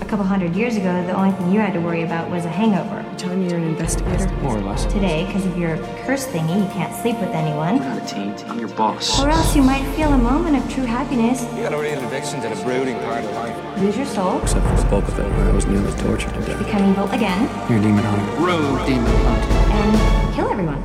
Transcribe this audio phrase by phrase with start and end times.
[0.00, 2.48] A couple hundred years ago, the only thing you had to worry about was a
[2.48, 3.04] hangover.
[3.18, 4.26] Telling me you're an investigator?
[4.36, 4.86] More or less.
[4.86, 5.76] Today, because of your
[6.06, 7.82] curse thingy, you can't sleep with anyone.
[7.82, 8.34] I'm a team.
[8.48, 9.20] I'm your boss.
[9.20, 12.40] Or else you might feel a moment of true happiness, You got a real addiction
[12.40, 13.80] to the brooding part of life.
[13.82, 16.40] lose your soul, Except for the bulk of it, where I was nearly tortured to
[16.40, 16.58] death.
[16.64, 18.42] become evil again, You're a demon hunter.
[18.42, 19.44] Road demon hunt.
[19.72, 20.82] and kill everyone.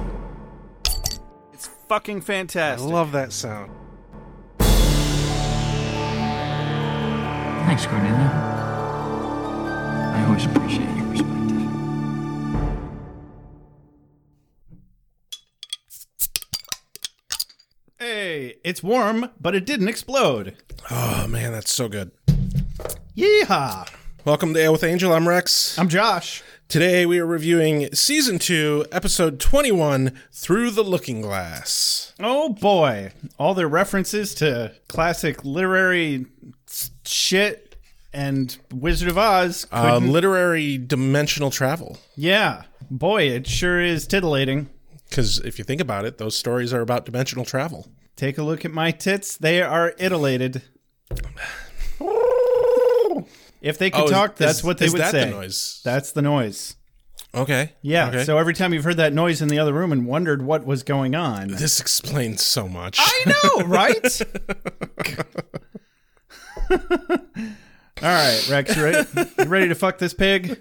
[1.54, 2.90] It's fucking I fantastic.
[2.92, 3.72] love that sound.
[7.76, 8.30] Thanks, Cornelia.
[10.14, 11.60] I always appreciate your perspective.
[17.98, 20.56] Hey, it's warm, but it didn't explode.
[20.92, 22.12] Oh man, that's so good.
[23.18, 23.90] Yeehaw!
[24.24, 25.12] Welcome to Ale with Angel.
[25.12, 25.80] I'm Rex.
[25.80, 26.44] I'm Josh.
[26.68, 33.56] Today we are reviewing season two, episode twenty-one, "Through the Looking Glass." Oh boy, all
[33.56, 36.28] their references to classic literary
[36.70, 37.76] s- shit
[38.14, 39.66] and Wizard of Oz.
[39.72, 41.98] Uh, literary dimensional travel.
[42.16, 44.70] yeah, boy, it sure is titillating.
[45.10, 47.88] Because if you think about it, those stories are about dimensional travel.
[48.16, 50.62] Take a look at my tits; they are itillated.
[53.62, 55.26] If they could Oh, is- talk, that's what they is would that say.
[55.26, 55.80] the noise?
[55.86, 56.76] That's the noise.
[57.34, 57.72] Okay.
[57.82, 58.10] Yeah.
[58.10, 58.24] Okay.
[58.26, 60.84] So every time you've heard that noise in the other room and wondered what was
[60.84, 62.98] going on, this explains so much.
[63.00, 64.22] I know, right?
[68.02, 69.08] All right, Rex, you ready?
[69.38, 70.60] You ready to fuck this pig?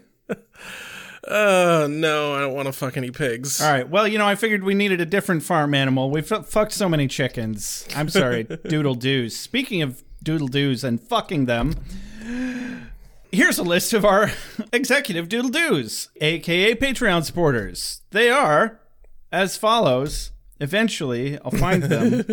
[1.26, 3.60] Uh, no, I don't want to fuck any pigs.
[3.60, 3.88] All right.
[3.88, 6.10] Well, you know, I figured we needed a different farm animal.
[6.10, 7.86] We've fu- fucked so many chickens.
[7.94, 9.36] I'm sorry, doodle doos.
[9.36, 11.74] Speaking of doodle doos and fucking them,
[13.30, 14.30] here's a list of our
[14.72, 18.02] executive doodle doos, aka Patreon supporters.
[18.10, 18.80] They are
[19.30, 20.32] as follows.
[20.60, 22.24] Eventually, I'll find them.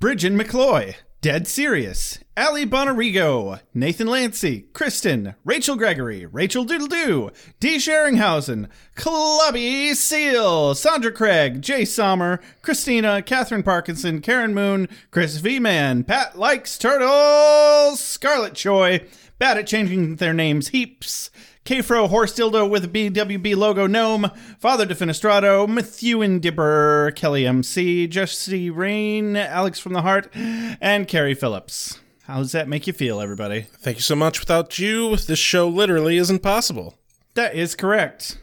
[0.00, 7.76] Bridget McCloy, Dead Serious, Ali Bonarigo, Nathan Lancy, Kristen, Rachel Gregory, Rachel Doodledoo, D.
[7.76, 15.60] Sheringhausen, Clubby Seal, Sandra Craig, Jay Sommer, Christina, Catherine Parkinson, Karen Moon, Chris V.
[15.60, 19.06] Man, Pat Likes Turtles, Scarlet Choi,
[19.38, 21.30] bad at changing their names heaps,
[21.64, 28.70] Kfro Horse Dildo with a BWB logo gnome, Father Defenestrado, Methuen Dipper, Kelly MC, Jesse
[28.70, 32.00] Rain, Alex from the Heart, and Carrie Phillips.
[32.26, 33.62] How does that make you feel, everybody?
[33.62, 34.40] Thank you so much.
[34.40, 36.94] Without you, this show literally isn't possible.
[37.34, 38.38] That is correct.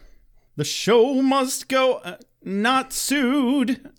[0.56, 3.90] The show must go uh, not sued.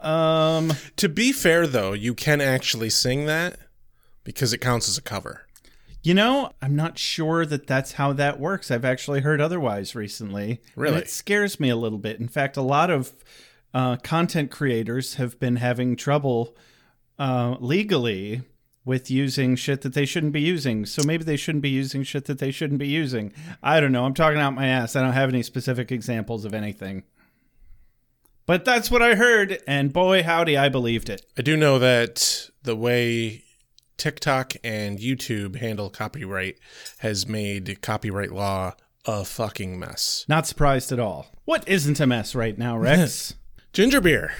[0.00, 3.58] um, To be fair, though, you can actually sing that
[4.24, 5.46] because it counts as a cover.
[6.02, 8.72] you know, I'm not sure that that's how that works.
[8.72, 10.60] I've actually heard otherwise recently.
[10.74, 10.98] Really?
[10.98, 12.18] it scares me a little bit.
[12.18, 13.12] In fact, a lot of
[13.72, 16.56] uh, content creators have been having trouble
[17.18, 18.42] uh, legally
[18.84, 20.84] with using shit that they shouldn't be using.
[20.86, 23.32] So maybe they shouldn't be using shit that they shouldn't be using.
[23.62, 24.04] I don't know.
[24.04, 24.96] I'm talking out my ass.
[24.96, 27.04] I don't have any specific examples of anything.
[28.44, 31.24] But that's what I heard, and boy, howdy, I believed it.
[31.38, 33.44] I do know that the way
[33.98, 36.58] TikTok and YouTube handle copyright
[36.98, 38.72] has made copyright law
[39.04, 40.24] a fucking mess.
[40.28, 41.26] Not surprised at all.
[41.44, 43.34] What isn't a mess right now, Rex?
[43.72, 44.32] Ginger beer.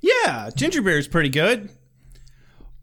[0.00, 1.68] yeah, ginger beer is pretty good.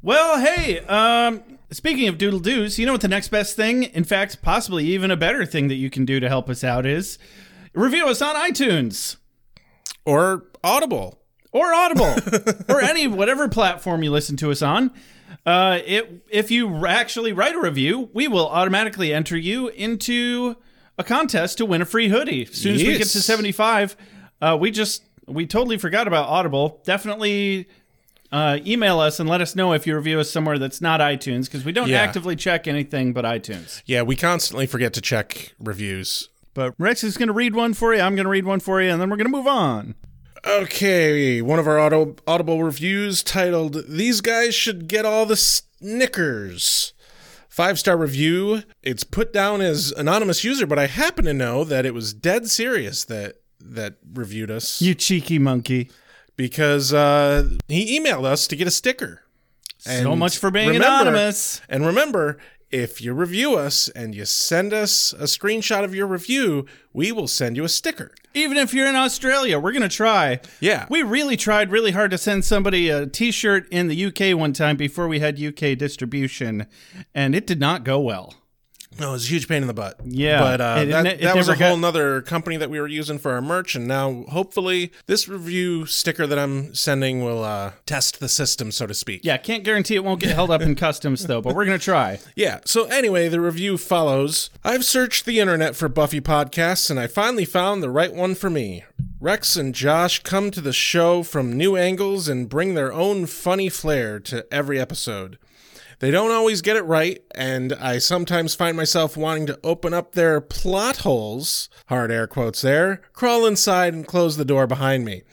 [0.05, 4.03] Well, hey, um, speaking of doodle doos, you know what the next best thing, in
[4.03, 7.17] fact, possibly even a better thing that you can do to help us out is
[7.73, 9.15] review us on iTunes
[10.05, 11.23] Or Audible.
[11.51, 12.15] or Audible
[12.69, 14.91] or any whatever platform you listen to us on.
[15.43, 20.55] Uh, it, if you actually write a review, we will automatically enter you into
[20.99, 22.43] a contest to win a free hoodie.
[22.43, 23.97] As soon as we get to 75,
[24.39, 26.79] uh, we just we totally forgot about Audible.
[26.85, 27.67] Definitely
[28.31, 31.45] uh, email us and let us know if you review us somewhere that's not iTunes
[31.45, 32.01] because we don't Yeah.
[32.01, 33.81] actively check anything but iTunes.
[33.85, 36.29] Yeah, we constantly forget to check reviews.
[36.53, 38.01] But Rex is going to read one for you.
[38.01, 39.95] I'm going to read one for you, and then we're going to move on.
[40.47, 46.93] Okay, one of our auto, Audible reviews titled "These guys should get all the Snickers."
[47.49, 48.63] Five star review.
[48.83, 52.49] It's put down as anonymous user, but I happen to know that it was dead
[52.49, 55.89] serious that that reviewed us You cheeky monkey.
[56.35, 59.21] Because uh, he emailed us to get a sticker.
[59.79, 61.61] so much for being remember- anonymous.
[61.69, 62.37] And remember,
[62.71, 67.27] if you review us and you send us a screenshot of your review, we will
[67.27, 68.13] send you a sticker.
[68.33, 70.41] Even if you're in Australia, we're going to try.
[70.59, 70.85] Yeah.
[70.89, 74.51] We really tried really hard to send somebody a t shirt in the UK one
[74.51, 76.67] time before we had UK distribution,
[77.13, 78.33] and it did not go well.
[78.99, 79.99] No, it was a huge pain in the butt.
[80.05, 80.39] Yeah.
[80.39, 82.79] but uh, It- that, it that was a never got- whole nother company that we
[82.79, 87.43] were using for our merch, and now hopefully this review sticker that I'm sending will
[87.43, 89.21] uh, test the system, so to speak.
[89.23, 92.19] Yeah, can't guarantee it won't get held up in customs though, but we're gonna try.
[92.35, 92.59] Yeah.
[92.65, 94.49] So anyway, the review follows.
[94.63, 98.49] I've searched the internet for Buffy podcasts, and I finally found the right one for
[98.49, 98.83] me.
[99.19, 103.69] Rex and Josh come to the show from new angles and bring their own funny
[103.69, 105.37] flair to every episode.
[105.99, 110.11] They don't always get it right, and I sometimes find myself wanting to open up
[110.11, 115.23] their plot holes, hard air quotes there, crawl inside and close the door behind me.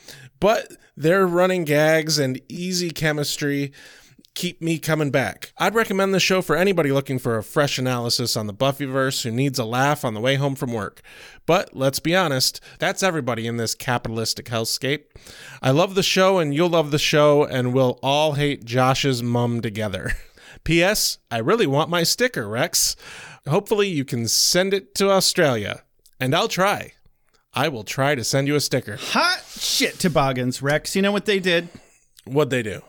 [0.40, 3.72] But their running gags and easy chemistry
[4.34, 5.52] keep me coming back.
[5.58, 9.30] I'd recommend the show for anybody looking for a fresh analysis on the Buffyverse who
[9.30, 11.02] needs a laugh on the way home from work.
[11.44, 15.04] But let's be honest, that's everybody in this capitalistic hellscape.
[15.60, 19.60] I love the show and you'll love the show and we'll all hate Josh's mum
[19.60, 20.12] together.
[20.64, 21.18] P.S.
[21.30, 22.96] I really want my sticker, Rex.
[23.48, 25.82] Hopefully you can send it to Australia.
[26.20, 26.92] And I'll try.
[27.54, 28.96] I will try to send you a sticker.
[28.96, 30.96] Hot shit toboggans, Rex.
[30.96, 31.68] You know what they did?
[32.24, 32.82] What'd they do?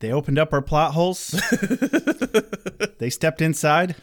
[0.00, 1.28] They opened up our plot holes.
[2.98, 3.96] they stepped inside,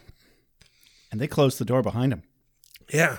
[1.12, 2.24] and they closed the door behind them.
[2.94, 3.18] Yeah.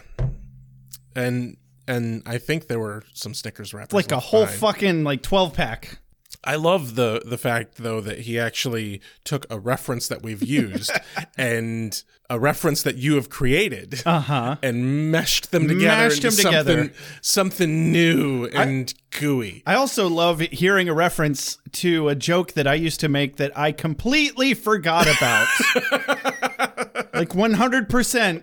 [1.14, 1.56] And
[1.88, 3.92] and I think there were some stickers wrapped.
[3.92, 5.98] Like a whole fucking like twelve pack.
[6.46, 10.90] I love the the fact though that he actually took a reference that we've used
[11.36, 14.56] and a reference that you have created Uh-huh.
[14.62, 16.72] and meshed them together Mashed into them together.
[16.76, 19.62] something something new and gooey.
[19.66, 23.56] I also love hearing a reference to a joke that I used to make that
[23.56, 25.46] I completely forgot about.
[27.14, 28.42] like 100%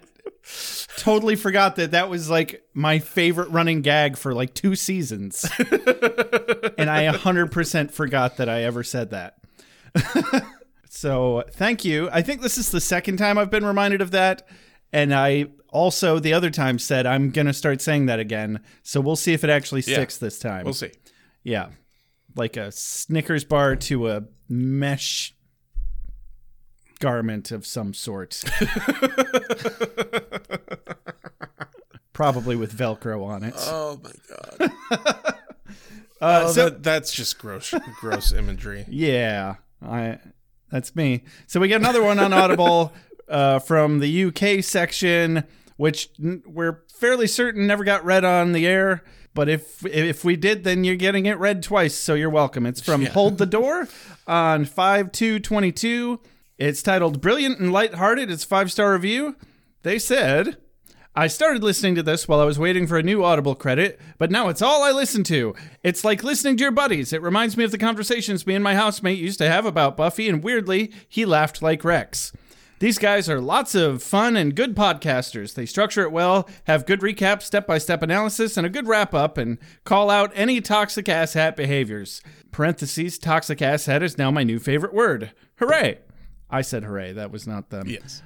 [0.98, 5.46] totally forgot that that was like my favorite running gag for like two seasons.
[5.60, 9.38] and I 100% forgot that I ever said that.
[10.90, 12.10] so, thank you.
[12.12, 14.48] I think this is the second time I've been reminded of that.
[14.92, 18.62] And I also, the other time, said I'm going to start saying that again.
[18.84, 20.66] So, we'll see if it actually sticks this time.
[20.66, 20.92] We'll see.
[21.44, 21.70] Yeah.
[22.36, 25.36] Like a Snickers bar to a mesh
[27.04, 28.42] garment of some sort.
[32.14, 33.54] Probably with Velcro on it.
[33.58, 34.12] Oh my
[34.60, 34.72] god.
[36.22, 38.86] Uh, Oh, so, that, that's just gross gross imagery.
[38.88, 39.56] yeah,
[39.86, 40.20] I
[40.72, 41.24] that's me.
[41.48, 42.94] So we get another one on Audible
[43.28, 45.44] uh, from the UK section,
[45.76, 49.04] which n- we're fairly certain never got read on the air.
[49.34, 52.66] But if if we did, then you're getting it read twice, so you're welcome.
[52.66, 53.90] It's from Hold the Door
[54.26, 56.22] on five two twenty two.
[56.64, 59.36] It's titled "Brilliant and Lighthearted." It's five star review.
[59.82, 60.56] They said.
[61.14, 64.32] I started listening to this while I was waiting for a new Audible credit, but
[64.32, 65.54] now it's all I listen to.
[65.84, 67.12] It's like listening to your buddies.
[67.12, 70.30] It reminds me of the conversations me and my housemate used to have about Buffy,
[70.30, 72.32] and weirdly, he laughed like Rex.
[72.80, 75.56] These guys are lots of fun and good podcasters.
[75.56, 79.14] They structure it well, have good recaps, step by step analysis, and a good wrap
[79.14, 82.22] up, and call out any toxic asshat behaviors.
[82.52, 85.34] Parentheses, toxic asshat is now my new favorite word.
[85.58, 86.00] Hooray!
[86.54, 87.88] I said hooray, that was not them.
[87.88, 88.22] Yes.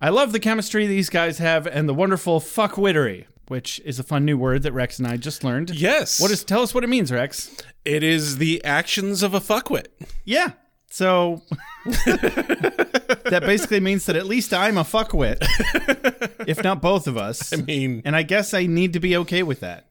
[0.00, 4.24] I love the chemistry these guys have and the wonderful fuckwittery, which is a fun
[4.24, 5.70] new word that Rex and I just learned.
[5.70, 6.20] Yes.
[6.20, 6.44] What is?
[6.44, 7.56] Tell us what it means, Rex.
[7.84, 9.86] it is the actions of a fuckwit.
[10.24, 10.52] Yeah.
[10.90, 11.42] So
[11.84, 15.38] that basically means that at least I'm a fuckwit,
[16.46, 17.52] if not both of us.
[17.52, 19.88] I mean, and I guess I need to be okay with that.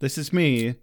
[0.00, 0.76] This is me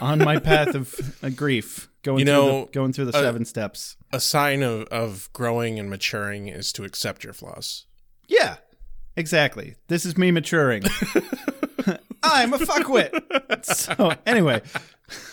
[0.00, 0.94] on my path of
[1.36, 3.96] grief, going You through know, the, going through the uh, seven steps.
[4.12, 7.86] A sign of, of growing and maturing is to accept your flaws.
[8.28, 8.56] Yeah,
[9.16, 9.76] exactly.
[9.88, 10.82] This is me maturing.
[12.22, 13.64] I'm a fuckwit.
[13.64, 14.62] So, anyway,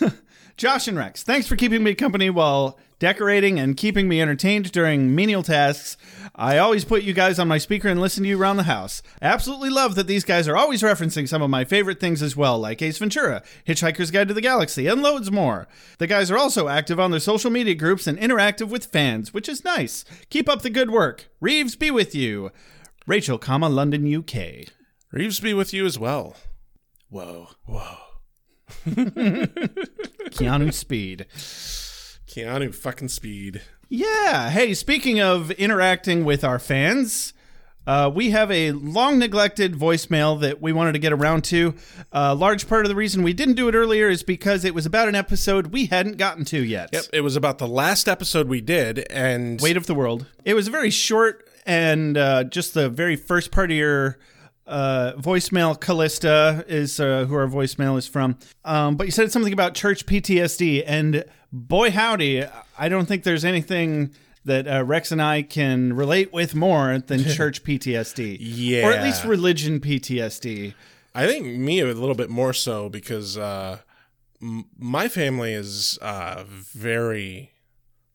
[0.56, 5.12] Josh and Rex, thanks for keeping me company while decorating and keeping me entertained during
[5.12, 5.96] menial tasks.
[6.36, 9.02] I always put you guys on my speaker and listen to you around the house.
[9.20, 12.36] I absolutely love that these guys are always referencing some of my favorite things as
[12.36, 15.66] well, like Ace Ventura, Hitchhiker's Guide to the Galaxy, and loads more.
[15.98, 19.48] The guys are also active on their social media groups and interactive with fans, which
[19.48, 20.04] is nice.
[20.28, 21.28] Keep up the good work.
[21.40, 22.52] Reeves be with you.
[23.06, 24.68] Rachel, comma London, UK.
[25.10, 26.36] Reeves be with you as well.
[27.08, 27.48] Whoa.
[27.64, 27.96] Whoa.
[30.30, 31.26] Keanu Speed.
[32.30, 33.60] Keanu fucking speed.
[33.88, 34.50] Yeah.
[34.50, 37.32] Hey, speaking of interacting with our fans,
[37.88, 41.74] uh, we have a long neglected voicemail that we wanted to get around to.
[42.12, 44.86] A large part of the reason we didn't do it earlier is because it was
[44.86, 46.90] about an episode we hadn't gotten to yet.
[46.92, 50.26] Yep, it was about the last episode we did, and Weight of the World.
[50.44, 54.18] It was very short and uh, just the very first part of your
[54.66, 55.78] uh, voicemail.
[55.78, 58.38] Callista is uh, who our voicemail is from.
[58.64, 62.44] Um, but you said something about church PTSD, and boy howdy,
[62.78, 64.14] I don't think there's anything
[64.44, 68.38] that uh, Rex and I can relate with more than church PTSD.
[68.40, 68.86] Yeah.
[68.86, 70.74] Or at least religion PTSD.
[71.14, 73.78] I think me a little bit more so because uh,
[74.40, 77.50] m- my family is uh, very,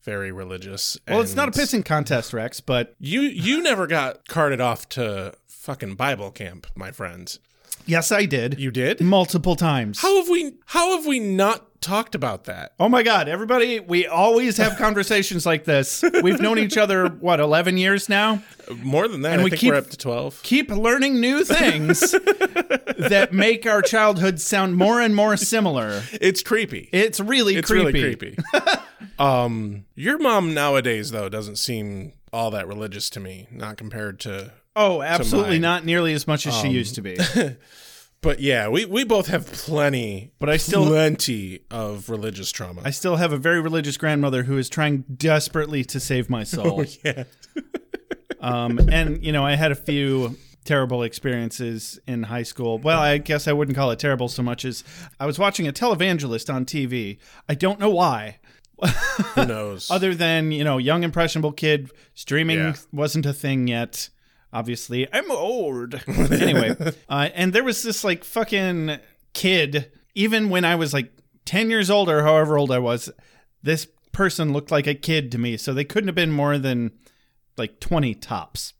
[0.06, 0.96] very religious.
[1.06, 5.34] Well, it's not a pissing contest, Rex, but You you never got carted off to
[5.48, 7.36] fucking Bible camp, my friend.
[7.84, 8.58] yes, I did.
[8.58, 9.00] You did?
[9.02, 10.00] multiple times.
[10.00, 12.72] How have we how have we not talked about that?
[12.80, 16.02] Oh my God, everybody, we always have conversations like this.
[16.22, 18.42] We've known each other, what, 11 years now?
[18.82, 20.40] More than that, And I we think keep- we're up to twelve.
[20.42, 22.00] Keep learning new things
[22.98, 26.02] that make our childhood sound more and more similar.
[26.20, 26.88] It's creepy.
[26.92, 28.02] It's really it's creepy.
[28.02, 28.38] really creepy.
[29.18, 34.52] um, your mom nowadays though doesn't seem all that religious to me, not compared to.
[34.74, 35.60] Oh, absolutely mine.
[35.62, 37.16] not nearly as much as she used to be.
[38.22, 42.80] But yeah, we, we both have plenty, But I still- plenty of religious trauma.
[42.84, 46.84] I still have a very religious grandmother who is trying desperately to save my soul.
[47.04, 47.24] yeah,
[48.40, 52.78] Um, and you know, I had a few terrible experiences in high school.
[52.78, 54.82] Well, I guess I wouldn't call it terrible so much as
[55.20, 57.18] I was watching a televangelist on TV.
[57.48, 58.38] I don't know why.
[59.34, 59.90] Who knows?
[59.90, 62.74] Other than, you know, young impressionable kid, streaming Yeah.
[62.92, 64.08] wasn't a thing yet.
[64.52, 65.94] Obviously, I'm old.
[66.08, 66.74] anyway,
[67.08, 68.98] uh, and there was this like fucking
[69.34, 71.12] kid, even when I was like
[71.44, 73.10] 10 years old or however old I was,
[73.62, 75.56] this person looked like a kid to me.
[75.56, 76.92] So they couldn't have been more than
[77.58, 78.72] like 20 tops.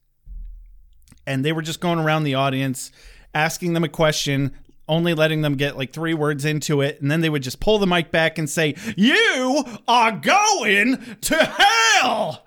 [1.27, 2.91] And they were just going around the audience
[3.35, 4.53] asking them a question,
[4.89, 7.01] only letting them get like three words into it.
[7.01, 11.37] And then they would just pull the mic back and say, You are going to
[11.45, 12.47] hell.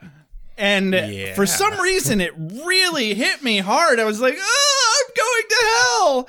[0.58, 1.36] And Yeah.
[1.36, 4.00] for some reason, it really hit me hard.
[4.00, 5.66] I was like, Oh, I'm going to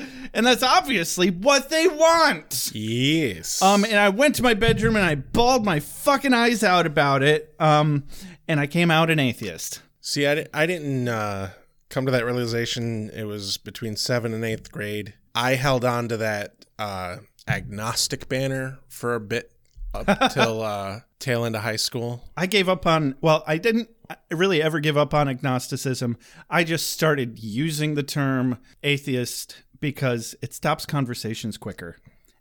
[0.08, 0.28] hell.
[0.34, 2.70] And that's obviously what they want.
[2.74, 3.60] yes.
[3.62, 7.22] Um, and I went to my bedroom and I bawled my fucking eyes out about
[7.22, 7.54] it.
[7.58, 8.04] Um,
[8.46, 9.82] and I came out an atheist.
[10.00, 11.50] See, I, I didn't uh,
[11.88, 13.10] come to that realization.
[13.10, 15.14] It was between seventh and eighth grade.
[15.34, 19.52] I held on to that uh, agnostic banner for a bit
[19.94, 22.24] up till uh, tail end of high school.
[22.36, 23.90] I gave up on, well, I didn't
[24.30, 26.16] really ever give up on agnosticism.
[26.48, 31.96] I just started using the term atheist because it stops conversations quicker.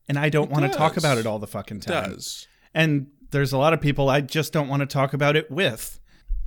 [0.08, 2.13] And I don't want to talk about it all the fucking time.
[2.13, 5.51] Does And there's a lot of people I just don't want to talk about it
[5.51, 6.00] with.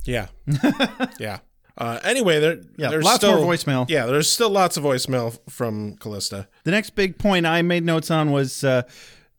[0.03, 0.27] yeah,
[1.19, 1.39] yeah.
[1.77, 3.89] Uh, anyway, there, Yeah, there's lots still, more voicemail.
[3.89, 6.47] Yeah, there's still lots of voicemail from Callista.
[6.63, 8.83] The next big point I made notes on was uh,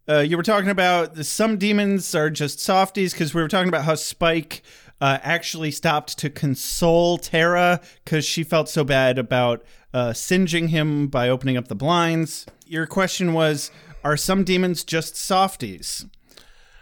[0.08, 3.84] uh, you were talking about some demons are just softies because we were talking about
[3.84, 4.62] how Spike
[5.00, 11.06] uh, actually stopped to console Tara because she felt so bad about uh, singeing him
[11.06, 12.46] by opening up the blinds.
[12.66, 13.70] Your question was
[14.02, 16.06] Are some demons just softies?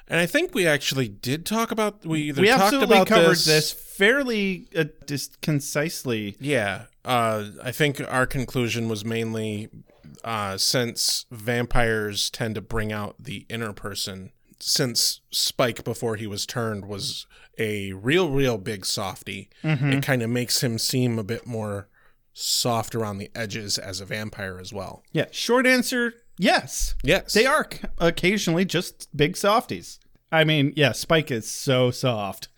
[0.09, 3.31] And I think we actually did talk about we either We talked absolutely about covered
[3.31, 6.37] this, this, fairly uh, just concisely.
[6.41, 9.69] Yeah, uh, I think our conclusion was mainly
[10.25, 14.33] uh, since vampires tend to bring out the inner person.
[14.59, 17.27] Since Spike, before he was turned, was
[17.59, 19.91] a real, real big softy, Mm-hmm.
[19.93, 21.89] it kind of makes him seem a bit more
[22.33, 25.03] soft around the edges as a vampire as well.
[25.13, 26.95] Yeah, short answer yes.
[27.05, 27.69] Yes, They are
[27.99, 30.01] occasionally just big softies.
[30.33, 32.49] I mean, yeah, Spike is so soft.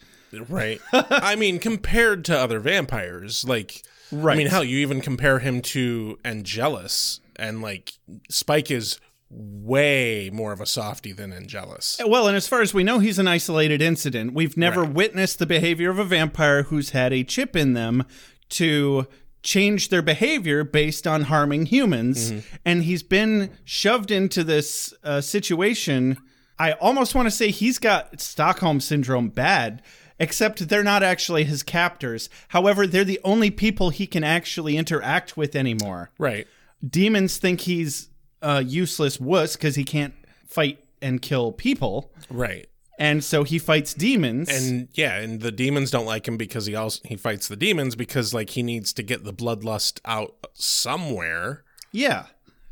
[0.49, 0.81] Right.
[0.93, 4.35] I mean, compared to other vampires, like right.
[4.35, 7.95] I mean, hell, you even compare him to Angelus, and like
[8.29, 8.99] Spike is
[9.31, 12.00] way more of a softy than Angelus.
[12.07, 14.33] Well, and as far as we know, he's an isolated incident.
[14.33, 14.93] We've never Right.
[14.95, 18.05] witnessed the behavior of a vampire who's had a chip in them
[18.50, 19.07] to
[19.43, 22.33] change their behavior based on harming humans.
[22.64, 26.17] And he's been shoved into this uh, situation.
[26.59, 29.83] I almost want to say he's got Stockholm syndrome bad,
[30.18, 32.28] except they're not actually his captors.
[32.49, 36.47] However, they're the only people he can actually interact with anymore Right.
[36.88, 38.09] demons think he's
[38.42, 40.14] a useless wuss because he can't
[40.47, 42.68] fight and kill people, Right.
[42.99, 44.49] and so he fights demons.
[44.49, 47.97] And yeah, and the demons don't like him because he also he fights the demons
[47.97, 51.64] because like he needs to get the bloodlust out somewhere.
[51.92, 52.26] yeah,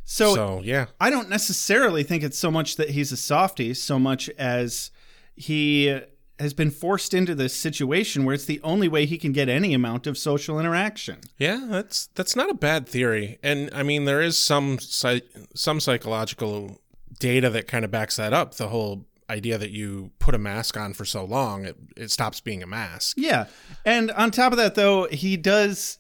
[0.05, 0.87] so, So, yeah.
[1.01, 4.91] I don't necessarily think it's so much that he's a softie, so much as
[5.37, 6.01] he
[6.39, 9.75] has been forced into this situation where it's the only way he can get any
[9.75, 11.19] amount of social interaction.
[11.39, 13.39] Yeah, that's that's not a bad theory.
[13.43, 16.81] And I mean there is some some psychological
[17.19, 18.55] data that kind of backs that up.
[18.55, 22.41] The whole idea that you put a mask on for so long, it, it stops
[22.41, 23.17] being a mask.
[23.17, 23.47] Yeah.
[23.85, 25.99] And on top of that, though, he does.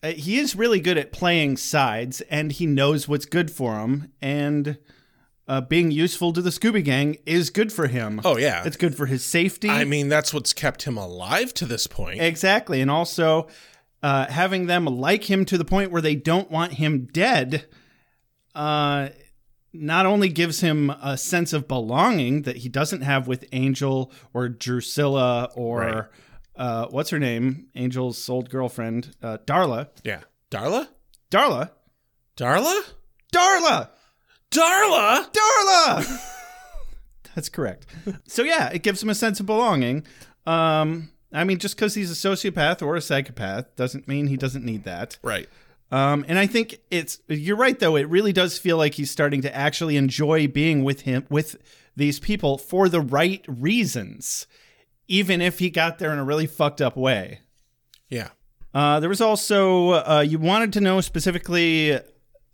[0.00, 4.12] Uh, he is really good at playing sides, and he knows what's good for him.
[4.22, 4.78] And
[5.48, 8.20] uh, being useful to the Scooby Gang is good for him.
[8.24, 8.62] Oh, yeah.
[8.66, 9.70] It's good for his safety.
[9.70, 12.20] I mean, that's what's kept him alive to this point.
[12.20, 12.80] Exactly.
[12.82, 13.48] And also
[14.02, 17.66] uh, having them like him to the point where they don't want him dead
[18.54, 19.08] uh,
[19.72, 24.48] not only gives him a sense of belonging that he doesn't have with Angel or
[24.48, 26.04] Drusilla or Right.
[26.56, 27.68] uh, what's her name?
[27.74, 29.88] Angel's old girlfriend, uh, Darla.
[30.04, 30.20] yeah.
[30.50, 30.88] Darla?
[31.30, 31.70] Darla?
[32.36, 32.80] Darla?
[33.32, 33.90] Darla!
[34.50, 35.30] Darla?
[35.32, 36.24] Darla!
[37.34, 37.86] That's correct.
[38.26, 40.04] So yeah, it gives him a sense of belonging.
[40.46, 44.64] Um, I mean, just because he's a sociopath or a psychopath doesn't mean he doesn't
[44.64, 45.18] need that.
[45.22, 45.48] Right.
[45.90, 47.96] Um, and I think it's you're right though.
[47.96, 51.56] It really does feel like he's starting to actually enjoy being with him with
[51.96, 54.46] these people for the right reasons,
[55.06, 57.40] even if he got there in a really fucked up way.
[58.08, 58.28] Yeah.
[58.74, 61.98] Uh, there was also uh, you wanted to know specifically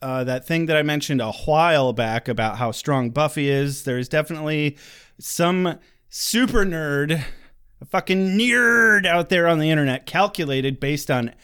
[0.05, 3.85] uh, that thing that I mentioned a while back about how strong Buffy is.
[3.85, 4.77] There's definitely
[5.19, 5.79] some
[6.11, 7.25] super nerd,
[7.81, 11.35] a fucking nerd out there on the internet, calculated based on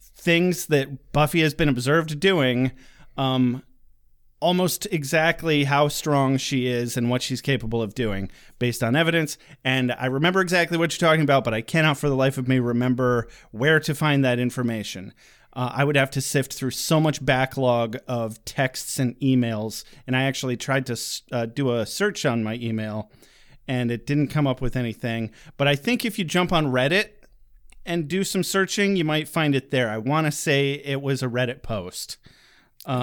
[0.00, 2.72] things that Buffy has been observed doing,
[3.18, 3.62] um,
[4.40, 9.36] almost exactly how strong she is and what she's capable of doing based on evidence.
[9.62, 12.48] And I remember exactly what you're talking about, but I cannot for the life of
[12.48, 15.12] me remember where to find that information.
[15.56, 20.14] Uh, I would have to sift through so much backlog of texts and emails, and
[20.14, 21.00] I actually tried to
[21.32, 23.10] uh, do a search on my email,
[23.66, 25.30] and it didn't come up with anything.
[25.56, 27.08] But I think if you jump on Reddit
[27.86, 29.88] and do some searching, you might find it there.
[29.88, 32.18] I want to say it was a Reddit post.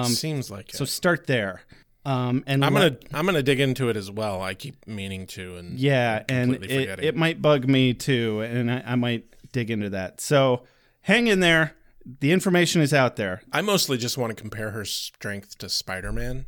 [0.04, 0.76] Seems like it.
[0.76, 1.62] So start there.
[2.06, 4.40] Um, and I'm gonna I'm gonna dig into it as well.
[4.42, 8.82] I keep meaning to, and yeah, and it, it might bug me too, and I,
[8.86, 10.20] I might dig into that.
[10.20, 10.62] So
[11.00, 11.74] hang in there.
[12.06, 13.42] The information is out there.
[13.52, 16.46] I mostly just want to compare her strength to Spider-Man.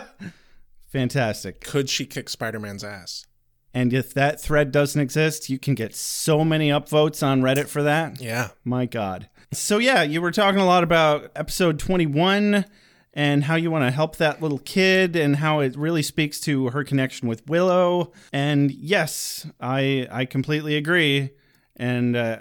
[0.92, 1.60] Fantastic.
[1.60, 3.26] Could she kick Spider-Man's ass?
[3.72, 7.82] And if that thread doesn't exist, you can get so many upvotes on Reddit for
[7.82, 8.20] that.
[8.20, 8.48] Yeah.
[8.64, 9.28] My God.
[9.52, 12.64] So, yeah, you were talking a lot about episode 21
[13.12, 16.70] and how you want to help that little kid and how it really speaks to
[16.70, 18.12] her connection with Willow.
[18.32, 21.30] And yes, I, I completely agree
[21.76, 22.38] and uh,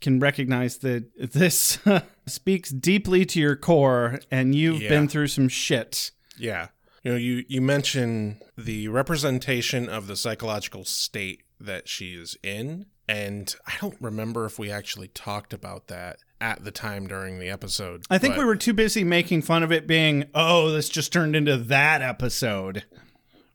[0.00, 1.78] can recognize that this
[2.26, 4.88] speaks deeply to your core and you've Yeah.
[4.88, 6.10] been through some shit.
[6.38, 6.68] Yeah.
[7.02, 12.86] You know, you you mention the representation of the psychological state that she is in,
[13.08, 17.48] and I don't remember if we actually talked about that at the time during the
[17.50, 18.04] episode.
[18.10, 21.34] I think we were too busy making fun of it being, oh, this just turned
[21.36, 22.84] into that episode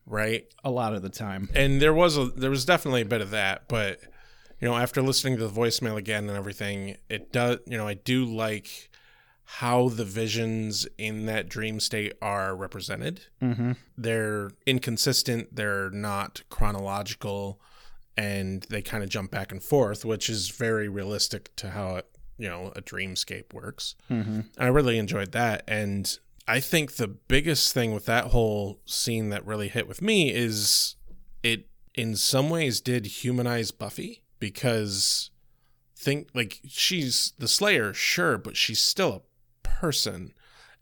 [0.07, 0.45] right.
[0.63, 1.49] a lot of the time.
[1.53, 3.99] and there was a there was definitely a bit of that but
[4.59, 7.93] you know after listening to the voicemail again and everything it does you know i
[7.93, 8.89] do like
[9.45, 13.73] how the visions in that dream state are represented mm-hmm.
[13.97, 17.59] they're inconsistent they're not chronological
[18.17, 22.01] and they kind of jump back and forth which is very realistic to how
[22.37, 24.41] you know a dreamscape works mm-hmm.
[24.57, 29.45] i really enjoyed that and i think the biggest thing with that whole scene that
[29.45, 30.95] really hit with me is
[31.43, 35.31] it in some ways did humanize Buffy because
[35.97, 40.33] think like she's the Slayer, sure, but she's still a person.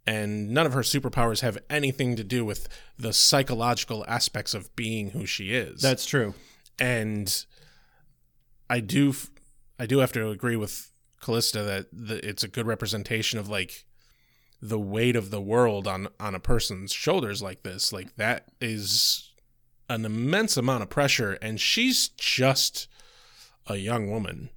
[0.06, 2.67] And none of her superpowers have anything to do with
[2.99, 5.82] the psychological aspects of being who she is.
[5.82, 6.34] That's true.
[6.78, 7.45] and
[8.69, 9.13] I do,
[9.80, 13.86] i do have to agree with Callista that the, it's a good representation of like
[14.62, 17.93] the weight of the world on on a person's shoulders like this.
[17.93, 19.32] Like that is
[19.89, 22.89] an immense amount of pressure, and she's just
[23.67, 24.49] a young woman.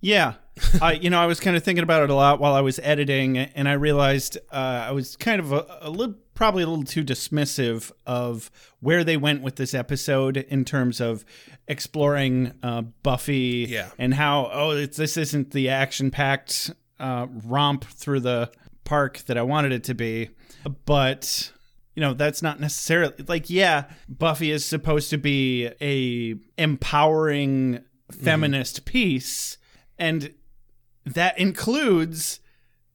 [0.00, 0.34] Yeah.
[0.82, 2.78] I you know, I was kind of thinking about it a lot while I was
[2.82, 6.84] editing and I realized uh, I was kind of a, a little probably a little
[6.84, 11.24] too dismissive of where they went with this episode in terms of
[11.68, 13.90] exploring uh, Buffy Yeah.
[13.98, 18.50] and how oh it's, this isn't the action-packed uh, romp through the
[18.84, 20.30] park that I wanted it to be.
[20.86, 21.52] But
[21.94, 27.80] you know that's not necessarily like yeah buffy is supposed to be a empowering
[28.12, 29.58] feminist piece
[29.98, 30.32] and
[31.06, 32.40] that includes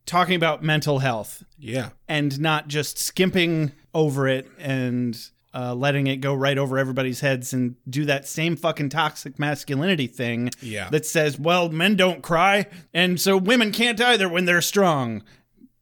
[0.05, 5.17] talking about mental health Yeah, and not just skimping over it and
[5.53, 10.05] uh, letting it go right over everybody's heads and do that same fucking toxic masculinity
[10.07, 10.89] thing Yeah.
[10.89, 15.23] that says, well, men don't cry, and so women can't either when they're strong.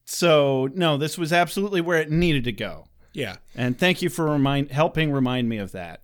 [0.06, 2.86] So, no, this was absolutely where it needed to go.
[3.14, 3.38] yeah.
[3.56, 6.02] And thank you for remind helping remind me of that.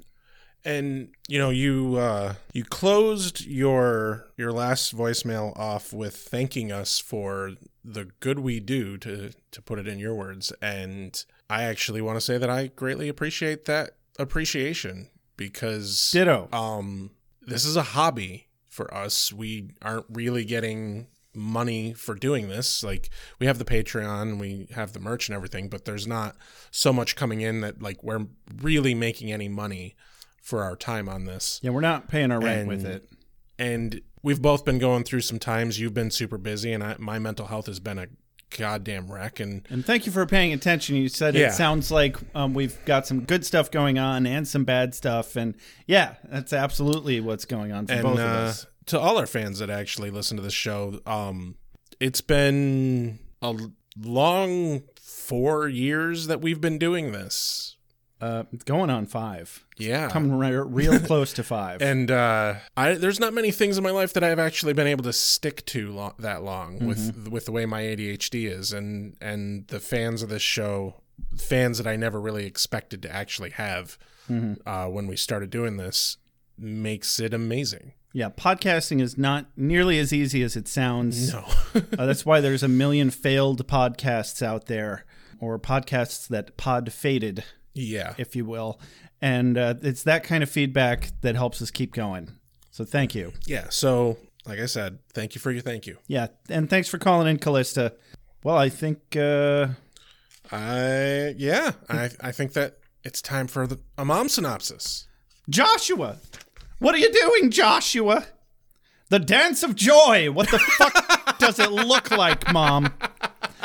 [0.65, 7.00] And you know, you uh, you closed your your last voicemail off with thanking us
[7.00, 7.52] for
[7.84, 10.52] the good we do to to put it in your words.
[10.62, 16.50] And I actually want to say that I greatly appreciate that appreciation because Ditto.
[16.52, 19.34] um this is a hobby for us.
[19.34, 22.84] We aren't really getting money for doing this.
[22.84, 26.36] Like we have the Patreon, we have the merch and everything, but there's not
[26.72, 28.28] so much coming in that like we're
[28.62, 29.95] really making any money
[30.50, 31.60] for our time on this.
[31.62, 33.08] Yeah, we're not paying our rent And- with it.
[33.60, 35.80] And we've both been going through some times.
[35.80, 38.08] You've been super busy and I, my mental health has been a
[38.58, 40.96] goddamn wreck and And thank you for paying attention.
[40.96, 41.48] You said Yeah.
[41.50, 45.36] it sounds like um, we've got some good stuff going on and some bad stuff.
[45.36, 45.56] And
[45.88, 48.66] yeah, that's absolutely what's going on for and both of uh, us.
[48.88, 51.56] to all our fans that actually listen to this show, um,
[52.00, 53.56] it's been a
[54.02, 57.76] long four years that we've been doing this.
[58.22, 59.66] Uh, it's going on five.
[59.78, 61.82] Yeah, Coming re- real close to five.
[61.82, 65.04] and uh, I there's not many things in my life that I've actually been able
[65.06, 69.68] to stick to lo- that long with with the way my ADHD is, and and
[69.68, 70.96] the fans of this show,
[71.38, 73.98] fans that I never really expected to actually have
[74.66, 76.18] uh, when we started doing this,
[76.58, 77.94] makes it amazing.
[78.14, 81.34] yeah, podcasting is not nearly as easy as it sounds.
[81.34, 81.46] No.
[81.98, 85.06] Uh, that's why there's a million failed podcasts out there,
[85.40, 87.44] or podcasts that pod faded,
[87.80, 88.13] yeah.
[88.18, 88.80] if you will.
[89.22, 92.30] And uh, it's that kind of feedback that helps us keep going.
[92.72, 93.34] So thank you.
[93.46, 93.68] Yeah.
[93.70, 95.98] So, like I said, thank you for your thank you.
[96.08, 97.94] Yeah, and thanks for calling in, Callista.
[98.44, 99.68] Well, I think uh,
[100.52, 105.08] I yeah, I I think that it's time for the, a mom synopsis.
[105.50, 106.18] Joshua,
[106.80, 108.28] what are you doing, Joshua?
[109.10, 110.32] The dance of joy.
[110.32, 112.94] What the fuck does it look like, Mom?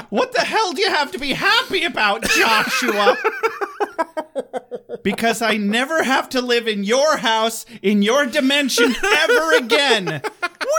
[0.09, 3.17] What the hell do you have to be happy about, Joshua?
[5.03, 10.23] Because I never have to live in your house, in your dimension ever again.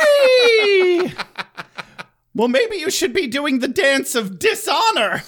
[0.02, 1.14] Whee!
[2.34, 5.22] Well, maybe you should be doing the dance of dishonor.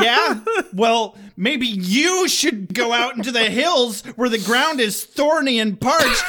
[0.00, 0.40] Yeah?
[0.74, 5.80] Well, maybe you should go out into the hills where the ground is thorny and
[5.80, 6.22] parched,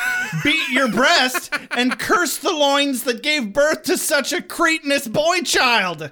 [0.43, 5.41] beat your breast, and curse the loins that gave birth to such a cretinous boy
[5.41, 6.11] child.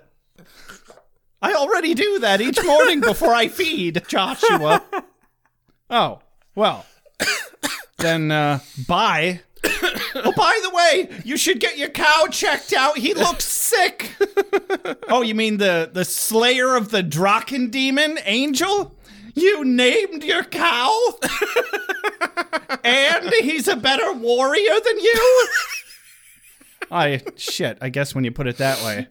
[1.45, 4.83] I already do that each morning before I feed Joshua.
[5.91, 6.19] Oh,
[6.55, 6.87] well.
[7.99, 9.41] Then, uh, bye.
[10.15, 12.97] Oh, by the way, you should get your cow checked out.
[12.97, 14.11] He looks sick.
[15.07, 18.95] Oh, you mean the the slayer of the Drokken demon, Angel?
[19.35, 20.97] You named your cow?
[22.83, 25.47] and he's a better warrior than you?
[26.89, 29.07] I shit, I guess when you put it that way.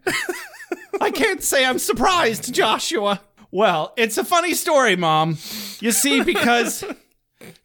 [1.00, 3.20] I can't say I'm surprised, Joshua.
[3.50, 5.38] Well, it's a funny story, Mom.
[5.80, 6.84] You see, because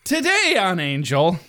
[0.03, 1.39] today on Angel,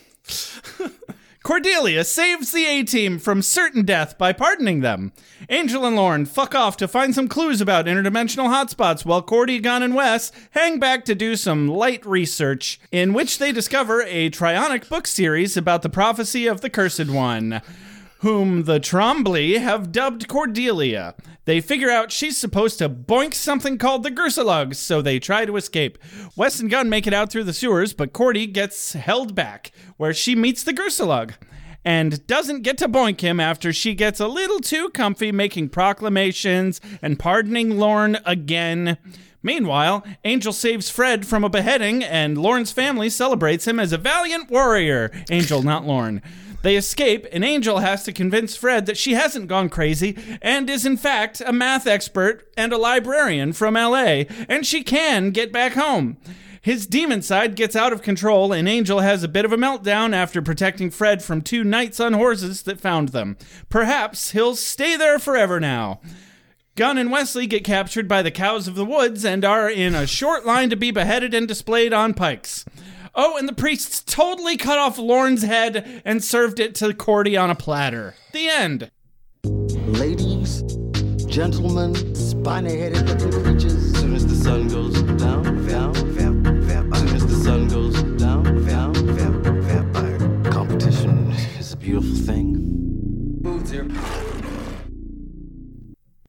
[1.43, 5.11] Cordelia saves the A team from certain death by pardoning them.
[5.49, 9.83] Angel and Lorne fuck off to find some clues about interdimensional hotspots while Cordy, Gunn,
[9.83, 14.87] and Wes hang back to do some light research, in which they discover a trionic
[14.87, 17.61] book series about the prophecy of the Cursed One
[18.21, 21.15] whom the Trombli have dubbed Cordelia.
[21.45, 25.57] They figure out she's supposed to boink something called the Groosaluggs, so they try to
[25.57, 25.97] escape.
[26.35, 30.13] Wes and Gunn make it out through the sewers, but Cordy gets held back, where
[30.13, 31.33] she meets the Groosalugg.
[31.83, 36.79] And doesn't get to boink him after she gets a little too comfy making proclamations
[37.01, 38.99] and pardoning Lorne again.
[39.41, 44.51] Meanwhile, Angel saves Fred from a beheading, and Lorne's family celebrates him as a valiant
[44.51, 45.11] warrior.
[45.31, 46.21] Angel, not Lorne.
[46.61, 50.85] They escape, and Angel has to convince Fred that she hasn't gone crazy and is,
[50.85, 55.73] in fact, a math expert and a librarian from LA, and she can get back
[55.73, 56.17] home.
[56.61, 60.13] His demon side gets out of control, and Angel has a bit of a meltdown
[60.13, 63.35] after protecting Fred from two knights on horses that found them.
[63.69, 65.99] Perhaps he'll stay there forever now.
[66.75, 70.05] Gunn and Wesley get captured by the cows of the woods and are in a
[70.05, 72.63] short line to be beheaded and displayed on pikes.
[73.13, 77.49] Oh, and the priests totally cut off Lorne's head and served it to Cordy on
[77.49, 78.15] a platter.
[78.31, 78.91] The end.
[79.43, 80.61] Ladies,
[81.25, 83.97] gentlemen, spiny headed looking creatures.
[83.97, 86.95] Soon as the sun goes down, down, vampire.
[86.95, 90.51] Soon as the sun goes down, down, down, vampire.
[90.51, 92.71] Competition is a beautiful thing.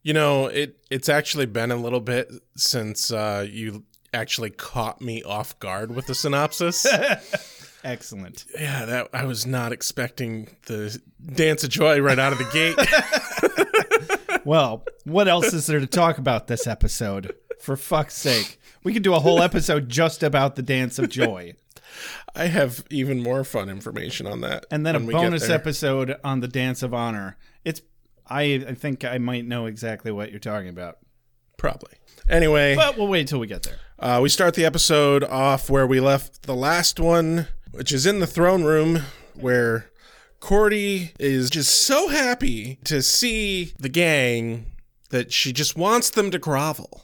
[0.04, 5.22] You know, it it's actually been a little bit since uh, you actually caught me
[5.22, 6.86] off guard with the synopsis.
[7.84, 8.44] Excellent.
[8.54, 11.00] yeah, that I was not expecting the
[11.34, 12.78] dance of joy right out of the gate.
[14.44, 17.34] Well, what else is there to talk about this episode?
[17.60, 18.58] For fuck's sake.
[18.82, 21.54] We could do a whole episode just about the Dance of Joy.
[22.34, 24.66] I have even more fun information on that.
[24.70, 27.36] And then a when we get bonus episode on the Dance of Honor.
[27.64, 27.82] It's
[28.26, 30.98] I, I think I might know exactly what you're talking about.
[31.56, 31.92] Probably.
[32.28, 33.76] Anyway, But we'll wait till we get there.
[33.98, 38.20] uh, we start the episode off where we left the last one, which is in
[38.20, 39.00] the throne room,
[39.34, 39.90] where
[40.40, 44.66] Cordy is just so happy to see the gang
[45.10, 47.02] that she just wants them to grovel.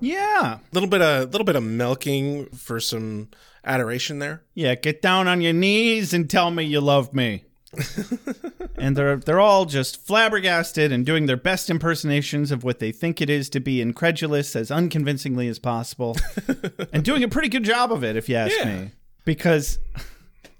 [0.00, 0.58] Yeah.
[0.58, 3.28] A little bit of a little bit of milking for some
[3.64, 4.42] adoration there.
[4.54, 7.44] Yeah, get down on your knees and tell me you love me.
[8.76, 13.20] and they're they're all just flabbergasted and doing their best impersonations of what they think
[13.20, 16.16] it is to be incredulous as unconvincingly as possible.
[16.92, 18.64] and doing a pretty good job of it if you ask Yeah.
[18.82, 18.90] me.
[19.24, 19.78] Because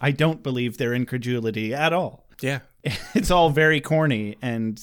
[0.01, 2.27] I don't believe their incredulity at all.
[2.41, 2.61] Yeah.
[3.15, 4.81] It's all very corny and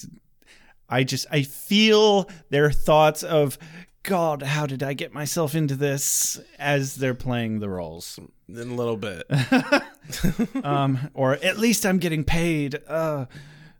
[0.89, 3.57] I just I feel their thoughts of
[4.03, 8.19] God, how did I get myself into this as they're playing the roles?
[8.49, 9.25] In a little bit.
[10.63, 12.79] um, or at least I'm getting paid.
[12.87, 13.25] Uh,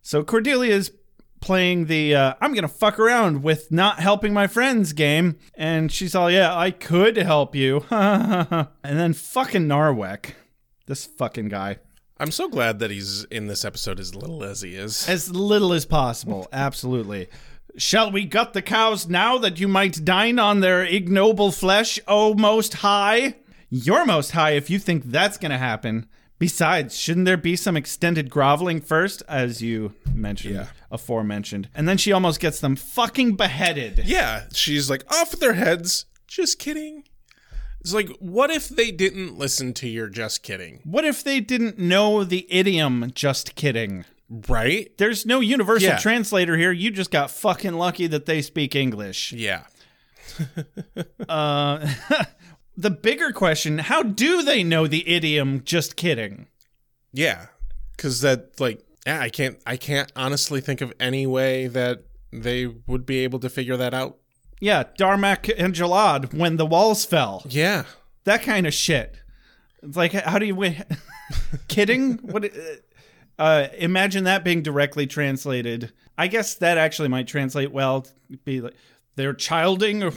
[0.01, 0.91] so Cordelia's
[1.41, 6.15] playing the uh, I'm gonna fuck around with not helping my friends game, and she's
[6.15, 10.35] all, yeah, I could help you, and then fucking Narwek,
[10.85, 11.79] this fucking guy,
[12.17, 15.09] I'm so glad that he's in this episode as little as he is.
[15.09, 17.27] as little as possible, absolutely.
[17.77, 22.33] Shall we gut the cows now that you might dine on their ignoble flesh, O
[22.35, 23.35] Most High?
[23.69, 26.05] You're Most High if you think that's gonna happen.
[26.37, 30.67] Besides, shouldn't there be some extended groveling first, as you mentioned, Yeah.
[30.91, 31.69] aforementioned?
[31.73, 34.03] And then she almost gets them fucking beheaded.
[34.05, 36.05] Yeah, she's like off with their heads.
[36.27, 37.03] Just kidding.
[37.81, 40.79] It's like, what if they didn't listen to your just kidding?
[40.83, 44.05] What if they didn't know the idiom just kidding?
[44.47, 44.91] Right?
[44.97, 45.97] There's no universal Yeah.
[45.97, 46.71] translator here.
[46.71, 49.31] You just got fucking lucky that they speak English.
[49.33, 49.63] Yeah.
[51.29, 51.87] Uh,
[52.77, 56.47] the bigger question how do they know the idiom just kidding?
[57.11, 57.47] Yeah.
[57.97, 62.65] Cause that like yeah, I can't I can't honestly think of any way that they
[62.65, 64.17] would be able to figure that out.
[64.59, 67.43] Yeah, Darmok and Jalad when the walls fell.
[67.47, 67.83] Yeah.
[68.23, 69.17] That kind of shit.
[69.81, 70.83] It's like, how do you win?
[71.67, 72.13] kidding?
[72.19, 72.45] What?
[73.43, 75.91] Uh, imagine that being directly translated.
[76.17, 78.07] I guess that actually might translate well.
[78.45, 78.73] Be like,
[79.17, 80.01] they're childing.
[80.01, 80.13] Or,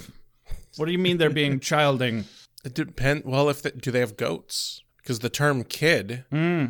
[0.76, 2.26] what do you mean they're being childing?
[2.64, 4.84] It depend well if they, do they have goats?
[4.98, 6.68] Because the term kid uh,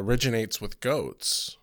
[0.00, 1.56] originates with goats.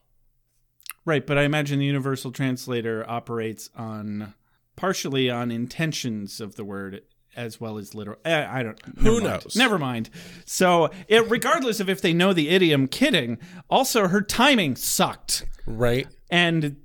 [1.06, 4.34] Right, but I imagine the universal translator operates on
[4.76, 7.04] partially on intentions of the word
[7.36, 8.18] as well as literal.
[8.26, 8.80] eh, I don't.
[9.00, 9.24] Who mind.
[9.24, 9.56] knows?
[9.56, 10.10] Never mind.
[10.46, 13.38] So, it, regardless of if they know the idiom, kidding.
[13.70, 16.08] Also, her timing sucked, Right?
[16.30, 16.78] and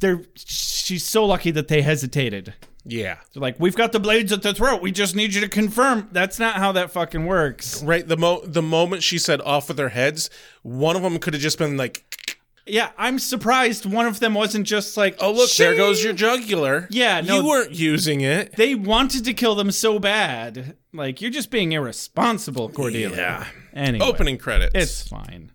[0.00, 2.54] they're she's so lucky that they hesitated.
[2.88, 3.16] Yeah.
[3.34, 4.80] They're like, "We've got the blades at the throat.
[4.80, 7.82] We just need you to confirm." That's not how that fucking works.
[7.82, 8.06] Right.
[8.06, 10.30] The mo the moment she said off with their heads,
[10.62, 12.35] one of them could have just been like,
[12.66, 16.88] Yeah, I'm surprised one of them wasn't just like, "Oh look, there goes your jugular."
[16.90, 18.56] Yeah, no- you weren't using it.
[18.56, 20.76] they wanted to kill them so bad.
[20.92, 23.10] Like you're just being irresponsible, Cordelia.
[23.16, 23.46] Yeah.
[23.72, 24.72] Anyway, Opening credits.
[24.74, 25.52] It's fine.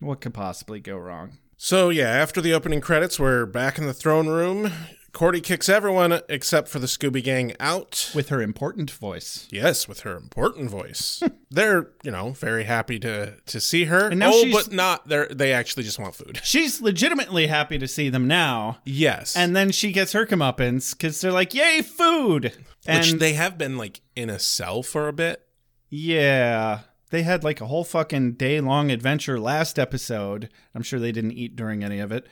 [0.00, 1.38] What could possibly go wrong?
[1.56, 4.70] So yeah, after the opening credits, we're back in the throne room.
[5.16, 8.10] Cordy kicks everyone except for the Scooby Gang out.
[8.14, 9.48] With her important voice.
[9.50, 11.22] yes, with her important voice.
[11.50, 14.08] They're, you know, very happy to to see her.
[14.10, 15.08] And now oh, she's- but not.
[15.08, 16.40] They they actually just want food.
[16.44, 18.76] She's legitimately happy to see them now.
[18.84, 22.52] Yes, And then she gets her comeuppance because they're like, "Yay, food!"
[22.86, 25.40] And which they have been like in a cell for a bit.
[25.88, 30.50] yeah, they had like a whole fucking day long adventure last episode.
[30.74, 32.26] I'm sure they didn't eat during any of it.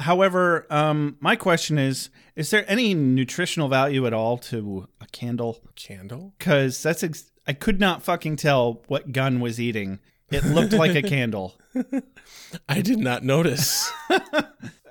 [0.00, 5.60] However, um, my question is: Is there any nutritional value at all to a candle?
[5.76, 6.34] Candle.
[6.38, 10.00] because that's ex- I could not fucking tell what Gunn was eating.
[10.30, 11.54] It looked like a candle.
[12.68, 13.90] I did not notice.
[14.10, 14.44] I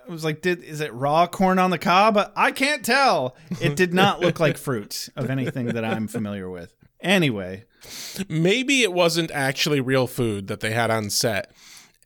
[0.07, 3.35] was like, "Did is it raw corn on the cob?" I can't tell.
[3.61, 6.73] It did not look like fruit of anything that I'm familiar with.
[7.01, 7.65] Anyway,
[8.27, 11.51] Maybe it wasn't actually real food that they had on set,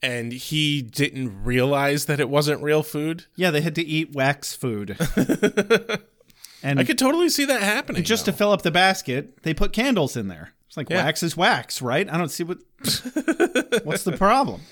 [0.04, 3.26] and he didn't realize that it wasn't real food.
[3.36, 4.96] yeah, they had to eat wax food,
[6.62, 8.02] and I could totally see that happening.
[8.04, 8.32] just though.
[8.32, 10.52] to fill up the basket, they put candles in there.
[10.68, 11.04] It's like Yeah.
[11.04, 12.08] wax is wax, right?
[12.10, 12.58] I don't see what
[13.84, 14.62] what's the problem.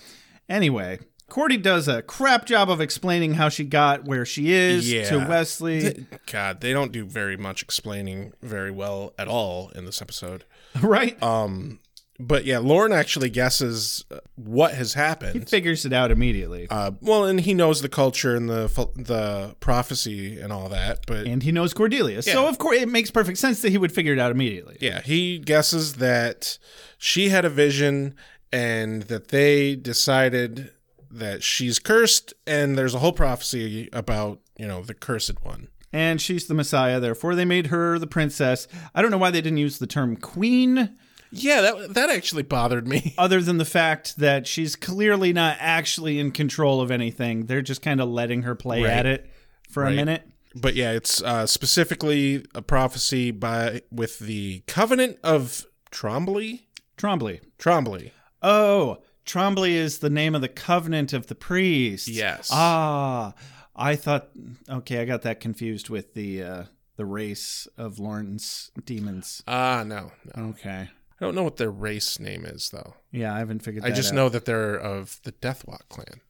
[0.49, 5.19] Anyway, Cordy does a crap job of explaining how she got where she is to
[5.29, 6.07] Wesley.
[6.31, 10.45] God, they don't do very much explaining very well at all in this episode.
[10.83, 11.21] right?
[11.23, 11.79] Um,
[12.27, 15.35] But yeah, Lorne actually guesses uh, what has happened.
[15.35, 16.67] He figures it out immediately.
[16.71, 21.01] Uh, well, and he knows the culture and the the prophecy and all that.
[21.07, 22.23] But and he knows Cordelia.
[22.23, 24.77] So, of course, it makes perfect sense that he would figure it out immediately.
[24.81, 26.59] yeah, he guesses that
[26.99, 28.15] she had a vision
[28.53, 30.71] and that they decided
[31.11, 35.69] that she's cursed, and there's a whole prophecy about you know the cursed one.
[35.93, 37.01] and she's the Messiah.
[37.01, 38.69] Therefore, they made her the princess.
[38.95, 40.97] I don't know why they didn't use the term queen,
[41.33, 43.15] Yeah, that that actually bothered me.
[43.19, 47.47] other than the fact that she's clearly not actually in control of anything.
[47.47, 48.93] They're just kind of letting her play Right.
[48.93, 49.31] at it
[49.71, 50.29] for a minute.
[50.55, 56.65] But yeah, it's uh, specifically a prophecy by with the covenant of Trombli.
[56.99, 57.41] Trombli.
[57.59, 58.11] Trombli.
[58.43, 62.09] Oh, Trombli is the name of the covenant of the priest.
[62.09, 62.51] Yes.
[62.53, 63.33] Ah,
[63.75, 64.29] I thought.
[64.69, 66.65] Okay, I got that confused with the uh,
[66.97, 69.43] the race of Lawrence demons.
[69.49, 70.45] Ah, no, no.
[70.51, 70.91] Okay.
[71.23, 72.95] I don't know what their race name is though.
[73.13, 73.85] Yeah, I haven't figured.
[73.85, 73.93] That out.
[73.93, 74.17] I just out.
[74.17, 76.21] know that they're of the Deathwok clan.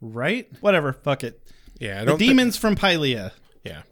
[0.00, 0.48] Right?
[0.60, 0.92] Whatever.
[0.92, 1.40] Fuck it.
[1.78, 3.30] Yeah, I The demons from Pylea.
[3.62, 3.82] yeah,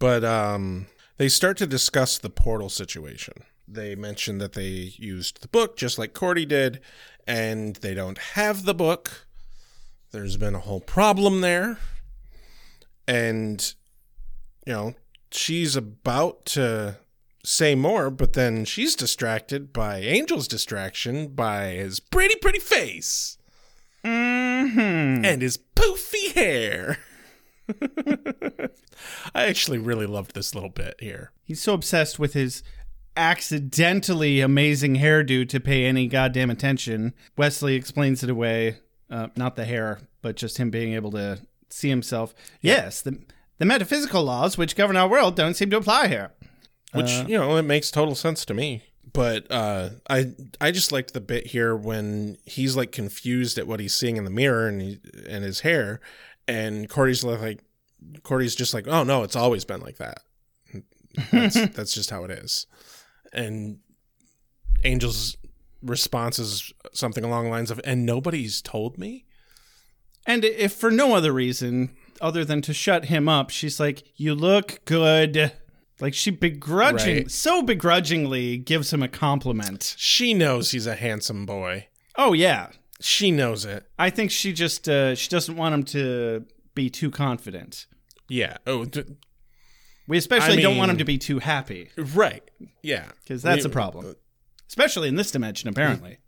[0.00, 0.86] but um,
[1.18, 3.44] they start to discuss the portal situation.
[3.68, 6.80] They mention that they used the book just like Cordy did,
[7.24, 9.26] and they don't have the book.
[10.10, 11.78] There's been a whole problem there,
[13.06, 13.72] and
[14.66, 14.94] you know
[15.30, 16.96] she's about to
[17.44, 23.36] say more, but then she's distracted by Angel's distraction by his pretty, pretty face
[24.04, 25.24] Mm-hmm.
[25.24, 26.98] and his poofy hair.
[29.34, 31.32] I actually really loved this little bit here.
[31.42, 32.62] He's so obsessed with his
[33.16, 37.14] accidentally amazing hairdo to pay any goddamn attention.
[37.36, 38.78] Wesley explains it away.
[39.10, 42.34] Uh, not the hair, but just him being able to see himself.
[42.60, 43.18] Yes, the
[43.58, 46.32] the metaphysical laws which govern our world don't seem to apply here.
[46.94, 48.82] Which you know it makes total sense to me.
[49.12, 53.80] But uh i i just liked the bit here when he's like confused at what
[53.80, 56.00] he's seeing in the mirror and he, and his hair.
[56.48, 57.60] And cordy's like
[58.22, 60.20] cordy's just like oh no it's always been like that.
[61.30, 62.66] That's that's just how it is.
[63.32, 63.78] And
[64.84, 65.36] angel's
[65.82, 69.26] response is something along the lines of and nobody's told me?
[70.26, 74.34] And if for no other reason other than to shut him up, she's like, "You
[74.34, 75.52] look good."
[76.00, 77.30] Like she begrudging, Right.
[77.30, 79.94] so begrudgingly gives him a compliment.
[79.96, 82.68] she knows he's a handsome boy Oh yeah,
[83.00, 87.10] she knows it I think she just uh, she doesn't want him to be too
[87.10, 87.86] confident.
[88.28, 89.04] yeah oh d-
[90.08, 92.42] We especially I don't want him to be too happy right
[92.82, 94.14] yeah because that's We- a problem,
[94.68, 96.18] especially in this dimension apparently,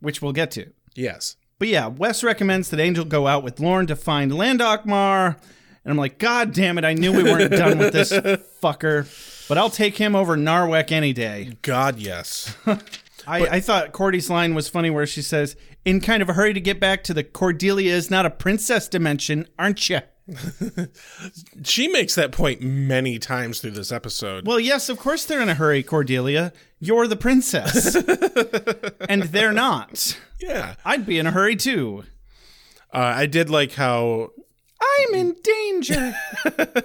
[0.00, 0.72] which we'll get to.
[0.94, 5.36] yes But yeah, Wes recommends that Angel go out with Lorne to find Landokmar.
[5.84, 8.12] And I'm like, God damn it, I knew we weren't done with this
[8.62, 9.06] fucker.
[9.48, 11.56] But I'll take him over Narwek any day.
[11.62, 12.56] god yes
[13.26, 16.54] I, I thought Cordy's line was funny where she says, In kind of a hurry
[16.54, 20.00] to get back to the Cordelia is not a princess dimension, aren't you?
[21.64, 24.46] She makes that point many times through this episode.
[24.46, 26.52] Well, yes, of course they're in a hurry, Cordelia.
[26.78, 27.94] You're the princess.
[29.08, 30.18] and they're not.
[30.40, 30.74] yeah.
[30.84, 32.04] I'd be in a hurry too.
[32.92, 34.30] Uh, I did like how
[34.80, 36.14] I'm in danger.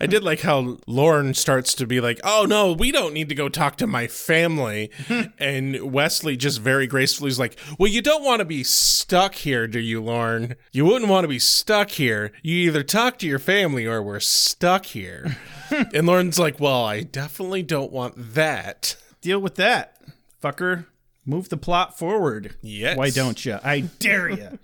[0.00, 3.34] I did like how Lorne starts to be like, "Oh no, we don't need to
[3.34, 4.90] go talk to my family,"
[5.38, 9.66] and Wesley just very gracefully is like, "Well, you don't want to be stuck here,
[9.66, 10.56] do you, Lorne?
[10.72, 12.32] You wouldn't want to be stuck here.
[12.42, 15.36] You either talk to your family or we're stuck here."
[15.70, 20.00] and Lorne's like, "Well, I definitely don't want that." Deal with that,
[20.42, 20.86] fucker.
[21.24, 22.56] Move the plot forward.
[22.62, 22.96] Yes.
[22.96, 23.58] Why don't you?
[23.62, 24.58] I dare you.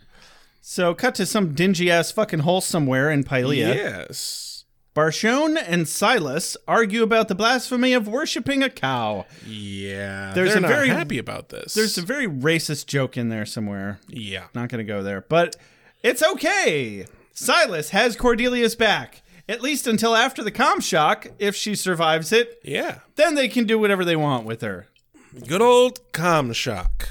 [0.66, 3.74] So, cut to some dingy ass fucking hole somewhere in Pylea.
[3.74, 4.64] Yes.
[4.96, 9.26] Barshone and Silas argue about the blasphemy of worshiping a cow.
[9.46, 10.32] Yeah.
[10.34, 11.74] There's They're a not very- happy about this.
[11.74, 13.98] There's a very racist joke in there somewhere.
[14.08, 14.44] yeah.
[14.54, 15.56] Not going to go there, but
[16.02, 17.06] it's okay.
[17.32, 22.60] Silas has Cordelia's back, at least until after the com shock, if she survives it.
[22.62, 23.00] Yeah.
[23.16, 24.86] Then they can do whatever they want with her.
[25.46, 27.08] Good old com shock.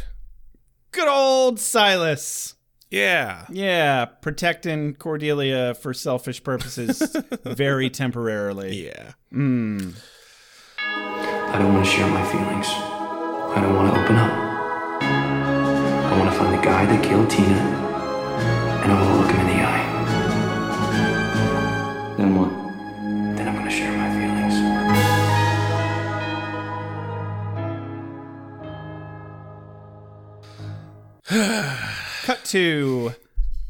[0.93, 2.52] Good old Silas.
[2.93, 3.47] Yeah.
[3.49, 8.85] Yeah, protecting Cordelia for selfish purposes very temporarily.
[8.85, 9.13] Yeah.
[9.33, 9.95] Mmm.
[10.77, 12.67] I don't want to share my feelings.
[12.69, 14.31] I don't want to open up.
[15.01, 19.39] I want to find the guy that killed Tina, and I want to look him
[19.39, 19.85] in the eye.
[22.17, 22.51] Then what?
[23.37, 24.09] Then I'm going to share my
[31.31, 31.89] feelings.
[32.23, 33.13] Cut to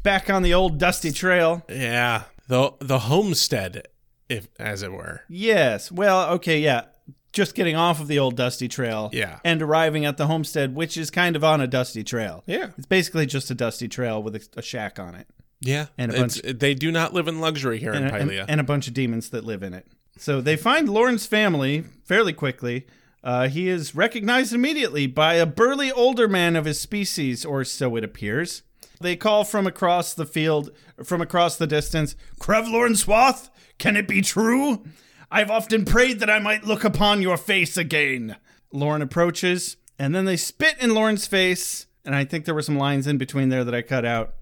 [0.02, 1.62] back on the old dusty trail.
[1.68, 2.22] Yeah.
[2.48, 3.88] The the homestead,
[4.28, 5.22] if as it were.
[5.28, 5.90] Yes.
[5.92, 6.86] Well, okay, yeah.
[7.32, 9.10] Just getting off of the old dusty trail.
[9.12, 9.40] Yeah.
[9.44, 12.44] And arriving at the homestead, which is kind of on a dusty trail.
[12.46, 12.70] Yeah.
[12.78, 15.26] It's basically just a dusty trail with a, a shack on it.
[15.60, 15.86] Yeah.
[15.98, 18.44] And a It's- they do not live in luxury here and, in a- and, Pylea.
[18.48, 19.86] and a bunch of demons that live in it.
[20.16, 22.86] So they find Lorne's family fairly quickly.
[23.24, 27.96] Uh, he is recognized immediately by a burly older man of his species, or so
[27.96, 28.62] it appears.
[29.00, 30.70] They call from across the field,
[31.02, 33.48] from across the distance, Krevlornswath,
[33.78, 34.84] can it be true?
[35.30, 38.36] I've often prayed that I might look upon your face again.
[38.72, 42.78] Lorne approaches, and then they spit in Lorne's face, and I think there were some
[42.78, 44.34] lines in between there that I cut out.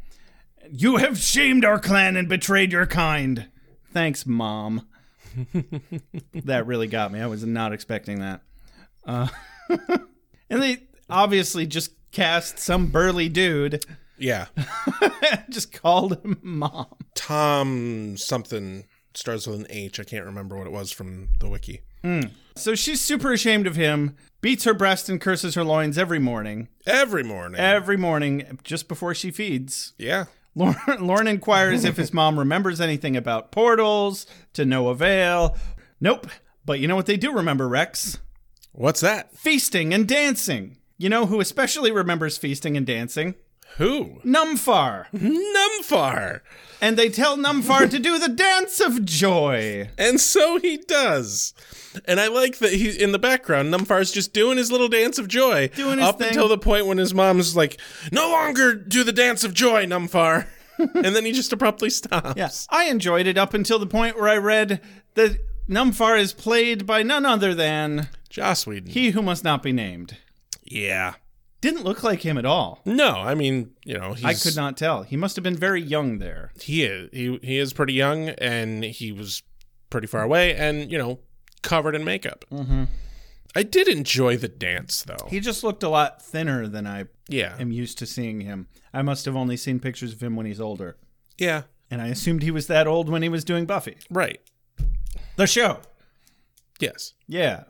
[0.69, 3.49] You have shamed our clan and betrayed your kind.
[3.93, 4.89] Thanks, Mom.
[6.35, 7.21] that really got me.
[7.21, 8.43] I was not expecting that.
[9.07, 9.29] Uh,
[9.69, 13.85] and they obviously just cast some burly dude,
[14.19, 14.47] Yeah.
[15.51, 16.87] just called him Mom.
[17.15, 18.85] Tom something
[19.15, 19.99] starts with an H.
[20.01, 21.83] I can't remember what it was from the wiki.
[22.57, 26.67] So she's super ashamed of him, beats her breast and curses her loins every morning.
[26.85, 27.61] Every morning.
[27.61, 29.93] Every morning, just before she feeds.
[29.99, 30.25] yeah.
[30.55, 35.57] Lorne, Lorne inquires if his mom remembers anything about portals, to no avail.
[36.01, 36.27] Nope.
[36.67, 38.19] But you know what they do remember, Rex?
[38.73, 39.37] What's that?
[39.37, 40.79] Feasting and dancing.
[40.99, 43.35] You know who especially remembers feasting and dancing?
[43.77, 44.21] Who?
[44.25, 45.07] Numfar.
[45.13, 46.41] Numfar.
[46.81, 49.89] And they tell Numfar to do the dance of joy.
[49.97, 51.55] And so he does.
[52.07, 55.29] And I like that he in the background, Numfar's just doing his little dance of
[55.29, 55.69] joy.
[55.69, 56.29] Doing his up thing.
[56.29, 60.47] until the point when his mom's like, No longer do the dance of joy, Numfar.
[60.79, 62.35] and then he just abruptly stops.
[62.37, 62.67] Yes.
[62.71, 64.81] I enjoyed it up until the point where I read
[65.15, 68.91] that Numfar is played by none other than Joss Whedon.
[68.91, 70.17] he who must not be named.
[70.65, 71.15] yeah.
[71.61, 72.81] Didn't look like him at all.
[72.85, 75.05] No, I mean, you know, he's I could not tell.
[75.05, 76.51] He must have been very young there.
[76.61, 79.45] he is he he is pretty young and he was
[79.89, 81.21] pretty far away and, you know,
[81.63, 82.45] covered in makeup.
[82.51, 82.85] Mm-hmm.
[83.55, 85.29] I did enjoy the dance though.
[85.29, 87.55] He just looked a lot thinner than I yeah.
[87.61, 88.67] am used to seeing him.
[88.93, 90.97] I must have only seen pictures of him when he's older.
[91.39, 91.63] Yeah.
[91.93, 93.99] And I assumed he was that old when he was doing Buffy.
[94.11, 94.41] Right.
[95.37, 95.79] The show.
[96.81, 97.13] Yes.
[97.29, 97.65] Yeah.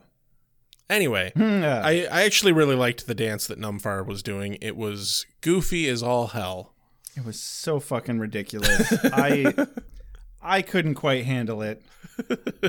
[0.93, 1.81] Anyway, hmm, Yeah.
[1.85, 4.59] I, I actually really liked the dance that Numfar was doing.
[4.61, 6.75] It was goofy as all hell.
[7.17, 8.93] It was so fucking ridiculous.
[9.05, 9.55] I
[10.43, 11.83] I couldn't quite handle it.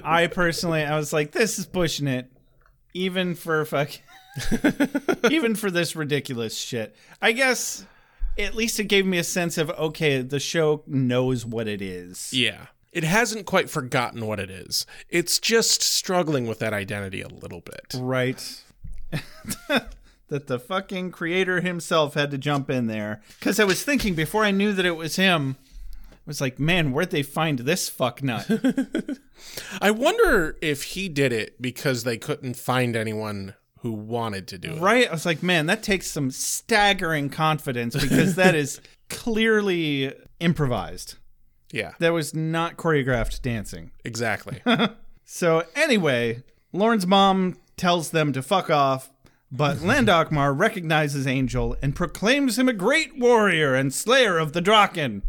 [0.03, 2.32] I personally I was like, this is pushing it.
[2.93, 3.89] Even for fuck
[5.32, 6.95] even for this ridiculous shit.
[7.21, 7.86] I guess
[8.38, 12.34] at least it gave me a sense of okay, the show knows what it is.
[12.34, 12.67] Yeah.
[12.94, 14.86] It hasn't quite forgotten what it is.
[15.10, 17.96] It's just struggling with that identity a little bit.
[17.96, 18.64] Right.
[20.30, 23.22] that the fucking creator himself had to jump in there.
[23.39, 25.58] Because I was thinking before I knew that it was him,
[26.12, 28.50] I was like, man, where'd they find this fuck nut?
[29.82, 34.72] I wonder if he did it because they couldn't find anyone who wanted to do
[34.72, 34.80] it.
[34.80, 35.10] right?
[35.10, 38.80] I was like, man, that takes some staggering confidence because that is
[39.10, 41.16] clearly improvised.
[41.74, 43.91] Yeah, That was not choreographed dancing.
[44.05, 44.61] exactly.
[45.26, 46.43] So anyway,
[46.74, 49.09] Lorne's mom tells them to fuck off,
[49.51, 55.21] but Landokmar recognizes Angel and proclaims him a great warrior and slayer of the Drokken.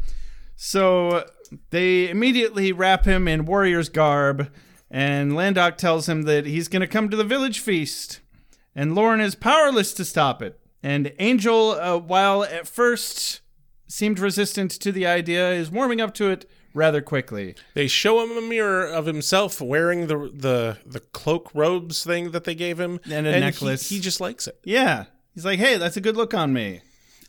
[0.56, 1.26] So
[1.70, 4.50] they immediately wrap him in warrior's garb,
[4.90, 8.20] and Landok tells him that he's going to come to the village feast,
[8.74, 10.58] and Lorne is powerless to stop it.
[10.82, 13.40] And Angel, uh, while at first
[13.94, 17.54] seemed resistant to the idea, is warming up to it rather quickly.
[17.74, 22.44] they show him a mirror of himself wearing the the the cloak robes thing that
[22.44, 23.88] they gave him, And a he- necklace.
[23.88, 25.04] He, just likes it, Yeah.
[25.34, 26.80] He's like, hey, that's a good look on me.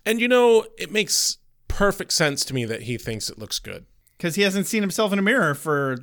[0.06, 1.38] and you know, it makes
[1.68, 3.86] perfect sense to me that he thinks it looks good.
[4.18, 5.98] Because he hasn't seen himself in a mirror for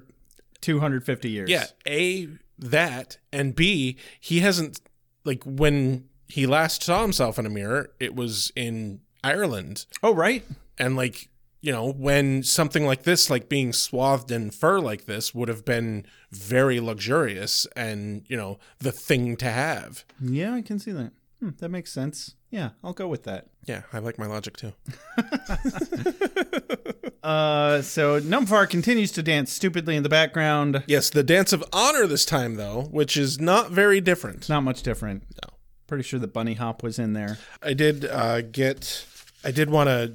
[0.60, 1.50] 250 years.
[1.50, 4.80] Yeah, a that and b he hasn't
[5.24, 10.44] like when he last saw himself in a mirror, it was in Ireland, Oh, right.
[10.78, 11.28] and like
[11.60, 15.64] you know when something like this, like being swathed in fur like this, would have
[15.64, 20.04] been very luxurious and you know the thing to have.
[20.20, 21.12] Yeah, I can see that.
[21.40, 22.34] Hmm, that makes sense.
[22.50, 23.46] Yeah, I'll go with that.
[23.64, 24.72] Yeah, I like my logic too.
[27.22, 30.82] Uh, so Numfar continues to dance stupidly in the background.
[30.88, 34.48] Yes, the dance of honor this time though, which is not very different.
[34.48, 35.22] Not much different.
[35.40, 35.54] No.
[35.86, 37.38] Pretty sure the bunny hop was in there.
[37.62, 39.06] I did uh, get.
[39.44, 40.14] I did want to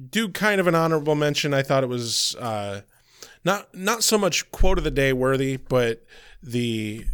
[0.00, 1.52] do kind of an honorable mention.
[1.54, 2.82] I thought it was uh,
[3.44, 6.04] not not so much quote of the day worthy, but
[6.42, 7.04] the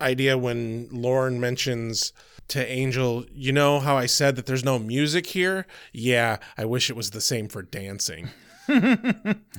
[0.00, 2.12] idea when Lorne mentions
[2.48, 5.66] to Angel, you know how I said that there's no music here?
[5.92, 8.30] Yeah, I wish it was the same for dancing.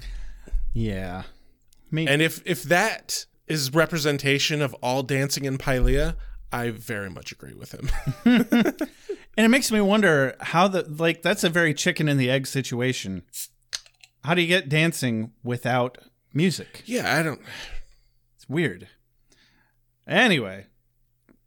[0.73, 1.23] Yeah.
[1.89, 2.07] Me.
[2.07, 6.15] And if if that is representation of all dancing in Pylea,
[6.51, 7.89] I very much agree with him.
[8.25, 12.47] and it makes me wonder how the like that's a very chicken and the egg
[12.47, 13.23] situation.
[14.23, 15.97] How do you get dancing without
[16.33, 16.83] music?
[16.85, 17.41] yeah, I don't.
[18.35, 18.87] It's weird.
[20.07, 20.67] Anyway,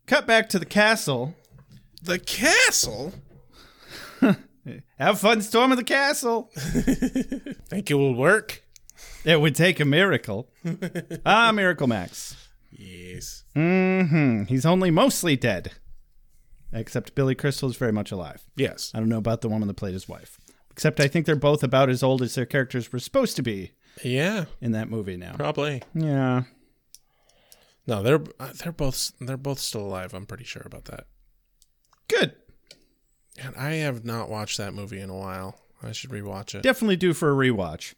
[0.07, 1.35] cut back to the castle.
[2.03, 3.13] The castle.
[4.99, 6.51] Have fun storming the castle.
[6.57, 8.63] Think it will work?
[9.25, 10.49] It would take a miracle.
[11.27, 12.44] ah, Miracle Max.
[12.85, 13.45] Yes.
[13.57, 14.45] Mm-hmm.
[14.45, 15.73] He's only mostly dead.
[16.73, 18.45] Except Billy Crystal is very much alive.
[18.57, 18.91] Yes.
[18.95, 20.39] I don't know about the woman that played his wife.
[20.71, 23.73] Except I think they're both about as old as their characters were supposed to be
[24.03, 24.47] Yeah.
[24.61, 25.35] in that movie now.
[25.37, 25.83] Probably.
[25.95, 26.43] Yeah.
[27.87, 28.23] No, they're
[28.63, 30.15] they're both they're both still alive.
[30.15, 31.07] I'm pretty sure about that.
[32.09, 32.35] Good.
[33.43, 35.61] And I have not watched that movie in a while.
[35.83, 36.63] I should rewatch it.
[36.63, 37.95] Definitely due for a rewatch.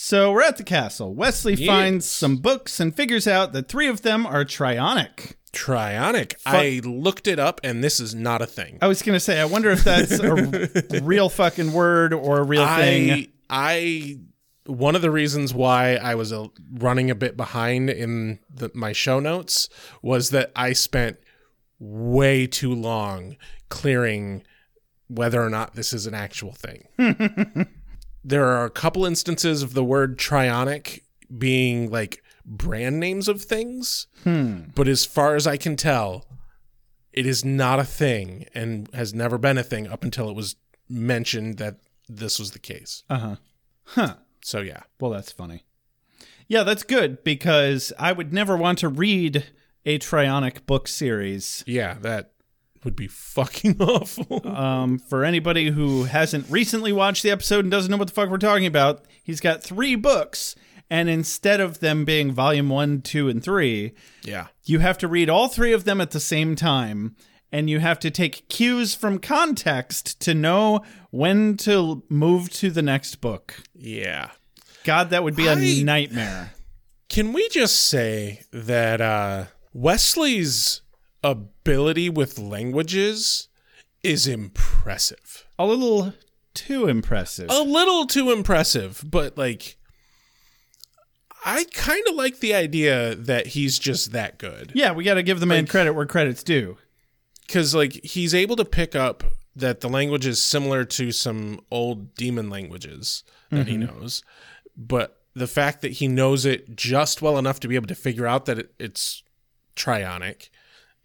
[0.00, 1.12] So we're at the castle.
[1.12, 1.66] Wesley Yes.
[1.66, 5.34] finds some books and figures out that three of them are trionic.
[5.52, 6.34] Trionic.
[6.46, 8.78] I looked it up, and this is not a thing.
[8.80, 12.44] I was going to say, I wonder if that's a real fucking word or a
[12.44, 13.10] real thing.
[13.10, 14.18] I I
[14.66, 18.92] one of the reasons why I was uh, running a bit behind in the, my
[18.92, 19.68] show notes
[20.00, 21.16] was that I spent
[21.80, 23.36] way too long
[23.68, 24.44] clearing
[25.08, 26.86] whether or not this is an actual thing.
[28.24, 31.02] there are a couple instances of the word trionic
[31.36, 34.06] being like brand names of things,
[34.74, 36.26] but as far as I can tell,
[37.12, 40.56] it is not a thing and has never been a thing up until it was
[40.88, 41.76] mentioned that
[42.08, 43.02] this was the case.
[43.10, 43.36] Uh huh.
[43.84, 44.14] Huh.
[44.42, 44.82] So yeah.
[45.00, 45.64] Well, that's funny.
[46.46, 49.44] Yeah, that's good because I would never want to read
[49.84, 51.62] a trionic book series.
[51.66, 52.32] Yeah, that
[52.88, 54.48] would be fucking awful.
[54.48, 58.30] Um, for anybody who hasn't recently watched the episode and doesn't know what the fuck
[58.30, 60.56] we're talking about, he's got three books,
[60.88, 64.46] and instead of them being volume one, two, and three, yeah.
[64.64, 67.14] you have to read all three of them at the same time,
[67.52, 70.80] and you have to take cues from context to know
[71.10, 73.62] when to move to the next book.
[73.74, 74.30] Yeah.
[74.84, 76.52] God, that would be a I- nightmare.
[77.10, 80.80] Can we just say that uh Wesley's
[81.22, 83.48] ability with languages
[84.02, 85.46] is impressive.
[85.58, 86.14] A little
[86.54, 87.50] too impressive.
[87.50, 89.76] A little too impressive, but like
[91.44, 94.72] I kind of like the idea that he's just that good.
[94.74, 96.78] Yeah, we got to give the man Like- credit where credit's due.
[97.46, 99.24] because like he's able to pick up
[99.56, 103.86] that the language is similar to some old demon languages that he mm-hmm.
[103.86, 104.22] knows
[104.76, 108.26] but the fact that he knows it just well enough to be able to figure
[108.26, 109.22] out that it, it's
[109.74, 110.50] trionic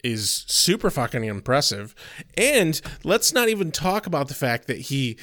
[0.03, 1.95] is super fucking impressive
[2.37, 5.17] and let's not even talk about the fact that he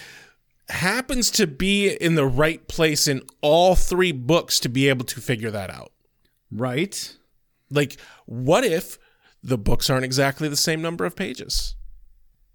[0.68, 5.20] happens to be in the right place in all three books to be able to
[5.20, 5.92] figure that out
[6.52, 7.16] Right?
[7.70, 8.98] like what if
[9.42, 11.74] the books aren't exactly the same number of pages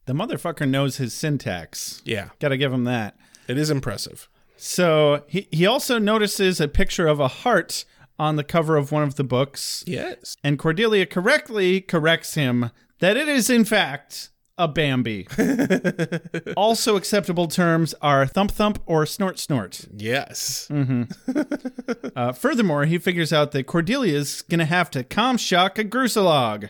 [0.05, 2.01] The motherfucker knows his syntax.
[2.05, 3.15] yeah Got to give him that.
[3.47, 4.27] It is impressive.
[4.57, 7.85] So he, he also notices a picture of a heart
[8.17, 10.35] on the cover of one of the books, Yes.
[10.43, 15.27] and Cordelia correctly corrects him that it is, in fact, a Bambi.
[16.55, 19.85] also acceptable terms are thump thump or snort snort.
[19.95, 20.69] Yes.
[22.15, 26.69] Uh, furthermore, he figures out that Cordelia's going to have to calm shock a Groosalugg.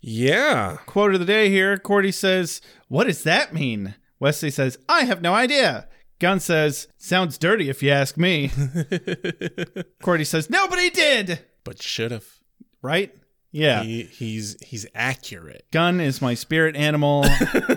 [0.00, 0.76] Yeah.
[0.86, 3.96] Quote of the day here Cordy says, What does that mean?
[4.20, 5.88] Wesley says, I have no idea.
[6.18, 8.50] Gunn says, Sounds dirty if you ask me.
[10.02, 11.40] Cordy says, Nobody did.
[11.64, 12.26] But should have.
[12.82, 13.14] Right?
[13.52, 13.82] Yeah.
[13.82, 15.66] He, he's he's accurate.
[15.70, 17.24] Gunn is my spirit animal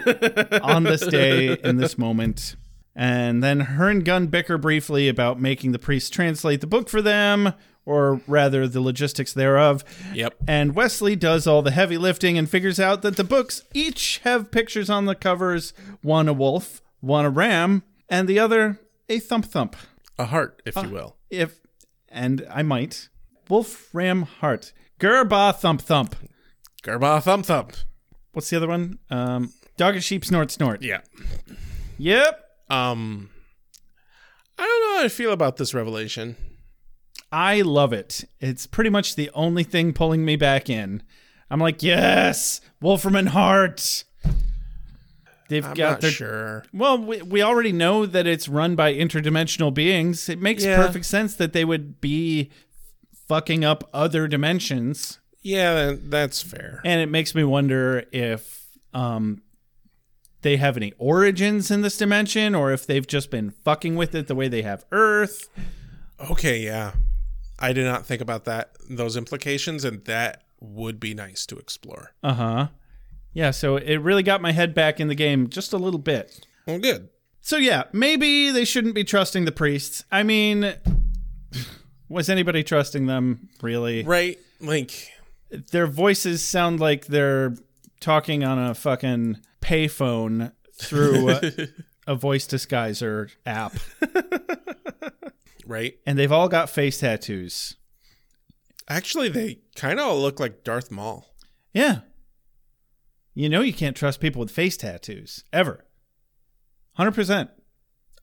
[0.61, 2.55] on this day, in this moment.
[2.95, 7.01] And then her and Gunn bicker briefly about making the priest translate the book for
[7.01, 7.53] them,
[7.85, 9.85] or rather, the logistics thereof.
[10.13, 10.35] Yep.
[10.47, 14.51] And Wesley does all the heavy lifting and figures out that the books each have
[14.51, 15.71] pictures on the covers
[16.01, 19.75] one a wolf, one a ram, and the other a thump thump.
[20.17, 21.15] A heart, if you will.
[21.29, 21.59] If,
[22.09, 23.09] and I might,
[23.47, 24.73] wolf, ram, heart.
[24.99, 26.15] Gerba thump thump.
[26.83, 27.73] Gerba thump thump.
[28.33, 28.99] What's the other one?
[29.09, 30.81] Um, dog and sheep snort snort.
[30.81, 31.01] Yeah.
[31.97, 32.45] Yep.
[32.69, 33.29] Um
[34.57, 36.35] I don't know how I feel about this revelation.
[37.31, 38.25] I love it.
[38.39, 41.01] It's pretty much the only thing pulling me back in.
[41.49, 44.03] I'm like, yes, Wolfram and Hart.
[45.49, 46.63] They've I'm got not their sure.
[46.73, 50.29] Well, we, we already know that it's run by interdimensional beings.
[50.29, 50.77] It makes Yeah.
[50.77, 52.49] perfect sense that they would be
[53.27, 55.19] fucking up other dimensions.
[55.41, 56.81] Yeah, that's fair.
[56.85, 59.41] And it makes me wonder if um,
[60.41, 64.27] they have any origins in this dimension or if they've just been fucking with it
[64.27, 65.49] the way they have Earth.
[66.31, 66.93] Okay, yeah.
[67.57, 72.13] I did not think about that those implications and that would be nice to explore.
[72.23, 72.67] Uh huh.
[73.39, 76.45] Yeah, so it really got my head back in the game just a little bit.
[76.67, 77.07] Well, good.
[77.39, 80.03] So yeah, maybe they shouldn't be trusting the priests.
[80.11, 80.73] I mean,
[82.09, 84.03] was anybody trusting them really?
[84.03, 84.37] Right?
[84.59, 84.91] Like
[85.71, 87.55] Their voices sound like they're
[88.01, 91.41] talking on a fucking payphone through a,
[92.07, 93.73] a voice disguiser app,
[95.65, 95.93] Right?
[96.05, 97.77] and they've all got face tattoos.
[98.89, 101.25] Actually, they kind of all look like Darth Maul.
[101.73, 101.99] Yeah.
[103.39, 105.85] You know you can't trust people with face tattoos ever.
[106.99, 107.47] 100%.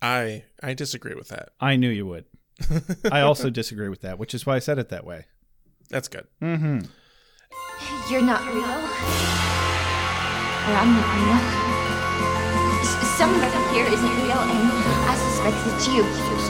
[0.03, 1.53] I I disagree with that.
[1.59, 2.27] I knew you would.
[3.11, 5.25] I also disagree with that, which is why I said it that way.
[5.89, 6.27] That's good.
[6.43, 6.81] Mm-hmm.
[8.13, 8.77] You're not real.
[10.69, 11.41] Or I'm not real.
[12.85, 14.69] S- Somebody here isn't real, and
[15.09, 16.03] I suspect it's you.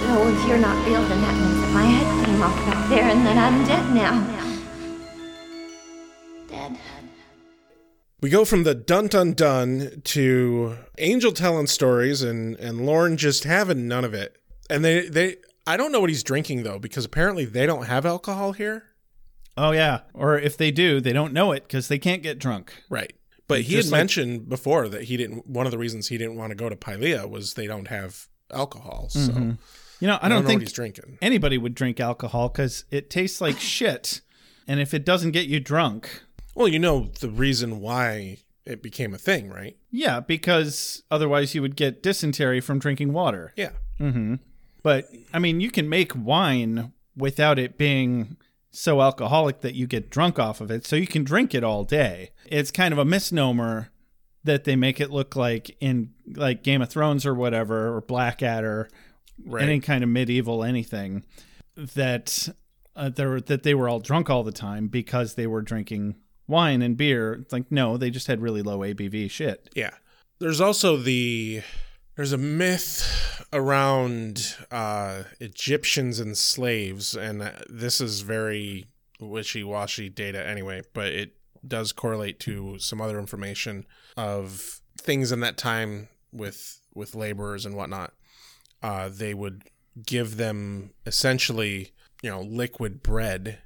[0.02, 3.04] So if you're not real, then that means that my head came off back there,
[3.04, 4.26] and that I'm dead now.
[6.48, 6.76] Dead.
[8.20, 13.44] We go from the dun dun dun to Angel telling stories and and Lorne just
[13.44, 14.36] having none of it.
[14.70, 15.36] And they they
[15.66, 18.84] I don't know what he's drinking though because apparently they don't have alcohol here.
[19.58, 20.00] Oh, yeah.
[20.12, 22.74] Or if they do, they don't know it because they can't get drunk.
[22.90, 23.14] Right.
[23.48, 26.36] But he had like- mentioned before that he didn't one of the reasons he didn't
[26.36, 29.08] want to go to Pylea was they don't have alcohol.
[29.10, 29.50] So mm-hmm.
[30.00, 31.18] You know, I I don't, don't know think what he's drinking.
[31.22, 34.20] anybody would drink alcohol because it tastes like shit.
[34.68, 36.22] And if it doesn't get you drunk,
[36.56, 39.76] Well, you know the reason why it became a thing, right?
[39.92, 43.52] yeah, because otherwise you would get dysentery from drinking water.
[43.56, 43.70] Yeah.
[44.82, 48.36] But I mean, you can make wine without it being
[48.70, 50.84] so alcoholic that you get drunk off of it.
[50.86, 52.30] So you can drink it all day.
[52.46, 53.90] It's kind of a misnomer
[54.44, 58.88] that they make it look like in like Game of Thrones or whatever or Blackadder,
[59.44, 59.62] Right.
[59.64, 61.24] any kind of medieval anything
[61.76, 62.48] that
[62.94, 66.14] uh, they were that they were all drunk all the time because they were drinking
[66.48, 67.34] wine and beer.
[67.34, 69.68] It's like no, they just had really low ABV shit.
[69.74, 69.94] Yeah.
[70.38, 71.62] There's also the
[72.16, 78.86] there's a myth around uh Egyptians and slaves and uh, this is very
[79.20, 81.36] wishy-washy data anyway, but it
[81.66, 83.86] does correlate to some other information
[84.16, 88.12] of things in that time with with laborers and whatnot.
[88.82, 89.62] Uh they would
[90.04, 91.92] give them essentially,
[92.22, 93.58] you know, liquid bread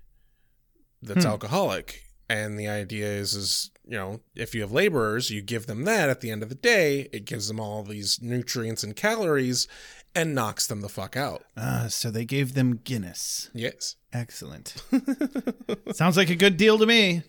[1.02, 5.66] that's alcoholic and the idea is is you know if you have laborers you give
[5.66, 8.94] them that at the end of the day it gives them all these nutrients and
[8.94, 9.66] calories
[10.14, 13.50] and knocks them the fuck out Ah, so they gave them Guinness.
[13.52, 14.74] yes Excellent.
[15.92, 17.22] Sounds like a good deal to me.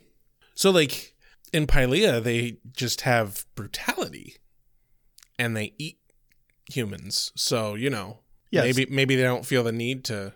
[0.55, 1.15] so like
[1.53, 4.37] in Pylea they just have brutality
[5.39, 5.97] and they eat
[6.71, 8.19] humans so you know
[8.51, 8.65] Yes.
[8.65, 10.33] maybe maybe they don't feel the need to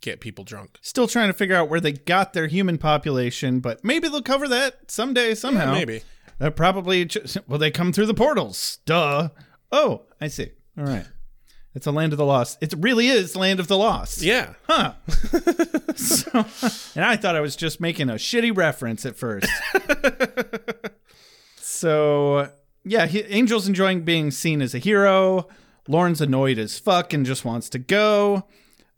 [0.00, 3.84] get people drunk Still trying to figure out where they got their human population, but
[3.84, 5.72] maybe they'll cover that someday, somehow.
[5.72, 6.02] maybe
[6.38, 7.08] They're probably
[7.46, 8.78] well, they come through the portals.
[8.84, 9.30] Duh.
[9.72, 10.50] Oh, I see.
[10.78, 11.06] All right.
[11.74, 12.62] It's a land of the lost.
[12.62, 14.22] It really is land of the lost.
[14.22, 14.94] yeah Huh.
[15.94, 16.46] so,
[16.94, 19.50] and I thought I was just making a shitty reference at first.
[21.56, 22.50] so,
[22.82, 25.48] yeah, he, Angel's enjoying being seen as a hero.
[25.86, 28.46] Lorne's annoyed as fuck and just wants to go.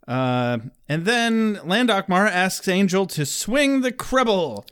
[0.08, 4.64] Uh, and then Landokmar asks Angel to swing the Krebel.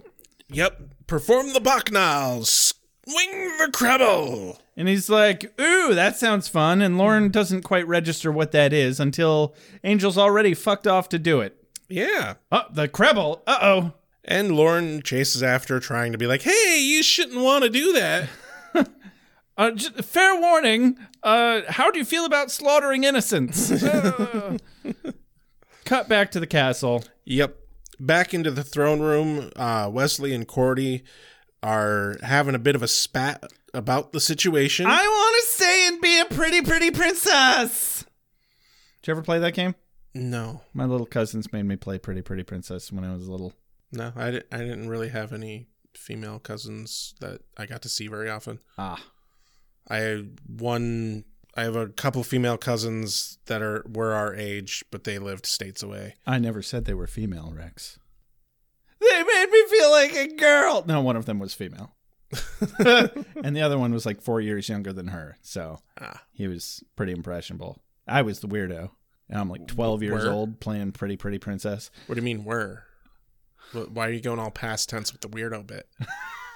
[0.49, 6.82] yep perform the Bacchanal swing the Krebel And he's like, ooh, that sounds fun.
[6.82, 11.41] And Lorne doesn't quite register what that is until Angel's already fucked off to do
[11.41, 11.57] it.
[11.89, 13.43] yeah Oh, the Krebel.
[13.47, 13.93] Uh oh.
[14.24, 18.28] And Lorne chases after, trying to be like, "Hey, you shouldn't want to do that."
[19.59, 20.99] Uh, fair warning.
[21.22, 23.70] Uh, how do you feel about slaughtering innocents?
[25.87, 27.05] Cut back to the castle.
[27.24, 27.57] Yep.
[27.99, 31.05] Back into the throne room, uh, Wesley and Cordy
[31.62, 34.84] are having a bit of a spat about the situation.
[34.87, 38.05] I want to stay and be a pretty, pretty princess.
[39.01, 39.74] Did you ever play that game?
[40.14, 43.53] no, My little cousins made me play Pretty, Pretty Princess when I was little.
[43.93, 48.09] no, I, di- I didn't really have any female cousins that I got to see
[48.09, 48.61] very often.
[48.78, 49.03] Ah.
[49.89, 51.24] I had one.
[51.57, 55.83] I have a couple female cousins that are were our age, but they lived states
[55.83, 56.17] away.
[56.27, 57.99] I never said they were female, Rex.
[59.01, 60.85] They made me feel like a girl.
[60.87, 61.95] No, one of them was female.
[62.79, 65.37] and the other one was like four years younger than her.
[65.43, 66.23] So Ah.
[66.33, 67.81] he was pretty impressionable.
[68.07, 68.91] I was the weirdo.
[69.29, 70.31] And I'm like 12 years Were?
[70.31, 71.91] old playing Pretty Pretty Princess.
[72.07, 72.85] What do you mean were?
[73.73, 75.89] Why are you going all past tense with the weirdo bit?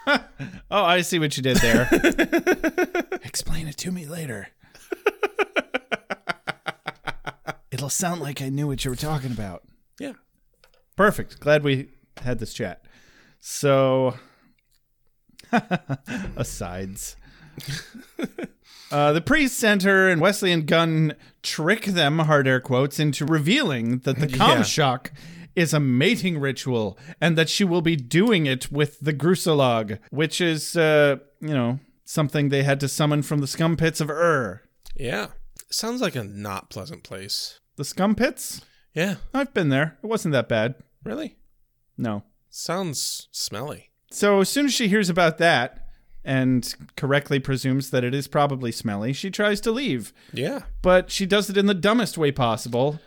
[0.71, 1.87] Oh, I see what you did there.
[3.23, 4.49] Explain it to me later.
[7.71, 9.62] It'll sound like I knew what you were talking about.
[9.99, 10.14] Yeah.
[10.97, 11.39] Perfect.
[11.41, 11.91] Glad we
[12.23, 12.85] had this chat.
[13.41, 14.14] So,
[16.37, 17.16] asides.
[18.93, 21.14] Uh, the priest center and Wesley and Gunn
[21.45, 24.62] trick them, hard air quotes, into revealing that the Yeah.
[24.62, 25.12] shock
[25.55, 30.41] is a mating ritual and that she will be doing it with the Groosalugg, which
[30.41, 34.61] is, uh, you know, something they had to summon from the scum pits of Ur.
[34.97, 35.29] Yeah.
[35.71, 37.60] Sounds like a not pleasant place.
[37.81, 38.61] The scum pits?
[38.93, 39.14] Yeah.
[39.33, 39.97] I've been there.
[40.03, 40.74] It wasn't that bad.
[41.03, 41.39] Really?
[41.97, 42.24] No.
[42.51, 43.89] Sounds smelly.
[44.11, 45.87] So as soon as she hears about that
[46.22, 50.12] and correctly presumes that it is probably smelly, she tries to leave.
[50.31, 50.64] Yeah.
[50.83, 53.01] But she does it in the dumbest way possible.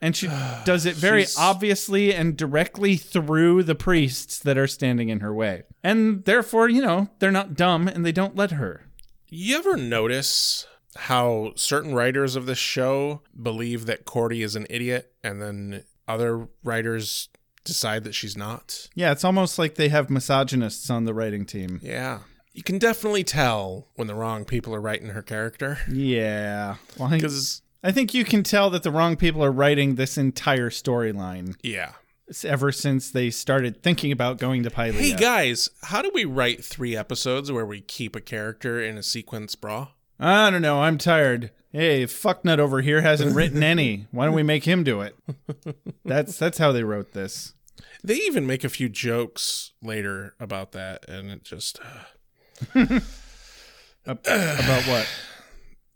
[0.00, 0.28] And she
[0.64, 5.34] does it very She's- obviously and directly through the priests that are standing in her
[5.34, 5.64] way.
[5.82, 8.86] And therefore, you know, they're not dumb and they don't let her.
[9.28, 15.12] You ever notice how certain writers of this show believe that Cordy is an idiot
[15.22, 17.28] and then other writers
[17.64, 18.88] decide that she's not?
[18.94, 21.80] Yeah, it's almost like they have misogynists on the writing team.
[21.82, 22.20] Yeah.
[22.52, 25.78] You can definitely tell when the wrong people are writing her character.
[25.90, 26.76] Yeah.
[26.98, 30.16] Well, I, Because, I think you can tell that the wrong people are writing this
[30.16, 31.92] entire storyline yeah.
[32.26, 34.94] It's ever since they started thinking about going to Pylea.
[34.94, 39.02] Hey guys, how do we write three episodes where we keep a character in a
[39.02, 39.88] sequence bra?
[40.18, 40.82] I don't know.
[40.82, 41.50] I'm tired.
[41.72, 44.06] Hey, fucknut over here hasn't written any.
[44.12, 45.16] Why don't we make him do it?
[46.04, 47.54] That's that's how they wrote this.
[48.04, 51.80] They even make a few jokes later about that, and it just
[52.74, 53.00] uh,
[54.06, 55.08] About what?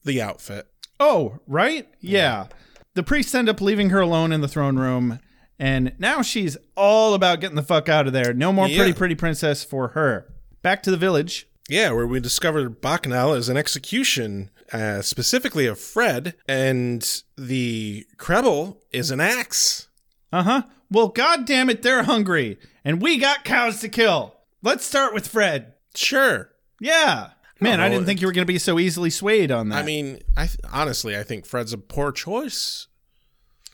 [0.04, 0.66] the outfit.
[0.98, 1.86] Oh, right?
[2.00, 2.46] Yeah.
[2.94, 5.20] The priests end up leaving her alone in the throne room,
[5.58, 8.32] and now she's all about getting the fuck out of there.
[8.32, 8.78] No more Yeah.
[8.78, 10.26] pretty, pretty princess for her.
[10.62, 11.46] Back to the village.
[11.68, 18.80] Yeah, where we discover Bacchanal is an execution, uh, specifically of Fred, and the Krebel
[18.90, 19.88] is an axe.
[20.32, 20.62] Uh huh.
[20.90, 24.34] Well, god damn it, they're hungry, and we got cows to kill.
[24.62, 25.74] Let's start with Fred.
[25.94, 26.50] Sure.
[26.80, 27.30] Yeah.
[27.60, 27.94] Man, I, know.
[27.94, 29.78] didn't think you were going to be so easily swayed on that.
[29.78, 32.86] I mean, I th- honestly, I think Fred's a poor choice.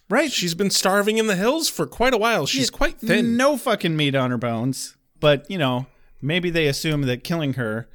[0.09, 0.33] right?
[0.33, 2.47] She's been starving in the hills for quite a while.
[2.47, 3.37] She's quite thin.
[3.37, 4.97] No fucking meat on her bones.
[5.21, 5.87] But, you know,
[6.25, 7.89] maybe they assume that killing her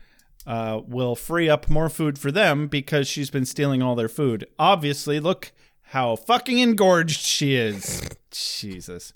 [0.48, 4.46] uh, will free up more food for them because she's been stealing all their food.
[4.58, 5.52] Obviously, look
[5.92, 8.02] how fucking engorged she is.
[8.32, 9.14] Jesus.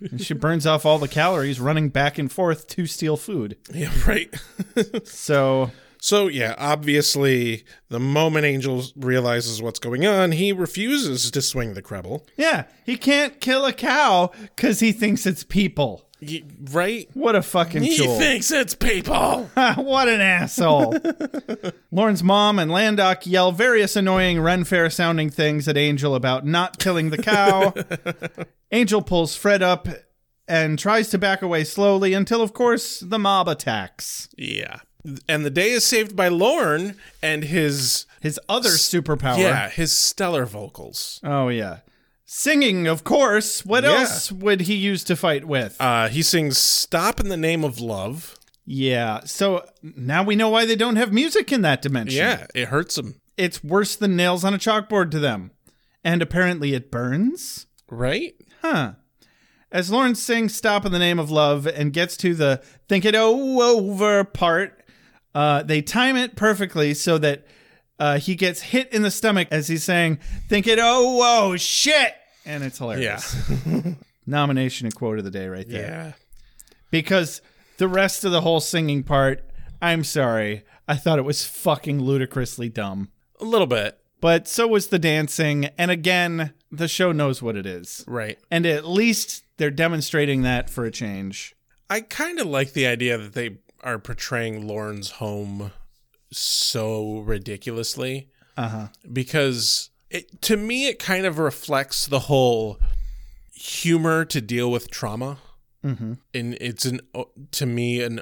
[0.00, 3.56] And she burns off all the calories running back and forth to steal food.
[3.72, 4.34] Yeah, right.
[5.04, 11.74] So, So yeah, obviously, the moment Angel realizes what's going on, he refuses to swing
[11.74, 12.26] the Krebel.
[12.36, 16.05] yeah, he can't kill a cow because he thinks it's people.
[16.70, 17.08] Right?
[17.14, 18.18] What a fucking He tool.
[18.18, 19.44] thinks it's people.
[19.76, 20.96] what an asshole.
[21.90, 26.78] Lorne's mom and Landok yell various annoying Ren Fair sounding things at Angel about not
[26.78, 27.74] killing the cow.
[28.72, 29.88] Angel pulls Fred up
[30.48, 34.28] and tries to back away slowly until, of course, the mob attacks.
[34.36, 34.78] yeah.
[35.28, 39.38] And the day is saved by Lorne and his His other superpower.
[39.38, 41.20] yeah, his stellar vocals.
[41.22, 41.78] Oh, yeah.
[42.28, 43.64] Singing, of course.
[43.64, 43.90] What Yeah.
[44.00, 45.76] else would he use to fight with?
[45.80, 49.20] Uh, he sings "Stop in the Name of Love." yeah.
[49.24, 52.18] So now we know why they don't have music in that dimension.
[52.18, 53.20] Yeah, it hurts them.
[53.36, 55.52] It's worse than nails on a chalkboard to them.
[56.02, 57.66] And apparently it burns?
[57.88, 58.34] right?
[58.62, 58.94] Huh.
[59.70, 63.14] As Lawrence sings Stop in the Name of Love and gets to the think it
[63.14, 64.82] over part,
[65.34, 67.46] uh, they time it perfectly so that
[67.98, 70.18] uh, he gets hit in the stomach as he's saying,
[70.48, 72.14] Think it oh, whoa, shit!
[72.44, 73.34] And it's hilarious.
[73.66, 73.92] Yeah.
[74.26, 75.82] Nomination and quote of the day right there.
[75.88, 76.12] Yeah.
[76.90, 77.40] Because
[77.78, 79.44] the rest of the whole singing part,
[79.80, 83.10] I'm sorry, I thought it was fucking ludicrously dumb.
[83.40, 87.66] A little bit, But so was the dancing, and again, the show knows what it
[87.66, 88.04] is.
[88.06, 88.38] right?
[88.50, 91.54] And at least they're demonstrating that for a change.
[91.90, 95.70] I kind of like the idea that they are portraying Lorne's home
[96.32, 98.30] so ridiculously.
[98.56, 98.88] Uh-huh.
[99.12, 102.78] Because it to me it kind of reflects the whole
[103.52, 105.38] humor to deal with trauma.
[105.84, 106.14] Mm-hmm.
[106.34, 107.00] And it's an
[107.52, 108.20] to me an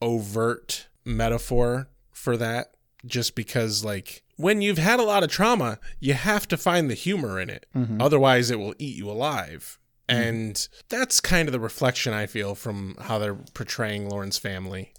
[0.00, 2.72] overt metaphor for that
[3.06, 6.94] just because like when you've had a lot of trauma, you have to find the
[6.94, 7.66] humor in it.
[8.00, 9.78] Otherwise it will eat you alive.
[10.08, 14.92] And that's kind of the reflection I feel from how they're portraying Lorne's family.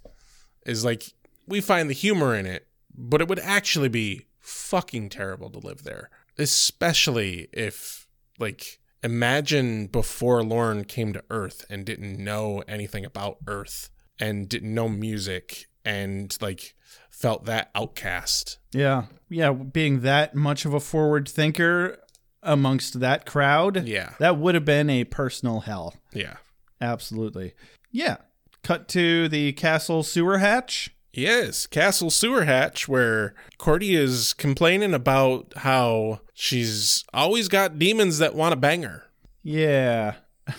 [0.66, 1.14] Is like
[1.48, 5.84] we find the humor in it, but it would actually be fucking terrible to live
[5.84, 6.10] there.
[6.38, 8.08] Especially if
[8.40, 13.90] like imagine before Lorne came to Earth and didn't know anything about Earth
[14.20, 16.74] and didn't know music and like
[17.10, 18.58] felt that outcast.
[18.74, 19.04] Yeah.
[19.30, 19.52] Yeah.
[19.54, 21.98] Being that much of a forward thinker
[22.42, 24.14] amongst that crowd, Yeah.
[24.20, 25.96] that would have been a personal hell.
[26.14, 26.38] Yeah.
[26.82, 27.54] Absolutely.
[27.92, 28.18] Yeah.
[28.64, 30.95] Cut to the castle sewer hatch.
[31.16, 38.36] Yes, Castle Sewer Hatch, where Cordy is complaining about how she's always got demons that
[38.36, 39.06] want to bang her.
[39.42, 40.16] Yeah.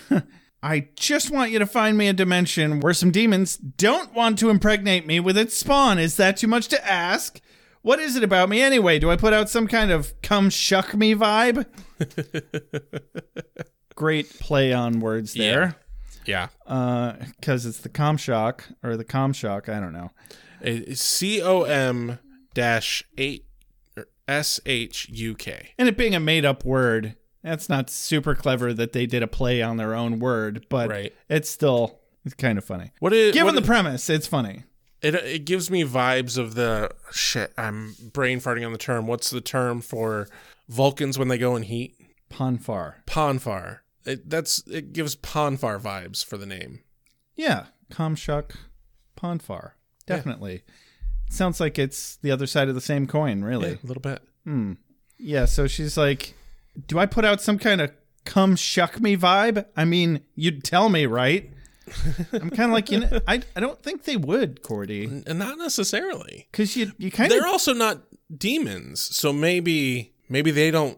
[0.63, 4.49] I just want you to find me a dimension where some demons don't want to
[4.49, 5.99] impregnate me with its spawn.
[5.99, 7.39] Is that too much to ask?
[7.83, 8.97] What is it about me anyway?
[8.97, 11.67] Do I put out some kind of come shuck me vibe?
[13.95, 15.75] Great play on words there.
[16.25, 16.47] Yeah.
[16.65, 19.69] Uh, because it's the com shock or the com shock.
[19.69, 20.09] I don't know.
[20.93, 22.19] C O M
[22.53, 23.45] dash eight
[24.27, 25.69] S H U K.
[25.77, 29.27] And it being a made up word, that's not super clever that they did a
[29.27, 31.13] play on their own word, but Right.
[31.29, 32.91] it's still it's kind of funny.
[32.99, 34.63] What Given what the is- premise, it's funny.
[35.01, 37.53] It it gives me vibes of the shit.
[37.57, 39.05] I'm brain farting on the term.
[39.07, 40.27] What's the term for
[40.67, 41.95] Vulcans when they go in heat?
[42.29, 43.03] Pon farr.
[43.05, 43.79] Ponfar.
[44.05, 46.79] It, that's it gives Pon farr vibes for the name.
[47.35, 48.55] Yeah, Comshuck,
[49.15, 49.75] Pon farr.
[50.07, 50.63] Definitely.
[51.29, 53.71] Sounds like it's the other side of the same coin, really.
[53.71, 54.21] Yeah, a little bit.
[54.45, 54.73] Hmm.
[55.17, 56.33] Yeah, so she's like,
[56.87, 57.91] Do I put out some kind of
[58.25, 59.65] come shuck me vibe?
[59.75, 61.51] I mean, you'd tell me, right?
[62.33, 65.05] I'm kind of like, you know, I, I don't think they would, Cordy.
[65.25, 66.47] And not necessarily.
[66.51, 67.37] Because you, you kind of.
[67.37, 68.01] They're also not
[68.35, 70.97] demons, so maybe maybe they don't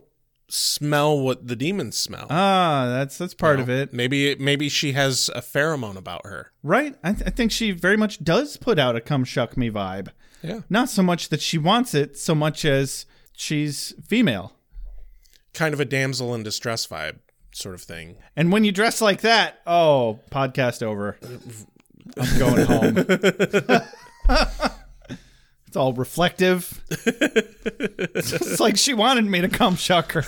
[0.50, 2.28] smell what the demons smell.
[2.30, 3.94] Ah, that's that's part You of it.
[3.94, 6.52] Maybe maybe she has a pheromone about her.
[6.64, 6.96] Right?
[7.04, 10.10] I, th- I think she very much does put out a come shuck me vibe.
[10.42, 10.62] Yeah.
[10.70, 14.54] Not so much that she wants it, so much as she's female.
[15.54, 17.20] Kind of a damsel in distress vibe
[17.52, 18.18] sort of thing.
[18.36, 21.18] And when you dress like that, oh, podcast over.
[22.18, 23.06] I'm going home.
[25.70, 26.84] it's all reflective.
[26.90, 30.24] it's like she wanted me to come shuck her.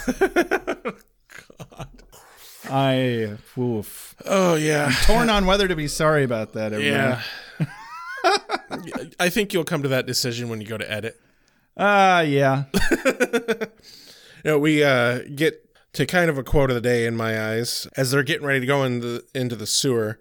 [1.58, 2.04] God.
[2.70, 4.16] I oof.
[4.24, 4.92] Oh yeah.
[5.06, 6.74] torn on whether to be sorry about that.
[6.74, 6.94] Everyone.
[7.00, 7.22] Yeah.
[9.20, 11.20] I think you'll come to that decision when you go to edit.
[11.76, 12.66] Ah, yeah.
[14.44, 17.40] You know, we uh, get to kind of a quote of the day in my
[17.40, 20.20] eyes as they're getting ready to go in the, into the sewer.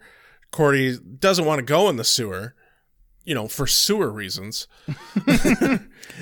[0.51, 2.55] Cordy doesn't want to go in the sewer,
[3.31, 4.67] you know, for sewer reasons.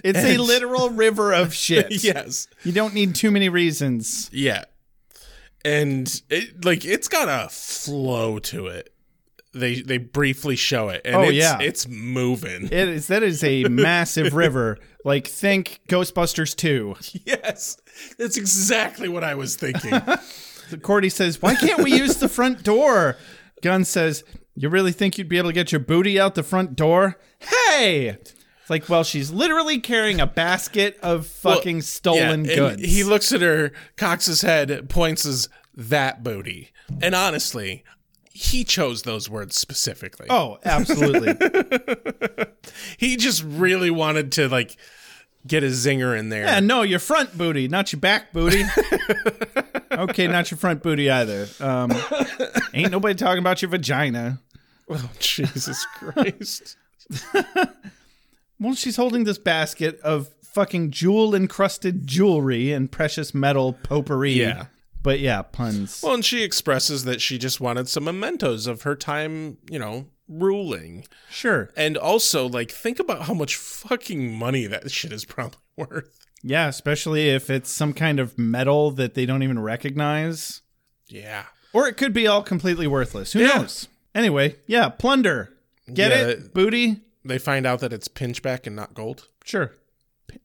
[0.05, 2.05] It's a literal river of shit.
[2.05, 2.47] yes.
[2.63, 4.29] You don't need too many reasons.
[4.33, 4.65] Yeah.
[5.65, 8.93] And it like it's got a flow to it.
[9.55, 11.59] They they briefly show it and Oh, it's yeah.
[11.61, 12.67] it's moving.
[12.67, 14.79] It is that is a massive river.
[15.05, 16.95] Like think Ghostbusters 2.
[17.25, 17.79] yes.
[18.19, 20.01] That's exactly what I was thinking.
[20.83, 23.17] Cordy says, "Why can't we use the front door?"
[23.63, 24.23] Gunn says,
[24.61, 28.09] "You really think you'd be able to get your booty out the front door?" Hey,
[28.09, 28.35] it's
[28.71, 32.83] like, well, she's literally carrying a basket of fucking Well, stolen yeah, goods.
[32.85, 36.71] He looks at her, cocks his head, points as that booty.
[37.01, 37.85] And honestly,
[38.33, 40.27] he chose those words specifically.
[40.31, 41.35] oh, absolutely.
[42.99, 44.77] He just really wanted to like
[45.47, 46.45] get a zinger in there.
[46.45, 48.65] yeah, no, your front booty, not your back booty.
[49.93, 51.47] okay, not your front booty either.
[51.61, 51.93] Um,
[52.75, 54.41] ain't nobody talking about your vagina.
[54.97, 56.77] Oh, Jesus Christ.
[58.61, 64.33] Well, she's holding this basket of fucking jewel encrusted jewelry and precious metal potpourri.
[64.33, 64.67] Yeah.
[65.01, 66.01] But yeah, puns.
[66.03, 70.07] Well, and she expresses that she just wanted some mementos of her time, you know,
[70.29, 71.05] ruling.
[71.31, 71.71] sure.
[71.77, 76.19] And also, like, think about how much fucking money that shit is probably worth.
[76.43, 80.63] Yeah, especially if it's some kind of metal that they don't even recognize.
[81.07, 81.45] Yeah.
[81.73, 83.35] Or it could be all completely worthless.
[83.35, 83.59] Who Yeah.
[83.59, 83.87] knows?
[84.19, 85.55] Anyway, yeah, plunder.
[85.93, 86.27] Get Yeah.
[86.27, 86.53] it?
[86.53, 87.03] Booty?
[87.25, 89.29] They find out that it's pinchbeck and not gold.
[89.45, 89.77] Sure.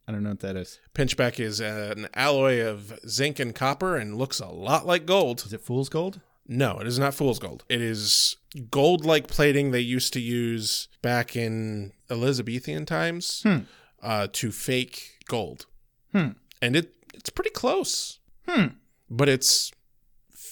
[0.07, 0.79] I don't know what that is.
[0.93, 5.43] Pinchbeck is uh, an alloy of zinc and copper and looks a lot like gold.
[5.45, 6.21] Is it fool's gold?
[6.47, 7.63] No, it is not fool's gold.
[7.67, 8.35] It is
[8.69, 13.59] gold like plating they used to use back in Elizabethan times hmm.
[14.03, 15.65] uh, to fake gold.
[16.11, 16.29] Hmm.
[16.61, 18.19] And it it's pretty close.
[18.47, 18.67] Hmm.
[19.09, 19.71] But it's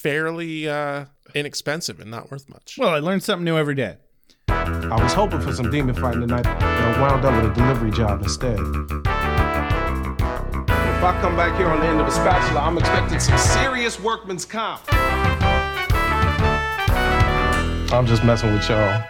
[0.02, 2.78] fairly uh, inexpensive and not worth much.
[2.78, 3.98] Well, I learned something new every day.
[4.48, 7.92] I was hoping for some demon fighting tonight, but I wound up with a delivery
[7.92, 8.60] job instead.
[8.60, 8.64] If
[11.04, 14.46] I come back here on the end of a spatula, I'm expecting some serious workman's
[14.46, 14.82] comp.
[17.94, 19.04] I'm just messing with y'all.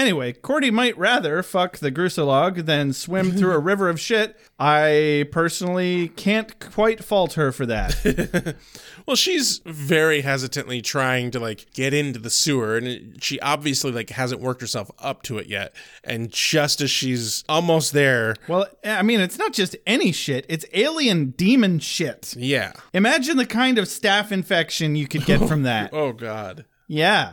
[0.00, 4.34] Anyway, Cordy might rather fuck the Groosalugg than swim through a river of shit.
[4.58, 8.56] I personally can't quite fault her for that.
[9.06, 14.10] Well, she's very hesitantly trying to like get into the sewer, and she obviously like
[14.10, 15.74] hasn't worked herself up to it yet.
[16.04, 20.64] And just as she's almost there, well, I mean, it's not just any shit, it's
[20.74, 22.34] alien demon shit.
[22.36, 22.72] yeah.
[22.92, 25.90] Imagine the kind of staph infection you could get from that.
[26.00, 26.66] Oh God.
[26.86, 27.32] Yeah.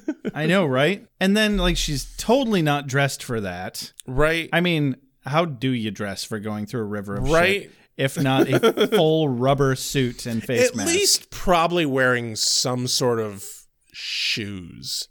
[0.34, 1.06] I know, right?
[1.20, 3.92] And then, like, she's totally not dressed for that.
[4.06, 4.48] Right.
[4.52, 7.62] I mean, how do you dress for going through a river of Right.
[7.62, 7.72] shit?
[7.96, 10.88] If not a full rubber suit and face At mask.
[10.88, 13.46] At least probably wearing some sort of
[13.92, 15.08] shoes,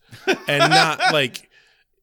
[0.47, 1.49] and not like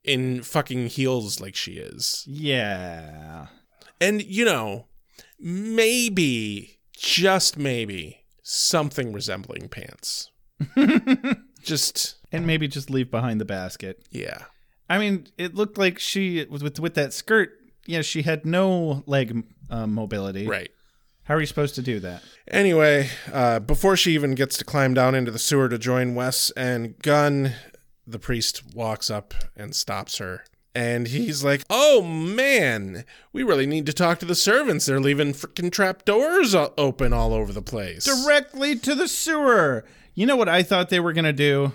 [0.05, 2.25] in fucking heels like she is.
[2.29, 3.49] Yeah.
[4.01, 4.87] And, you know,
[5.41, 10.31] maybe, just maybe, something resembling pants.
[11.63, 14.03] just, And maybe just leave behind the basket.
[14.11, 14.45] yeah.
[14.91, 17.51] I mean, it looked like she with with, with that skirt.
[17.87, 20.47] Yeah, she had no leg uh, mobility.
[20.47, 20.71] Right.
[21.25, 22.23] How are you supposed to do that?
[22.51, 26.51] Anyway, uh, before she even gets to climb down into the sewer to join Wes
[26.53, 27.53] and Gunn,
[28.07, 30.45] the priest walks up and stops her.
[30.75, 34.87] And he's like, Oh man, we really need to talk to the servants.
[34.87, 38.05] They're leaving freaking trap doors open all over the place.
[38.05, 39.85] Directly to the sewer.
[40.15, 41.73] You know what I thought they were gonna do?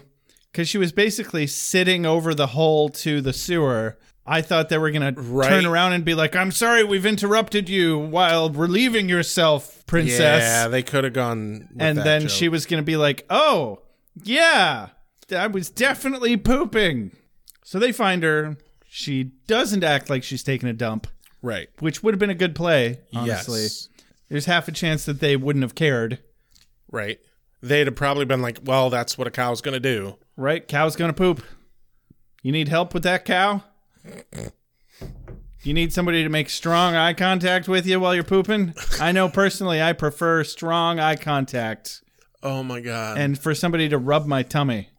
[0.53, 3.97] Because she was basically sitting over the hole to the sewer.
[4.25, 7.97] I thought they were gonna turn around and be like, "I'm sorry, we've interrupted you
[7.97, 11.67] while relieving yourself, princess." Yeah, they could have gone.
[11.73, 12.29] with and then joke.
[12.29, 13.81] she was going to be like, "Oh,
[14.23, 14.89] yeah,
[15.35, 17.11] I was definitely pooping."
[17.65, 18.55] So they find her.
[18.87, 21.07] She doesn't act like she's taking a dump,
[21.41, 21.67] Right.
[21.79, 23.63] which would have been a good play, honestly.
[23.63, 23.89] Yes.
[24.29, 26.19] There's half a chance that they wouldn't have cared,
[26.91, 27.19] Right.
[27.61, 30.15] They'd have probably been like, Well, that's what a cow's going to do.
[30.38, 30.67] Right?
[30.67, 31.43] Cow's going to poop.
[32.41, 33.63] You need help with that cow?
[35.63, 38.73] You need somebody to make strong eye contact with you while you're pooping?
[38.99, 42.01] I know personally I prefer strong eye contact
[42.41, 43.17] Oh my God.
[43.17, 44.89] and for somebody to rub my tummy.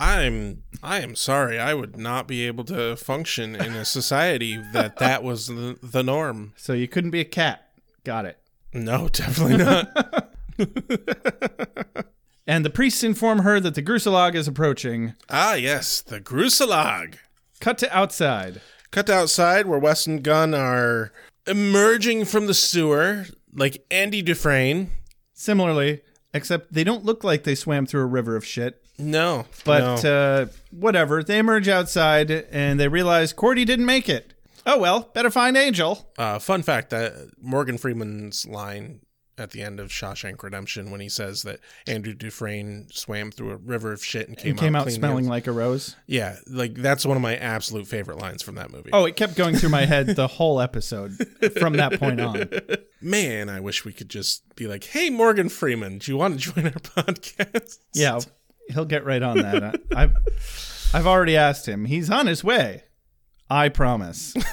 [0.00, 1.58] I'm I am sorry.
[1.58, 6.02] I would not be able to function in a society that that was the, the
[6.04, 6.52] norm.
[6.56, 7.68] So you couldn't be a cat.
[8.04, 8.38] Got it.
[8.72, 10.34] No, definitely not.
[12.48, 15.14] And the priests inform her that the Groosalugg is approaching.
[15.28, 17.16] ah, yes, the Groosalugg.
[17.60, 18.60] Cut to outside.
[18.90, 21.12] Cut to outside where Wes and Gunn are
[21.46, 24.90] emerging from the sewer like Andy Dufresne.
[25.34, 26.00] Similarly,
[26.32, 28.82] except they don't look like they swam through a river of shit.
[28.98, 30.10] No, But no.
[30.10, 31.22] uh, whatever.
[31.22, 34.32] They emerge outside and they realize Cordy didn't make it.
[34.66, 36.10] Oh well, better find Angel.
[36.18, 39.00] Uh, fun fact that Morgan Freeman's line
[39.38, 43.56] at the end of Shawshank Redemption when he says that Andrew Dufresne swam through a
[43.56, 45.28] river of shit and came, It came out clean smelling hands.
[45.28, 45.96] like a rose.
[46.06, 48.90] Yeah, like that's one of my absolute favorite lines from that movie.
[48.92, 51.12] Oh, it kept going through my head the whole episode
[51.58, 52.48] from that point on.
[53.00, 56.52] man, I wish we could just be like, "Hey, Morgan Freeman, do you want to
[56.52, 58.18] join our podcast?" Yeah,
[58.70, 59.80] he'll get right on that.
[59.94, 60.16] I've
[60.94, 61.84] I've already asked him.
[61.84, 62.84] He's on his way.
[63.50, 64.34] I promise.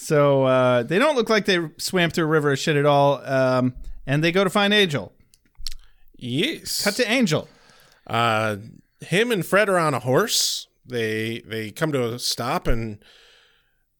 [0.00, 3.22] so uh, they don't look like they swam through a river of shit at all.
[3.22, 3.74] Um,
[4.06, 5.12] and they go to find Angel.
[6.16, 6.82] Yes.
[6.82, 7.46] Cut to Angel.
[8.06, 8.56] Uh,
[9.00, 10.68] him and Fred are on a horse.
[10.86, 13.04] They they come to a stop, and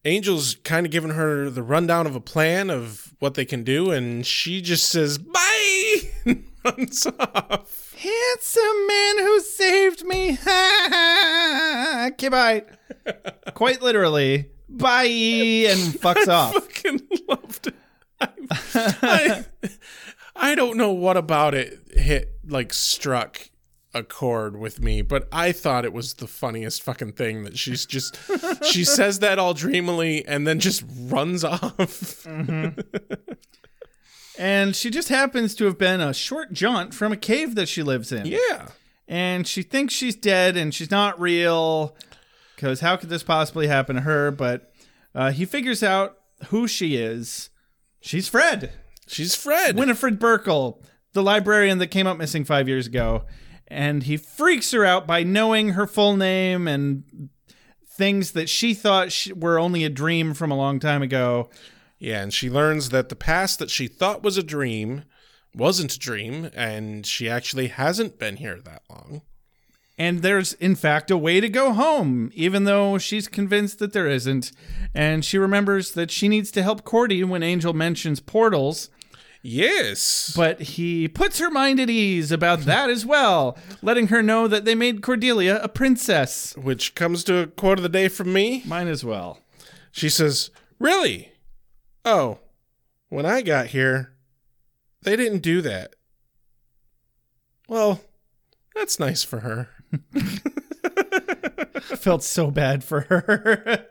[0.03, 3.91] Angel's kind of giving her the rundown of a plan of what they can do,
[3.91, 7.95] and she just says bye and runs off.
[7.99, 10.31] Handsome man who saved me.
[12.15, 12.65] okay, bye.
[13.53, 16.55] Quite literally, bye, and fucks off.
[16.55, 17.75] Fucking loved it.
[18.21, 18.29] I,
[19.03, 19.45] I,
[20.37, 23.51] I don't know what about it hit like struck
[23.93, 27.87] a chord with me, but I thought it was the funniest fucking thing that she's
[27.87, 28.19] just
[28.65, 31.73] she says that all dreamily and then just runs off.
[32.25, 32.81] Mm-hmm.
[34.39, 37.83] And she just happens to have been a short jaunt from a cave that she
[37.83, 38.25] lives in.
[38.25, 38.69] Yeah.
[39.07, 41.95] and she thinks she's dead and she's not real
[42.61, 44.31] because how could this possibly happen to her?
[44.31, 44.71] But
[45.15, 47.49] uh, he figures out who she is.
[48.01, 48.73] She's fred.
[49.07, 49.77] She's Fred.
[49.77, 50.85] winifred burkle
[51.15, 53.25] the librarian that came up missing five years ago.
[53.67, 57.31] And he freaks her out by knowing her full name and
[57.89, 61.49] things that she thought sh were only a dream from a long time ago.
[61.99, 65.05] Yeah, and she learns that the past that she thought was a dream
[65.55, 69.23] wasn't a dream, and she actually hasn't been here that long.
[70.01, 74.07] And there's, in fact, a way to go home, even though she's convinced that there
[74.07, 74.51] isn't.
[74.95, 78.89] And she remembers that she needs to help Cordy when Angel mentions portals,
[79.43, 80.33] Yes.
[80.35, 84.65] but he puts her mind at ease about that as well, letting her know that
[84.65, 86.57] they made Cordelia a princess.
[86.57, 88.63] Which comes to a quote of the day from me.
[88.65, 89.41] Mine as well.
[89.93, 91.33] She says, Really?
[92.07, 92.39] Oh,
[93.11, 94.15] when I got here,
[95.03, 95.95] they didn't do that.
[97.69, 98.01] Well,
[98.75, 99.69] that's nice for her.
[100.15, 100.19] I
[101.97, 103.87] felt so bad for her.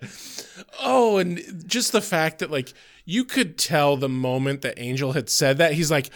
[0.81, 2.73] Oh, and just the fact that, like,
[3.05, 6.09] you could tell the moment that Angel had said that, he's like,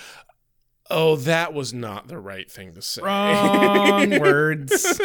[0.90, 3.02] oh, that was not the right thing to say.
[3.02, 5.02] Wrong words.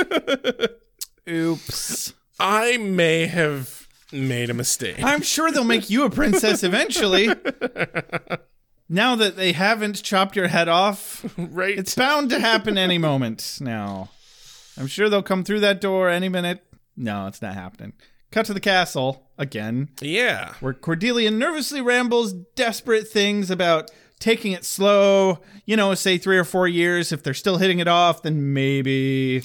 [1.29, 2.15] Oops.
[2.39, 5.03] I may have made a mistake.
[5.03, 7.29] I'm sure they'll make you a princess eventually.
[8.89, 11.79] now that they haven't chopped your head off, right?
[11.79, 14.11] it's bound to happen any moment now.
[14.79, 16.65] I'm sure they'll come through that door any minute.
[16.97, 17.93] No, it's not happening.
[18.31, 20.55] Cut to the castle again, yeah.
[20.61, 25.39] where Cordelia nervously rambles desperate things about taking it slow.
[25.65, 27.11] You know, say three or four years.
[27.13, 29.43] If they're still hitting it off, then maybe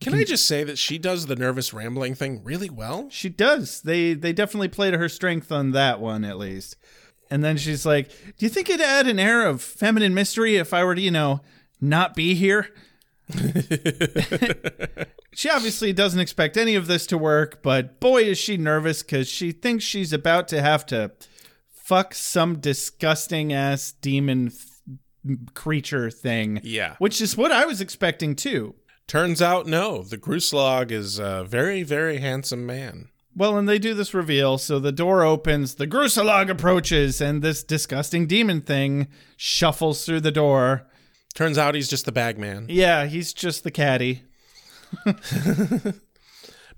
[0.00, 3.08] Can I just say that she does the nervous rambling thing really well?
[3.10, 3.82] She does.
[3.82, 6.76] They they definitely play to her strength on that one at least.
[7.30, 10.72] And then she's like, "Do you think it'd add an air of feminine mystery if
[10.72, 11.40] I were to, you know,
[11.80, 12.70] not be here?"
[15.34, 19.28] she obviously doesn't expect any of this to work, but boy is she nervous cuz
[19.28, 21.12] she thinks she's about to have to
[21.70, 24.80] fuck some disgusting ass demon f-
[25.54, 26.60] creature thing.
[26.62, 26.96] Yeah.
[26.98, 28.74] Which is what I was expecting too.
[29.06, 30.02] Turns out, no.
[30.02, 33.08] The Groosalugg is a very, very handsome man.
[33.34, 37.62] Well, and they do this reveal, so the door opens, the Groosalugg approaches, and this
[37.62, 39.06] disgusting demon thing
[39.36, 40.88] shuffles through the door.
[41.38, 42.66] Turns out he's just the bag man.
[42.68, 44.24] Yeah, he's just the caddy.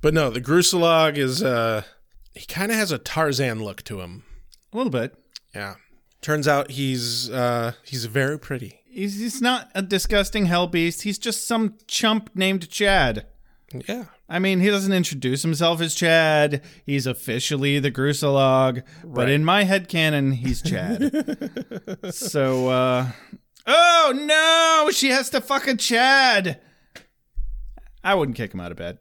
[0.03, 1.85] But no, the Groosalugg is, uh,
[2.35, 4.25] he kind of has a Tarzan look to him.
[4.75, 5.15] A little bit.
[5.55, 5.77] Yeah.
[6.21, 8.83] Turns out he's, uh, he's very pretty.
[8.85, 11.05] He's, he's not a disgusting hell beast.
[11.05, 13.25] He's just some chump named Chad.
[13.89, 14.09] Yeah.
[14.29, 16.63] I mean, he doesn't introduce himself as Chad.
[16.85, 21.11] He's officially the Groosalugg, but in my head canon, he's Chad.
[22.11, 23.07] so, uh,
[23.67, 26.61] oh no, she has to fuck a Chad.
[28.03, 28.99] I wouldn't kick him out of bed.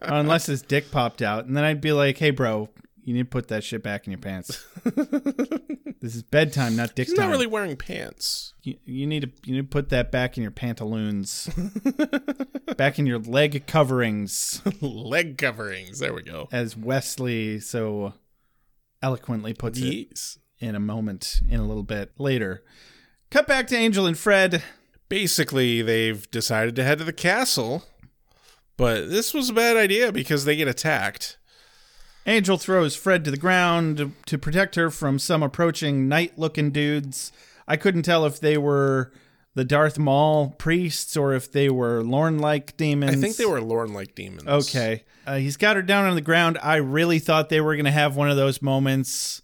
[0.02, 2.68] Unless his dick popped out, and then I'd be like, "Hey, bro,
[3.04, 4.64] you need to put that shit back in your pants.
[4.84, 7.12] this is bedtime, not dick time.
[7.12, 7.26] He's time.
[7.28, 8.54] not really wearing pants.
[8.62, 11.50] You, you need to you need to put that back in your pantaloons,
[12.76, 15.98] back in your leg coverings, Leg coverings.
[15.98, 16.48] There we go.
[16.50, 18.14] as Wesley so
[19.02, 20.38] eloquently puts it.
[20.58, 22.62] In a moment, in a little bit later.
[23.30, 24.62] Cut back to Angel and Fred.
[25.08, 27.84] Basically, they've decided to head to the castle,
[28.76, 31.36] but this was a bad idea because they get attacked.
[32.26, 37.32] Angel throws Fred to the ground to protect her from some approaching knight looking dudes.
[37.68, 39.12] I couldn't tell if they were
[39.54, 43.12] the Darth Maul priests or if they were Lorne-like demons.
[43.12, 44.46] I think they were Lorne like demons.
[44.46, 45.04] Okay.
[45.26, 46.58] Uh, he's got her down on the ground.
[46.62, 49.42] I really thought they were going to have one of those moments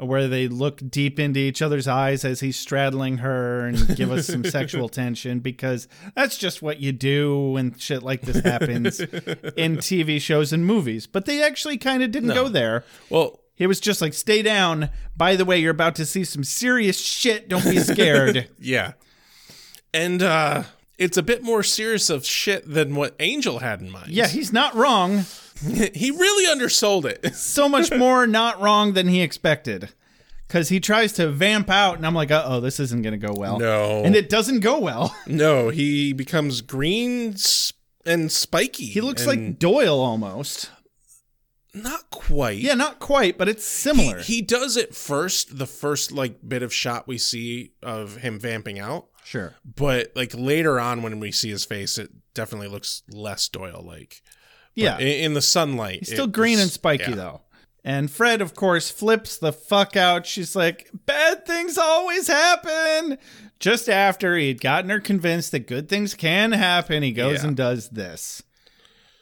[0.00, 4.26] where they look deep into each other's eyes as he's straddling her and give us
[4.26, 9.00] some sexual tension because that's just what you do when shit like this happens
[9.56, 11.06] in TV shows and movies.
[11.06, 12.84] But they actually kind of didn't go there.
[13.08, 14.88] Well, It was just like, stay down.
[15.16, 17.48] By the way, you're about to see some serious shit.
[17.48, 18.48] Don't be scared.
[18.58, 18.92] yeah.
[19.92, 20.62] And uh
[20.98, 24.10] it's a bit more serious of shit than what Angel had in mind.
[24.10, 25.24] yeah, he's not wrong.
[25.94, 27.34] he really undersold it.
[27.34, 29.90] so much more not wrong than he expected.
[30.46, 33.24] Because he tries to vamp out, and I'm like, uh oh, this isn't going to
[33.24, 33.60] go well.
[33.60, 34.02] No.
[34.02, 35.14] And it doesn't go well.
[35.26, 37.36] no, he becomes green
[38.04, 38.86] and spiky.
[38.86, 40.70] He looks like Doyle almost.
[41.72, 42.58] not quite.
[42.58, 44.18] Yeah, not quite, but it's similar.
[44.18, 48.40] He, he does it first, the first like bit of shot we see of him
[48.40, 49.06] vamping out.
[49.22, 49.54] sure.
[49.64, 54.20] But like later on when we see his face, it definitely looks less Doyle like.
[54.74, 54.98] Yeah.
[54.98, 56.00] In, in the sunlight.
[56.00, 57.16] He's still green was- and spiky, yeah.
[57.16, 57.40] though.
[57.82, 60.26] And Fred, of course, flips the fuck out.
[60.26, 63.16] She's like, bad things always happen.
[63.58, 67.48] Just after he'd gotten her convinced that good things can happen, he goes Yeah.
[67.48, 68.42] and does this.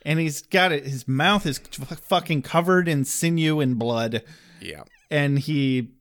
[0.04, 4.22] And he's got it, his mouth is f- fucking covered in sinew and blood.
[4.60, 4.82] Yeah.
[5.08, 5.92] And he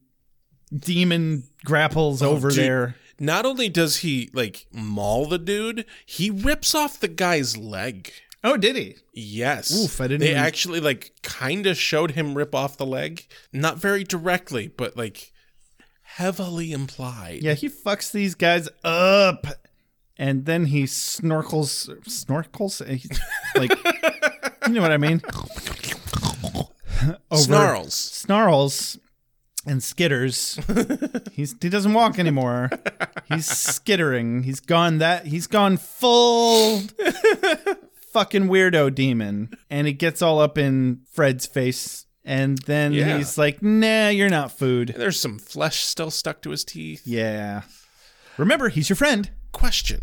[0.74, 2.60] demon grapples oh, over Oh, dude.
[2.60, 2.96] there.
[3.20, 8.12] Not only does he like maul the dude, he rips off the guy's leg.
[8.44, 8.96] Oh, did he?
[9.14, 9.76] Yes.
[9.76, 13.26] Oof, I didn't They even- actually like kind of showed him rip off the leg,
[13.52, 15.32] not very directly, but like
[16.04, 17.42] heavily implied.
[17.44, 19.46] Yeah, he fucks these guys up.
[20.20, 22.82] And then he snorkels, snorkels?
[23.56, 25.22] Like, you know what I mean?
[27.30, 27.94] Over- Snarls.
[27.94, 28.98] Snarls
[29.66, 30.58] and skitters.
[31.32, 32.70] He's he doesn't walk anymore.
[33.30, 34.44] He's skittering.
[34.44, 36.82] He's gone that he's gone full
[38.18, 39.50] fucking weirdo demon.
[39.70, 42.06] And it gets all up in Fred's face.
[42.26, 43.18] And then Yeah.
[43.18, 44.94] he's like, nah, you're not food.
[44.98, 47.04] There's some flesh still stuck to his teeth.
[47.06, 47.62] Yeah.
[48.38, 49.30] Remember, he's your friend.
[49.52, 50.02] Question.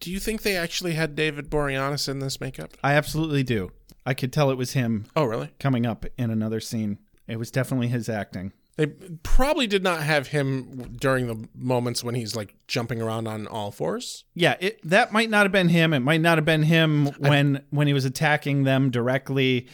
[0.00, 2.76] Do you think they actually had David Boreanaz in this makeup?
[2.84, 3.72] I absolutely do.
[4.06, 5.50] I could tell it was him Oh, really?
[5.58, 6.98] coming up in another scene.
[7.26, 8.52] It was definitely his acting.
[8.76, 8.86] They
[9.22, 13.70] probably did not have him during the moments when he's like jumping around on all
[13.70, 14.24] fours.
[14.34, 15.92] Yeah, it, that might not have been him.
[15.92, 19.68] It might not have been him when when he was attacking them directly.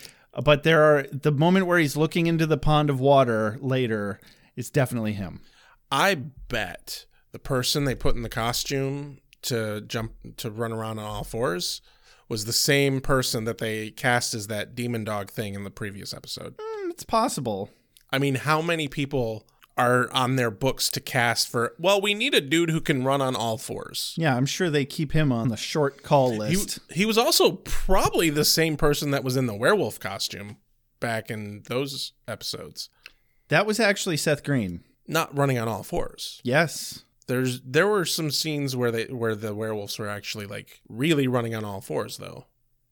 [0.44, 4.20] But there are the moment where he's looking into the pond of water later
[4.54, 5.40] It's definitely him.
[5.90, 11.06] I bet the person they put in the costume to jump to run around on
[11.06, 11.80] all fours
[12.28, 16.12] was the same person that they cast as that demon dog thing in the previous
[16.14, 16.56] episode.
[16.58, 17.70] Mm, It's possible.
[18.12, 19.46] I mean, how many people
[19.76, 21.74] are on their books to cast for?
[21.78, 24.14] Well, we need a dude who can run on all fours.
[24.16, 26.78] Yeah, I'm sure they keep him on the short call He, list.
[26.90, 30.56] he was also probably the same person that was in the werewolf costume
[30.98, 32.90] back in those episodes,
[33.48, 34.84] that was actually Seth Green.
[35.08, 36.40] not running on all fours.
[36.44, 37.04] Yes.
[37.26, 41.54] There's there were some scenes where they where the werewolves were actually like really running
[41.54, 42.46] on all fours though.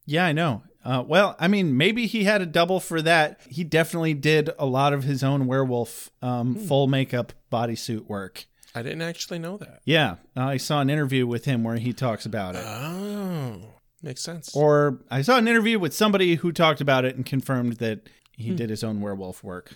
[0.09, 0.63] Yeah, I know.
[0.85, 3.41] Uh, well, I mean, maybe he had a double for that.
[3.49, 8.47] He definitely did a lot of his own werewolf um, full makeup bodysuit work.
[8.75, 9.81] I didn't actually know that.
[9.85, 12.65] Yeah, I saw an interview with him where he talks about it.
[12.65, 13.61] Oh,
[14.03, 14.55] makes sense.
[14.57, 18.55] Or I saw an interview with somebody who talked about it and confirmed that he
[18.55, 19.75] did his own werewolf work.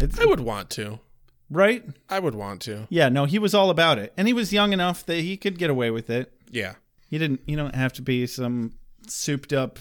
[0.00, 1.00] It's, I would want to.
[1.50, 1.84] right?
[2.08, 2.86] I would want to.
[2.88, 4.12] Yeah, no, he was all about it.
[4.16, 6.32] And he was young enough that he could get away with it.
[6.50, 6.74] Yeah.
[7.08, 8.72] He didn't you don't have to be some
[9.08, 9.78] souped up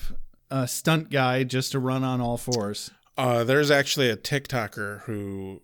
[0.51, 2.91] uh, stunt guy just to run on all fours.
[3.17, 5.61] Uh, there's actually a TikToker who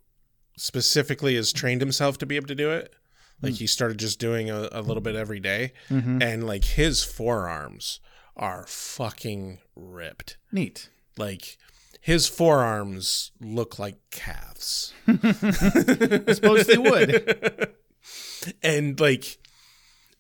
[0.58, 2.94] specifically has trained himself to be able to do it.
[3.42, 8.00] Like he started just doing a, a little bit every day, and like his forearms
[8.36, 10.38] are fucking ripped.
[10.52, 10.90] Neat.
[11.18, 11.58] Like
[12.00, 17.74] his forearms look like calves, I suppose they would.
[18.64, 19.38] and like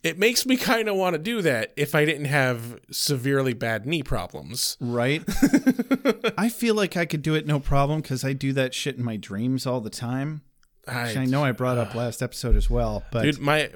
[0.05, 3.87] it makes me kind of want to do that if I didn't have severely bad
[3.87, 4.77] knee problems.
[4.79, 5.23] Right?
[6.37, 9.03] I feel like I could do it no problem because I do that shit in
[9.03, 10.43] my dreams all the time.
[10.87, 13.71] Which I know I brought up uh, last episode as well, but dude, my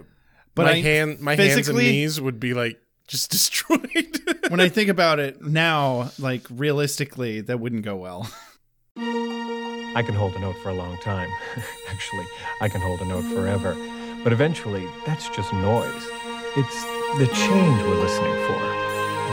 [0.53, 4.19] but my I hand, my hands and knees would be like just destroyed.
[4.49, 8.31] when I think about it now, like realistically, that wouldn't go well.
[8.95, 11.31] I can hold a note for a long time.
[11.89, 12.27] Actually,
[12.61, 13.75] I can hold a note forever.
[14.23, 16.03] But eventually, that's just noise.
[16.57, 16.83] It's
[17.17, 18.59] the change we're listening for.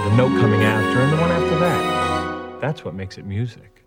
[0.08, 2.60] The note coming after and the one after that.
[2.60, 3.82] That's what makes it music.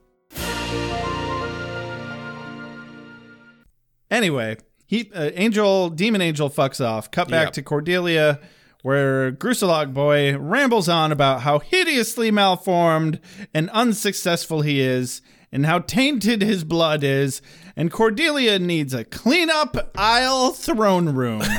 [4.11, 4.57] Anyway,
[4.88, 7.11] he uh, Angel Demon Angel fucks off.
[7.11, 7.53] Cut back Yep.
[7.53, 8.39] to Cordelia,
[8.81, 13.19] where Groosalugg boy rambles on about how hideously malformed
[13.53, 15.21] and unsuccessful he is,
[15.51, 17.41] and how tainted his blood is,
[17.76, 21.41] and Cordelia needs a clean-up aisle throne room.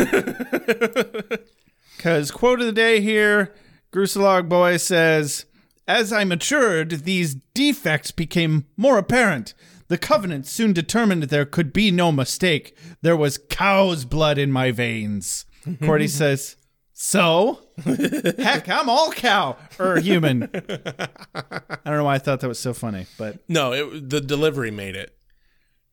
[1.97, 3.55] Because quote of the day here,
[3.93, 5.45] Groosalugg boy says,
[5.87, 9.53] "As I matured, these defects became more apparent."
[9.89, 12.75] The covenant soon determined there could be no mistake.
[13.03, 15.45] There was cow's blood in my veins.
[15.83, 16.57] Cordy says,
[17.03, 17.61] So?
[18.39, 20.51] Heck, I'm all cow or human.
[20.53, 24.71] I don't know why I thought that was so funny, but no, it, the delivery
[24.71, 25.17] made it.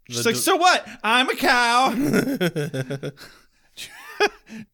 [0.10, 0.86] she's like, de- So what?
[1.06, 1.94] I'm a cow.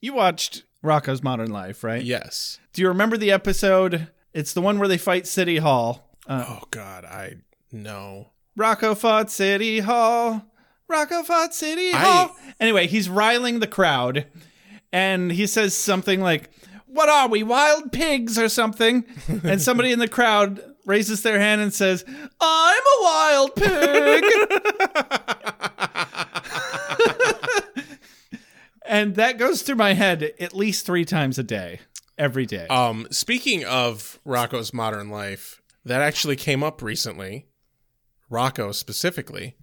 [0.01, 2.01] you watched Rocko's Modern Life, right?
[2.01, 2.59] yes.
[2.73, 4.07] Do you remember the episode?
[4.33, 6.17] It's the one where they fight City Hall.
[6.27, 7.35] Uh, Oh God, I
[7.71, 8.29] know.
[8.57, 10.43] Rocko fought City Hall.
[10.91, 12.35] Rocko fought City I- Hall.
[12.59, 14.25] Anyway, he's riling the crowd
[14.93, 16.49] and he says something like,
[16.85, 19.03] What are we, wild pigs or something?
[19.43, 22.05] and somebody in the crowd raises their hand and says,
[22.39, 24.23] I'm a wild pig.
[28.85, 31.79] and that goes through my head at least three times a day,
[32.17, 32.67] every day.
[32.67, 37.45] Um, speaking of Rocko's modern life, that actually came up recently.
[38.31, 39.55] Rocko specifically,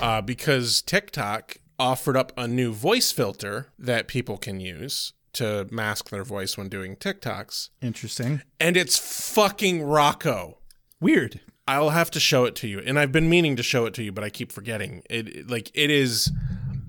[0.00, 6.10] uh, because TikTok offered up a new voice filter that people can use to mask
[6.10, 8.42] their voice when doing TikToks, Interesting.
[8.58, 10.56] and it's fucking Rocko.
[11.00, 11.40] Weird.
[11.68, 14.02] I'll have to show it to you, and I've been meaning to show it to
[14.02, 15.02] you, but I keep forgetting.
[15.10, 16.32] It like it is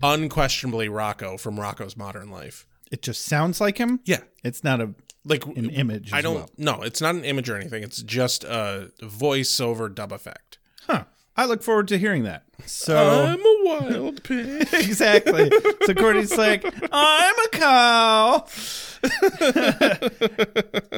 [0.01, 2.65] unquestionably Rocko from Rocko's Modern Life.
[2.91, 3.99] It just sounds like him.
[4.05, 4.93] Yeah, It's not a
[5.25, 6.11] like an image.
[6.13, 6.35] I don't.
[6.35, 6.49] well.
[6.57, 7.83] No, it's not an image or anything.
[7.83, 10.57] It's just a voiceover dub effect.
[10.87, 11.03] Huh.
[11.35, 12.43] I look forward to hearing that.
[12.65, 14.67] So I'm wild pig.
[14.73, 15.51] exactly.
[15.85, 18.45] So Courtney's like, I'm a cow.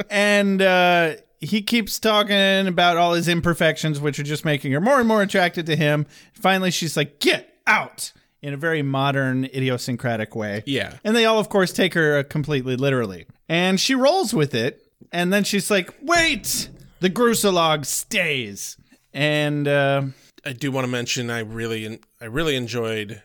[0.10, 4.98] and uh, he keeps talking about all his imperfections, which are just making her more
[4.98, 6.06] and more attracted to him.
[6.34, 8.12] Finally, she's like, Get out!
[8.40, 10.64] In a very modern, idiosyncratic way.
[10.66, 10.96] Yeah.
[11.04, 13.26] And they all, of course, take her uh, completely literally.
[13.48, 14.84] And she rolls with it.
[15.12, 16.68] And then she's like, Wait!
[17.00, 18.76] The Groosalugg stays.
[19.12, 20.02] And uh,
[20.44, 23.22] I do want to mention I really I really enjoyed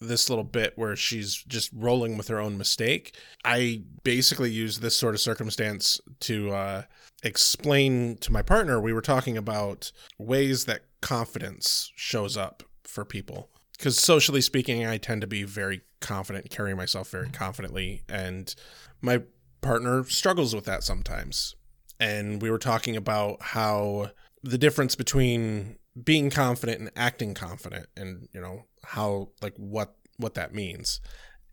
[0.00, 3.14] this little bit where she's just rolling with her own mistake.
[3.44, 6.82] I basically used this sort of circumstance to uh,
[7.22, 8.80] explain to my partner.
[8.80, 13.50] We were talking about ways that confidence shows up for people.
[13.80, 18.54] because socially speaking, I tend to be very confident, carry myself very confidently, and
[19.00, 19.22] my
[19.62, 21.56] partner struggles with that sometimes.
[21.98, 24.10] And we were talking about how
[24.42, 30.34] the difference between being confident and acting confident, and you know how like what what
[30.34, 31.00] that means.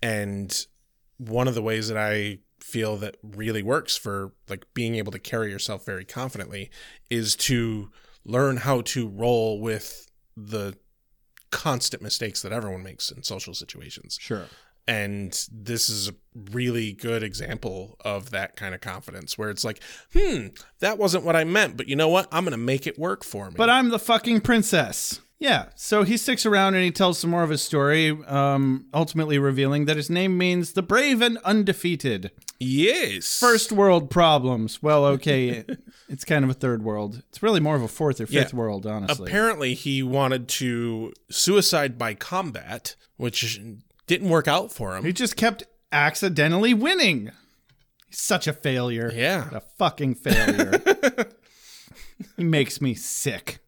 [0.01, 0.65] And
[1.17, 5.19] one of the ways that I feel that really works for like being able to
[5.19, 6.69] carry yourself very confidently
[7.09, 7.89] is to
[8.25, 10.77] learn how to roll with the
[11.49, 14.17] constant mistakes that everyone makes in social situations.
[14.19, 14.45] Sure.
[14.87, 16.13] And this is a
[16.51, 19.81] really good example of that kind of confidence where it's like,
[20.13, 20.47] hmm,
[20.79, 22.27] that wasn't what I meant, but you know what?
[22.31, 23.55] I'm going to make it work for me.
[23.57, 25.19] But I'm the fucking princess.
[25.39, 29.37] Yeah, so he sticks around and he tells some more of his story, um, ultimately
[29.37, 32.31] revealing that his name means the brave and undefeated.
[32.59, 33.39] yes.
[33.39, 34.81] First world problems.
[34.81, 35.63] Well, okay,
[36.09, 37.21] it's kind of a third world.
[37.29, 38.57] It's really more of a fourth or fifth Yeah.
[38.57, 39.29] world, honestly.
[39.29, 43.61] Apparently, he wanted to suicide by combat, which
[44.07, 45.05] didn't work out for him.
[45.05, 47.31] he just kept accidentally winning.
[48.07, 49.11] He's such a failure.
[49.13, 49.49] Yeah.
[49.51, 50.81] A fucking failure.
[52.37, 53.59] he makes me sick.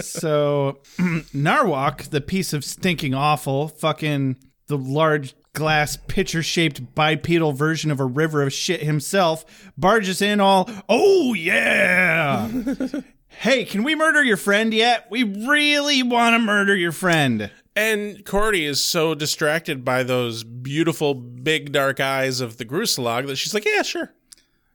[0.00, 0.80] so,
[1.34, 7.98] Narwhal, the piece of stinking awful, fucking the large glass pitcher shaped bipedal version of
[8.00, 12.48] a river of shit himself, barges in all, oh yeah!
[13.28, 15.06] hey, can we murder your friend yet?
[15.10, 17.50] We really want to murder your friend.
[17.80, 23.36] And Cordy is so distracted by those beautiful big dark eyes of the Groosalugg that
[23.36, 24.12] she's like, yeah, sure.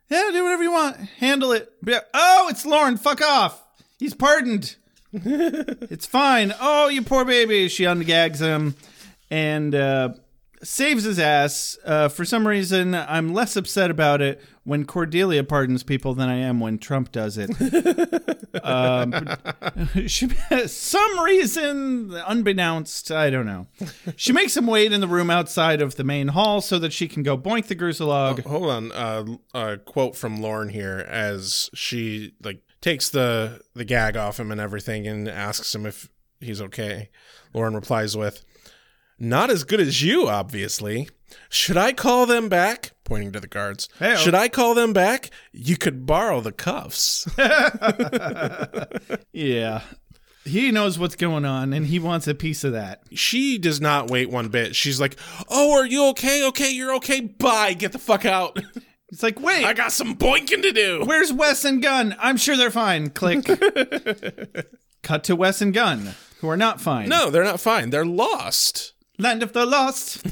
[0.10, 0.98] Yeah, do whatever you want.
[1.20, 1.72] Handle it.
[1.86, 2.00] Yeah.
[2.16, 2.98] Oh, it's Lorne.
[2.98, 3.64] Fuck off.
[4.00, 4.78] He's pardoned.
[5.14, 6.52] it's fine.
[6.60, 7.68] Oh, you poor baby.
[7.68, 8.76] She ungags him
[9.30, 10.10] and uh,
[10.66, 11.78] saves his ass.
[11.86, 16.36] Uh, for some reason, I'm less upset about it when Cordelia pardons people than I
[16.36, 17.50] am when Trump does it.
[18.64, 19.14] um,
[20.08, 20.28] she,
[20.66, 23.68] some reason, unbeknownst, I don't know.
[24.16, 27.08] She makes him wait in the room outside of the main hall so that she
[27.08, 28.46] can go boink the Groosalugg.
[28.46, 28.92] Hold on.
[28.92, 34.52] Uh, a quote from Lorne here as she like takes the the gag off him
[34.52, 36.10] and everything and asks him if
[36.40, 37.10] he's okay.
[37.54, 38.44] Lorne replies with,
[39.20, 41.10] "Not as good as you, obviously.
[41.50, 43.88] Should I call them back?" Pointing to the guards.
[44.00, 44.16] Hey-o.
[44.16, 45.30] Should I call them back?
[45.52, 47.28] You could borrow the cuffs.
[49.32, 49.82] Yeah.
[50.44, 53.02] He knows what's going on and he wants a piece of that.
[53.14, 54.76] she does not wait one bit.
[54.76, 55.18] She's like,
[55.50, 56.46] "Oh, are you okay?
[56.48, 57.22] Okay, you're okay.
[57.22, 57.74] Bye.
[57.74, 58.60] Get the fuck out.
[59.10, 62.16] It's like, wait, I got some boinking to do." where's Wes and Gunn?
[62.20, 63.12] I'm sure they're fine.
[63.12, 63.46] Click.
[65.04, 67.08] Cut to Wes and Gunn, who are not fine.
[67.08, 67.92] No, they're not fine.
[67.92, 68.94] They're lost.
[69.18, 70.24] Land of the Lost.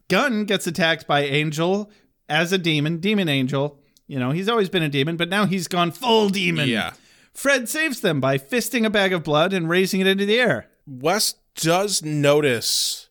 [0.08, 1.90] Gunn gets attacked by Angel
[2.28, 3.80] as a demon, demon angel.
[4.06, 6.68] You know, he's always been a demon, but now he's gone full demon.
[6.68, 6.92] Yeah.
[7.34, 10.68] Fred saves them by fisting a bag of blood and raising it into the air.
[10.86, 13.08] Wes does notice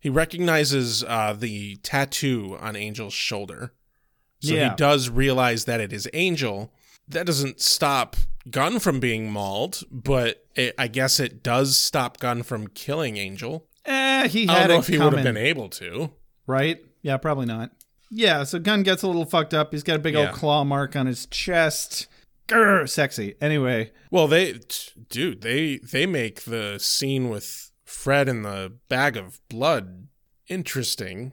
[0.00, 3.74] he recognizes uh, the tattoo on Angel's shoulder.
[4.40, 4.70] So Yeah.
[4.70, 6.72] he does realize that it is Angel.
[7.06, 8.16] That doesn't stop
[8.50, 13.66] Gunn from being mauled, but it, I guess it does stop Gunn from killing Angel.
[13.84, 16.10] Eh, he had I don't know if he would have been able to.
[16.46, 16.78] right?
[17.02, 17.70] Yeah, probably not.
[18.10, 19.72] Yeah, so Gunn gets a little fucked up.
[19.72, 20.26] He's got a big Yeah.
[20.28, 22.08] old claw mark on his chest.
[22.48, 23.36] Grr, sexy.
[23.40, 29.16] Anyway, Well, they, t- dude, they they make the scene with Fred and the bag
[29.16, 30.08] of blood
[30.48, 31.32] interesting.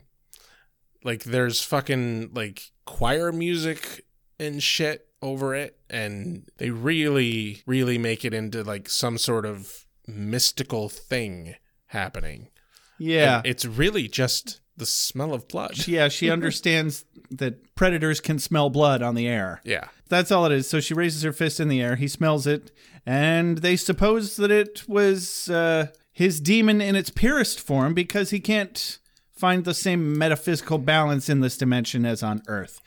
[1.03, 4.05] Like, there's fucking like choir music
[4.39, 9.85] and shit over it, and they really, really make it into like some sort of
[10.07, 11.55] mystical thing
[11.87, 12.49] happening.
[12.97, 13.37] yeah.
[13.37, 15.87] And it's really just the smell of blood.
[15.87, 19.61] yeah, she understands that predators can smell blood on the air.
[19.63, 19.87] Yeah.
[20.09, 20.69] That's all it is.
[20.69, 21.95] So she raises her fist in the air.
[21.95, 22.71] He smells it,
[23.05, 28.39] and they suppose that it was uh, his demon in its purest form because he
[28.39, 28.99] can't
[29.35, 32.81] find the same metaphysical balance in this dimension as on Earth,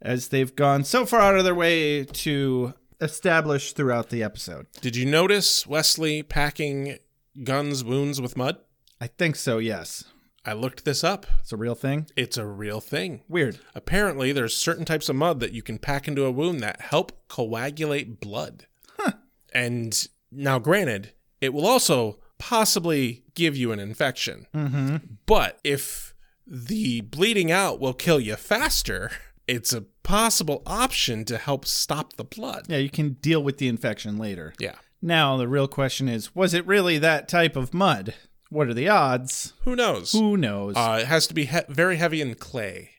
[0.00, 4.66] as they've gone so far out of their way to establish throughout the episode.
[4.80, 6.98] Did you notice Wesley packing
[7.42, 8.58] Gunn's wounds with mud?
[9.00, 10.04] I think so, yes.
[10.46, 11.26] I looked this up.
[11.40, 12.06] It's a real thing.
[12.16, 13.22] It's a real thing.
[13.28, 13.58] Weird.
[13.74, 17.28] Apparently, there's certain types of mud that you can pack into a wound that help
[17.28, 18.66] coagulate blood.
[18.98, 19.12] Huh.
[19.54, 24.46] And now, granted, it will also possibly give you an infection.
[24.54, 24.96] Mm-hmm.
[25.24, 26.14] But if
[26.46, 29.10] the bleeding out will kill you faster,
[29.48, 32.66] it's a possible option to help stop the blood.
[32.68, 34.52] Yeah, you can deal with the infection later.
[34.58, 34.74] Yeah.
[35.04, 38.14] Now, the real question is was it really that type of mud?
[38.48, 39.52] What are the odds?
[39.64, 40.12] Who knows?
[40.12, 40.76] Who knows?
[40.76, 42.90] Uh, it has to be he- very heavy in clay.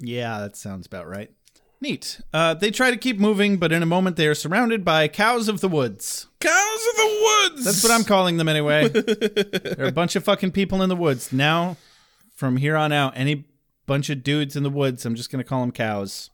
[0.00, 1.30] yeah, that sounds about right.
[1.80, 2.20] Neat.
[2.34, 5.48] Uh, they try to keep moving, but in a moment they are surrounded by cows
[5.48, 6.26] of the woods.
[6.40, 7.20] Cows of the
[7.50, 7.64] woods.
[7.64, 8.88] That's what I'm calling them anyway.
[8.88, 11.32] They're a bunch of fucking people in the woods.
[11.32, 11.76] Now,
[12.34, 13.44] from here on out, any
[13.86, 16.30] bunch of dudes in the woods, I'm just going to call them cows.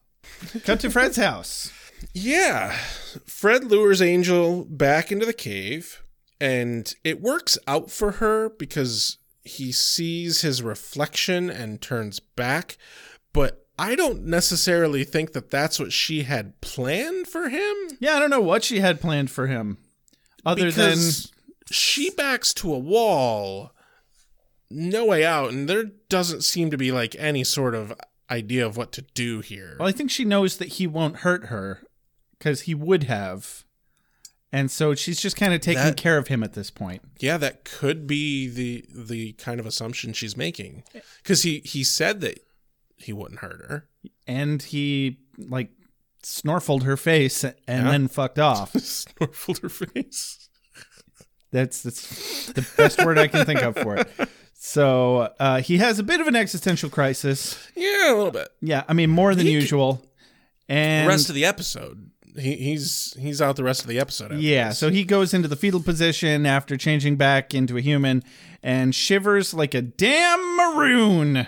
[0.65, 1.71] Cut to Fred's house.
[2.13, 2.77] Yeah.
[3.27, 6.03] Fred lures Angel back into the cave,
[6.41, 12.77] and it works out for her because he sees his reflection and turns back.
[13.33, 17.77] But I don't necessarily think that that's what she had planned for him.
[18.01, 19.79] Yeah, I don't know what she had planned for him.
[20.45, 21.31] Other because
[21.71, 23.73] she backs to a wall,
[24.71, 27.93] no way out, and there doesn't seem to be like any sort of
[28.31, 29.77] idea of what to do here.
[29.79, 31.83] Well, I think she knows that he won't hurt her
[32.39, 33.65] because he would have.
[34.51, 37.03] And so she's just kind of taking That- care of him at this point.
[37.21, 40.85] Yeah, that could be the the kind of assumption she's making
[41.23, 42.41] because he he said that
[42.97, 43.89] he wouldn't hurt her.
[44.27, 45.71] And he, like,
[46.23, 47.91] snorfled her face and Yeah.
[47.91, 48.73] then fucked off.
[48.75, 50.49] Snorfled her face.
[51.51, 54.09] That's that's the best word I can think of for it.
[54.55, 57.57] So uh, he has a bit of an existential crisis.
[57.77, 58.49] Yeah, a little bit.
[58.61, 60.05] Yeah, I mean more than He usual.
[60.69, 64.33] And the rest of the episode, he, he's he's out the rest of the episode.
[64.39, 64.79] yeah, this.
[64.79, 68.23] so he goes into the fetal position after changing back into a human
[68.63, 71.47] and shivers like a damn maroon.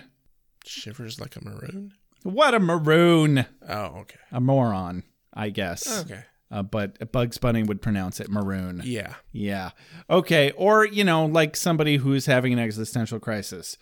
[0.65, 1.93] shivers like a maroon.
[2.23, 3.47] What a maroon.
[3.69, 6.01] Oh, okay, A moron, I guess.
[6.03, 8.83] okay, Uh, but Bugs Bunny would pronounce it maroon.
[8.85, 9.15] yeah.
[9.33, 9.71] Yeah.
[10.11, 10.51] Okay.
[10.53, 13.79] Or, you know, like somebody who's having an existential crisis.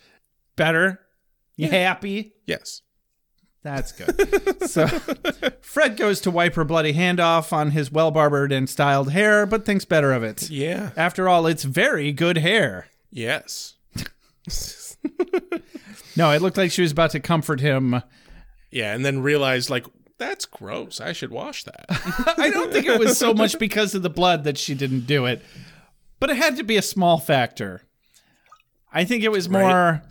[0.55, 1.01] Better?
[1.57, 2.33] You happy?
[2.45, 2.81] Yes.
[3.61, 4.61] That's good.
[4.69, 4.87] so
[5.61, 9.45] Fred goes to wipe her bloody hand off on his well barbered and styled hair,
[9.45, 10.49] but thinks better of it.
[10.49, 10.91] Yeah.
[10.95, 12.87] After all, it's very good hair.
[13.11, 13.75] Yes.
[16.19, 18.01] No, it looked like she was about to comfort him.
[18.71, 19.85] Yeah, and then realized like
[20.17, 20.99] that's gross.
[20.99, 21.85] I should wash that.
[22.37, 25.25] I don't think it was so much because of the blood that she didn't do
[25.25, 25.41] it,
[26.19, 27.83] but it had to be a small factor.
[28.91, 30.01] I think it was more.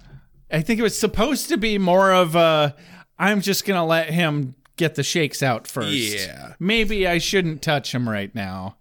[0.51, 2.75] I think it was supposed to be more of a.
[3.19, 5.91] I'm just gonna let him get the shakes out first.
[5.93, 6.55] Yeah.
[6.61, 8.77] Maybe I shouldn't touch him right now.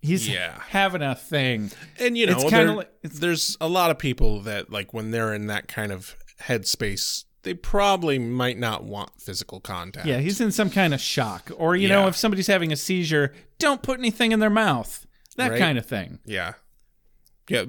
[0.00, 0.60] He's Yeah.
[0.68, 1.70] having a thing.
[1.98, 5.32] And you know, It's there- like- there's a lot of people that like when they're
[5.32, 10.06] in that kind of headspace, they probably might not want physical contact.
[10.06, 11.50] Yeah, he's in some kind of shock.
[11.56, 15.06] Or, you know, if somebody's having a seizure, don't put anything in their mouth.
[15.36, 15.58] That Right.
[15.58, 16.20] kind of thing.
[16.24, 16.54] Yeah.
[17.48, 17.64] Yeah,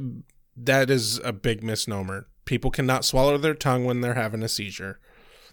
[0.56, 2.28] that is a big misnomer.
[2.46, 5.00] People cannot swallow their tongue when they're having a seizure.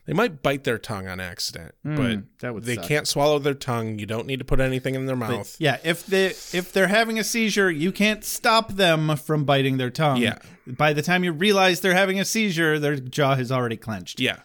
[0.04, 2.86] They might bite their tongue on accident, but Hmm, that would they suck.
[2.88, 4.00] can't swallow their tongue.
[4.00, 5.56] You don't need to put anything in their But, mouth.
[5.60, 9.90] yeah, if they if they're having a seizure, you can't stop them from biting their
[9.90, 10.16] tongue.
[10.16, 10.38] Yeah.
[10.66, 14.18] By the time you realize they're having a seizure, their jaw has already clenched.
[14.20, 14.40] Yeah.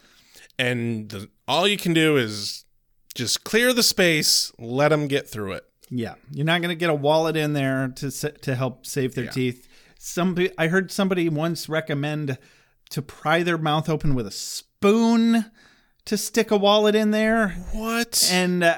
[0.60, 2.66] And the, all you can do is
[3.16, 5.64] just clear the space, let them get through it.
[5.90, 9.26] Yeah, you're not going to get a wallet in there to to help save their
[9.26, 9.32] Yeah.
[9.32, 9.68] teeth.
[9.98, 12.38] Somebody, I heard somebody once recommend
[12.92, 14.32] to pry their mouth open with a
[14.82, 15.46] spoon
[16.06, 18.30] to stick a wallet in there, What?
[18.32, 18.78] and uh,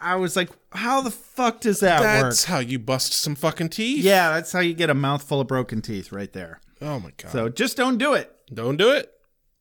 [0.00, 3.34] I was like, "How the fuck does that That's work?" That's how you bust some
[3.34, 4.04] fucking teeth.
[4.04, 6.60] Yeah, that's how you get a mouthful of broken teeth right there.
[6.80, 7.30] Oh my god.
[7.32, 8.32] So just don't do it.
[8.52, 9.10] don't do it.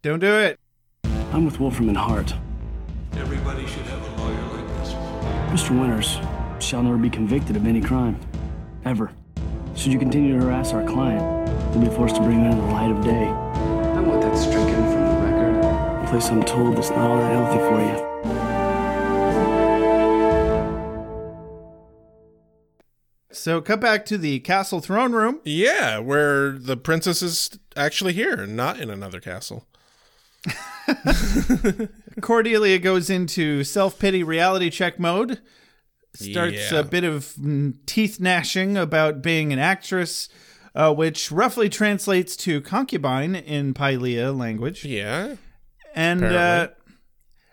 [0.03, 0.57] Don't do it.
[1.34, 2.34] I'm with Wolfram and Hart.
[3.14, 4.94] Everybody should have a lawyer like this.
[5.61, 5.77] Mr.
[5.77, 6.18] Winters
[6.64, 8.18] shall never be convicted of any crime.
[8.85, 9.11] Ever.
[9.76, 11.23] Should you continue to harass our client,
[11.73, 13.26] you'll be forced to bring it into the light of day.
[13.27, 14.97] I want that stricken
[16.09, 18.07] place I'm told that's not all that healthy for you.
[23.31, 25.41] So cut back to the castle throne room.
[25.45, 29.67] Yeah, where the princess is actually here, not in another castle.
[32.21, 35.39] Cordelia goes into self pity reality check mode.
[36.15, 36.79] Starts Yeah.
[36.79, 40.29] a bit of mm, teeth gnashing about being an actress,
[40.73, 44.84] uh, which roughly translates to concubine in Pylea language.
[44.84, 45.35] Yeah.
[45.98, 46.68] And uh,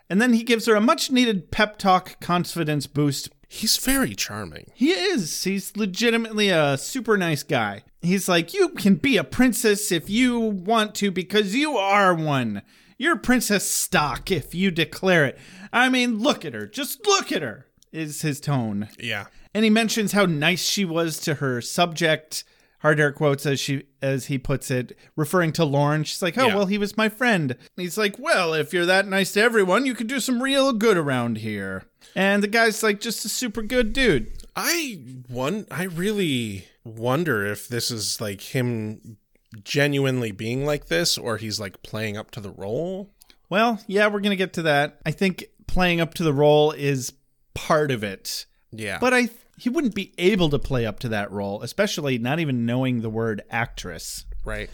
[0.07, 3.29] and then he gives her a much needed pep talk, confidence boost.
[3.47, 4.71] He's very charming.
[4.75, 5.43] He is.
[5.43, 7.83] He's legitimately a super nice guy.
[8.01, 12.61] He's like, you can be a princess if you want to because you are one.
[12.97, 15.39] You're princess stock if you declare it.
[15.73, 16.67] I mean, look at her.
[16.67, 17.65] Just look at her.
[17.91, 18.89] Is his tone.
[18.99, 19.25] Yeah.
[19.53, 22.43] And he mentions how nice she was to her subject.
[22.79, 26.03] Hard air quotes as she as he puts it, referring to Lorne.
[26.03, 26.55] She's like, "Oh Yeah.
[26.55, 29.85] well, he was my friend." And he's like, "Well, if you're that nice to everyone,
[29.85, 31.85] you could do some real good around here."
[32.15, 37.67] And the guy's like, "Just a super good dude." I one I really wonder if
[37.67, 39.17] this is like him
[39.63, 43.09] genuinely being like this or he's like playing up to the role.
[43.49, 44.99] Well, yeah, we're gonna get to that.
[45.05, 47.13] I think playing up to the role is
[47.53, 48.45] part of it.
[48.71, 48.97] Yeah.
[48.99, 52.65] But I he wouldn't be able to play up to that role, especially not even
[52.65, 54.25] knowing the word actress.
[54.43, 54.69] Right.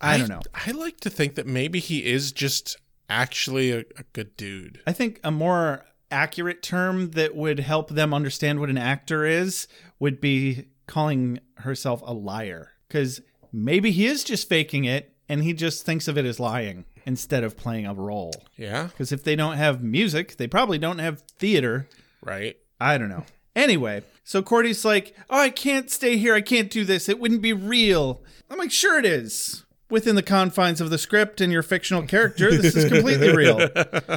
[0.00, 0.42] I don't know.
[0.54, 2.76] I like to think that maybe he is just
[3.08, 4.80] actually a, a good dude.
[4.86, 9.66] I think a more accurate term that would help them understand what an actor is
[9.98, 12.72] would be calling herself a liar.
[12.88, 13.20] Because
[13.52, 17.44] maybe he is just faking it and he just thinks of it as lying instead
[17.44, 18.32] of playing a role.
[18.56, 18.84] Yeah.
[18.84, 21.88] Because if they don't have music, they probably don't have theater.
[22.22, 22.56] Right.
[22.80, 23.24] I don't know.
[23.56, 26.34] Anyway, so Cordy's like, Oh, I can't stay here.
[26.34, 27.08] I can't do this.
[27.08, 28.22] It wouldn't be real.
[28.50, 29.64] I'm like, Sure, it is.
[29.90, 33.68] Within the confines of the script and your fictional character, this is completely real.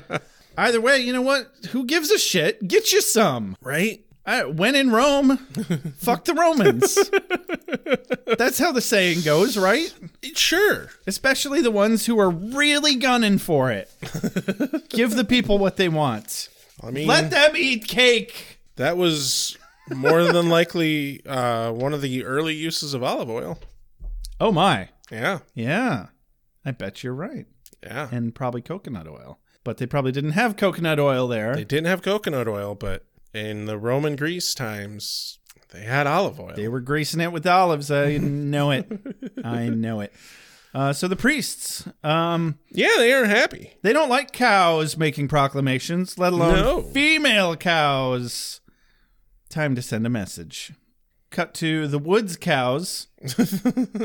[0.58, 1.52] Either way, you know what?
[1.70, 2.68] Who gives a shit?
[2.68, 3.56] Get you some.
[3.62, 4.04] Right?
[4.26, 5.38] I, when in Rome,
[6.00, 6.96] fuck the Romans.
[8.38, 9.94] That's how the saying goes, right?
[10.34, 10.90] Sure.
[11.06, 13.90] Especially the ones who are really gunning for it.
[14.90, 16.50] Give the people what they want.
[16.84, 18.60] I mean, Let them eat cake.
[18.76, 19.58] that was
[19.96, 23.60] more than likely uh, one of the early uses of olive oil.
[24.40, 24.90] Oh my.
[25.12, 25.40] Yeah.
[25.54, 26.08] Yeah.
[26.66, 27.46] I bet you're right.
[27.84, 28.10] Yeah.
[28.12, 29.40] And probably coconut oil.
[29.64, 31.56] But they probably didn't have coconut oil there.
[31.56, 35.40] They didn't have coconut oil, but in the Roman Greece times,
[35.74, 36.54] they had olive oil.
[36.56, 37.92] They were greasing it with olives.
[37.92, 38.90] I know it.
[39.44, 40.14] I know it.
[40.74, 43.74] Uh, so the priests, um, yeah, they aren't happy.
[43.82, 46.82] they don't like cows making proclamations, let alone No.
[46.82, 48.62] female cows.
[49.50, 50.74] Time to send a message.
[51.30, 53.08] Cut to the woods cows,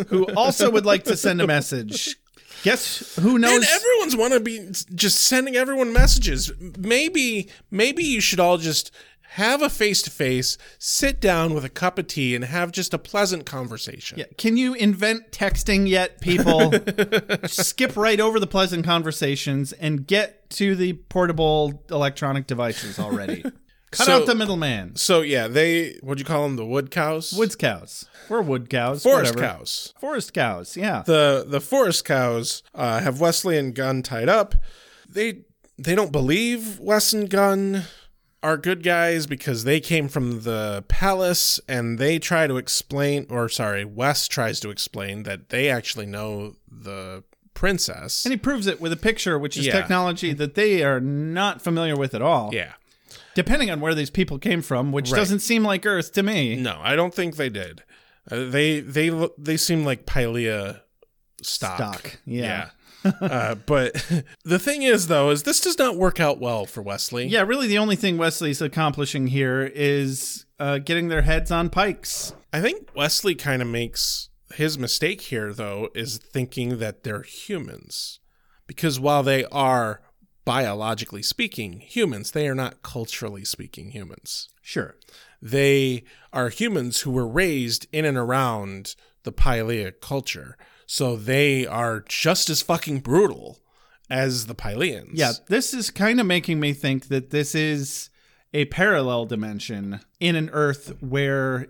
[0.09, 2.17] who also would like to send a message.
[2.63, 3.55] Guess who knows?
[3.55, 6.53] And everyone's want to be just sending everyone messages.
[6.79, 8.93] Maybe, maybe you should all just
[9.33, 12.93] have a face to face, sit down with a cup of tea, and have just
[12.93, 14.19] a pleasant conversation.
[14.19, 14.27] Yeah.
[14.37, 16.71] Can you invent texting yet, people?
[17.49, 23.43] Skip right over the pleasant conversations and get to the portable electronic devices already.
[23.93, 24.97] Cut So- out the middleman.
[24.97, 26.57] So yeah, they what'd you call them?
[26.57, 28.07] The wood cows, Woods cows.
[28.29, 29.03] We're wood cows.
[29.03, 29.55] forest whatever.
[29.59, 29.95] cows.
[30.01, 30.77] Forest cows.
[30.77, 31.03] Yeah.
[31.07, 34.55] The the forest cows uh, have Wesley and Gunn tied up.
[35.09, 35.43] They
[35.79, 37.85] they don't believe Wes and Gunn
[38.43, 43.49] are good guys because they came from the palace and they try to explain or
[43.49, 47.23] sorry, Wes tries to explain that they actually know the
[47.55, 48.25] princess.
[48.25, 49.73] and he proves it with a picture, which is Yeah.
[49.73, 52.51] technology that they are not familiar with at all.
[52.53, 52.73] yeah.
[53.35, 55.19] Depending on where these people came from, which Right.
[55.19, 56.57] doesn't seem like Earth to me.
[56.57, 57.83] No, I don't think they did.
[58.31, 60.81] Uh, they they they seem like Pylea
[61.43, 61.77] stock.
[61.77, 62.69] Stock, yeah.
[63.05, 63.11] Yeah.
[63.21, 63.95] uh, but
[64.45, 67.27] the thing is, though, is this does not work out well for Wesley.
[67.27, 72.35] Yeah, really, the only thing Wesley's accomplishing here is uh, getting their heads on pikes.
[72.53, 78.21] I think Wesley kind of makes his mistake here, though, is thinking that they're humans.
[78.67, 80.02] Because while they are
[80.45, 84.49] biologically speaking humans, they are not culturally speaking humans.
[84.61, 84.97] Sure.
[85.41, 88.95] They are humans who were raised in and around
[89.25, 90.57] the Pylea culture.
[90.87, 93.59] So they are just as fucking brutal
[94.11, 95.13] as the Pyleans.
[95.15, 98.11] Yeah, this is kind of making me think that this is
[98.53, 101.69] a parallel dimension in an Earth where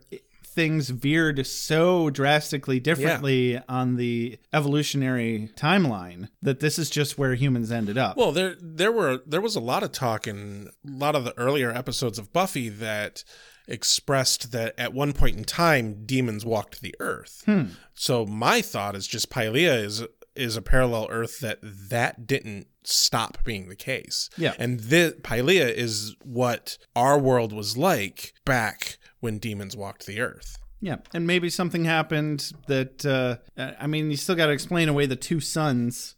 [0.54, 7.72] things veered so drastically differently on the evolutionary timeline that this is just where humans
[7.72, 8.16] ended up.
[8.16, 11.36] Well, there there were there was a lot of talk in a lot of the
[11.38, 13.24] earlier episodes of Buffy that
[13.68, 17.42] expressed that at one point in time demons walked the earth.
[17.46, 17.64] Hmm.
[17.94, 20.04] So my thought is just Pylea is
[20.34, 24.28] is a parallel earth that that didn't stop being the case.
[24.36, 24.54] Yeah.
[24.58, 30.58] And this Pylea is what our world was like back when demons walked the earth.
[30.80, 33.36] Yeah, and maybe something happened that uh,
[33.80, 36.16] I mean, you still got to explain away the two suns.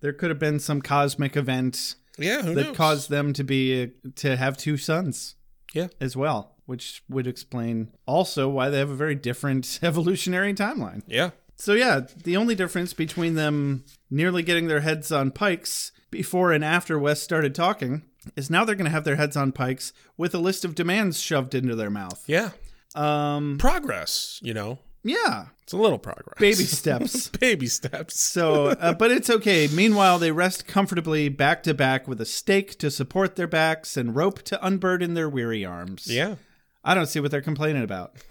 [0.00, 2.76] There could have been some cosmic event Yeah, who that knows?
[2.76, 5.34] caused them to be to have two suns.
[5.74, 5.88] Yeah.
[6.00, 11.02] as well, which would explain also why they have a very different evolutionary timeline.
[11.06, 11.30] Yeah.
[11.56, 16.64] So yeah, the only difference between them nearly getting their heads on pikes before and
[16.64, 18.02] after Wes started talking
[18.34, 21.20] is now they're going to have their heads on pikes with a list of demands
[21.20, 22.24] shoved into their mouth.
[22.26, 22.50] Yeah.
[22.94, 24.78] Um Progress, you know.
[25.04, 26.38] yeah, It's a little progress.
[26.38, 27.28] baby steps.
[27.28, 28.18] Baby steps.
[28.20, 29.68] So, uh, but it's okay.
[29.68, 34.16] Meanwhile, they rest comfortably back to back with a stake to support their backs and
[34.16, 36.06] rope to unburden their weary arms.
[36.08, 36.36] Yeah.
[36.82, 38.16] I don't see what they're complaining about.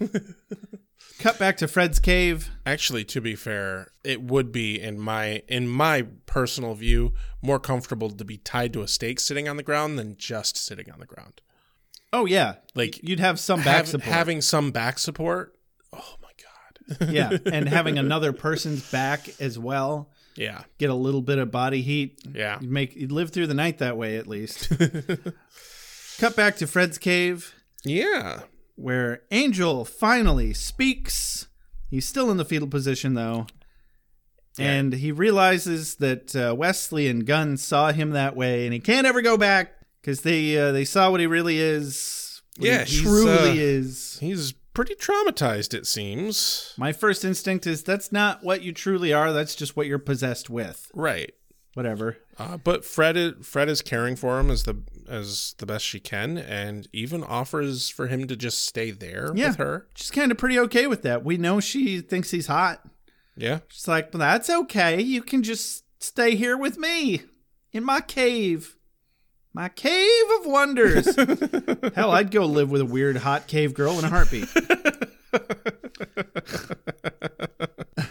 [1.18, 2.50] Cut back to Fred's cave.
[2.66, 8.10] Actually, to be fair, it would be in my in my personal view more comfortable
[8.10, 11.06] to be tied to a stake sitting on the ground than just sitting on the
[11.06, 11.40] ground.
[12.12, 14.12] Oh yeah, Like you'd have some back Hav- support.
[14.14, 15.54] having some back support.
[15.92, 16.28] Oh my
[16.98, 17.08] god.
[17.12, 20.10] Yeah, and having another person's back as well.
[20.36, 20.62] Yeah.
[20.78, 22.20] Get a little bit of body heat.
[22.32, 22.58] Yeah.
[22.60, 24.68] You'd make you'd live through the night that way at least.
[26.18, 27.54] Cut back to Fred's cave.
[27.84, 28.40] Yeah.
[28.76, 31.48] Where Angel finally speaks.
[31.90, 33.46] He's still in the fetal position though.
[34.58, 39.06] And he realizes that uh, Wesley and Gunn saw him that way, and he can't
[39.06, 42.40] ever go back because they uh, they saw what he really is.
[42.58, 44.18] Yeah, he truly uh, is.
[44.20, 46.72] He's pretty traumatized, it seems.
[46.78, 49.32] My first instinct is that's not what you truly are.
[49.32, 50.90] That's just what you're possessed with.
[50.94, 51.32] Right.
[51.76, 52.16] Whatever.
[52.38, 56.00] Uh, but Fred is, Fred is caring for him as the as the best she
[56.00, 59.86] can, and even offers for him to just stay there Yeah, with her.
[59.94, 61.22] she's kind of pretty okay with that.
[61.22, 62.82] We know she thinks he's hot.
[63.36, 63.58] Yeah.
[63.68, 65.02] She's like, well, that's okay.
[65.02, 67.24] You can just stay here with me
[67.74, 68.76] in my cave.
[69.52, 71.14] My cave of wonders.
[71.94, 74.48] Hell, I'd go live with a weird hot cave girl in a heartbeat.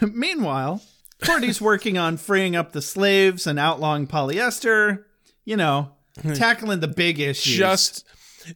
[0.14, 0.82] Meanwhile,
[1.22, 5.04] Cordy's working on freeing up the slaves and outlawing polyester.
[5.44, 5.92] You know,
[6.34, 7.56] tackling the big issues.
[7.56, 8.04] Just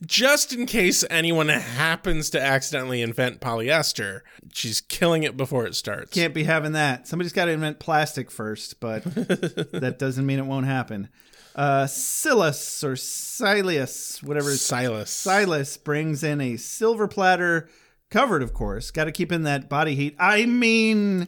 [0.07, 4.21] just in case anyone happens to accidentally invent polyester,
[4.53, 6.13] she's killing it before it starts.
[6.13, 7.09] Can't be having that.
[7.09, 11.09] Somebody's got to invent plastic first, but that doesn't mean it won't happen.
[11.55, 14.55] Uh, Silas or Silas, whatever.
[14.55, 15.11] Silas.
[15.11, 17.69] Silas brings in a silver platter,
[18.11, 18.91] covered, of course.
[18.91, 20.15] Got to keep in that body heat.
[20.19, 21.27] I mean,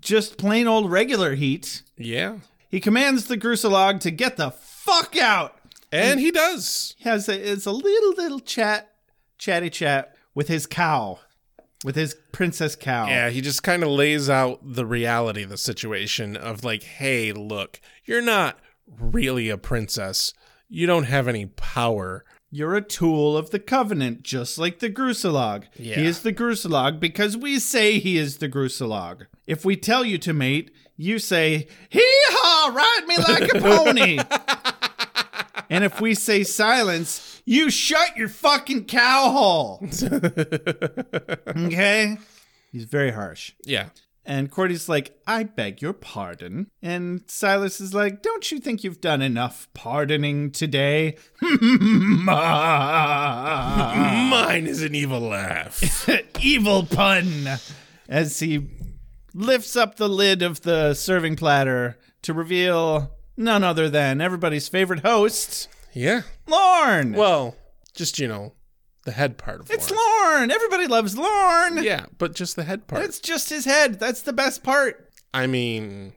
[0.00, 1.82] just plain old regular heat.
[1.96, 2.38] Yeah.
[2.68, 5.56] He commands the Groosalugg to get the fuck out.
[5.92, 6.94] And he does.
[6.98, 8.92] He has a, it's a little little chat,
[9.38, 11.18] chatty chat with his cow,
[11.84, 13.08] with his princess cow.
[13.08, 17.32] Yeah, he just kind of lays out the reality of the situation of like, hey,
[17.32, 20.32] look, you're not really a princess.
[20.68, 22.24] You don't have any power.
[22.52, 25.64] You're a tool of the Covenant, just like the Groosalugg.
[25.76, 25.94] Yeah.
[25.94, 29.26] He is the Groosalugg because we say he is the Groosalugg.
[29.46, 34.18] If we tell you to mate, you say, Hee haw, ride me like a pony.
[35.70, 39.80] and if we say silence, you shut your fucking cow hole.
[41.56, 42.18] okay?
[42.72, 43.52] He's very harsh.
[43.64, 43.90] Yeah.
[44.30, 46.70] And Cordy's like, I beg your pardon.
[46.80, 51.16] And Silas is like, Don't you think you've done enough pardoning today?
[51.40, 52.28] Mine
[54.68, 56.08] is an evil laugh.
[56.40, 57.58] evil pun.
[58.08, 58.68] As he
[59.34, 65.00] lifts up the lid of the serving platter to reveal none other than everybody's favorite
[65.00, 66.22] host, Yeah.
[66.46, 67.14] Lorne.
[67.14, 67.56] Well,
[67.94, 68.52] just, you know,
[69.04, 70.00] the head part of it's Lorne.
[70.40, 70.50] Lorne.
[70.50, 71.82] Everybody loves Lorne.
[71.82, 73.04] Yeah, but just the head part.
[73.04, 73.98] It's just his head.
[74.00, 75.08] That's the best part.
[75.32, 76.14] I mean,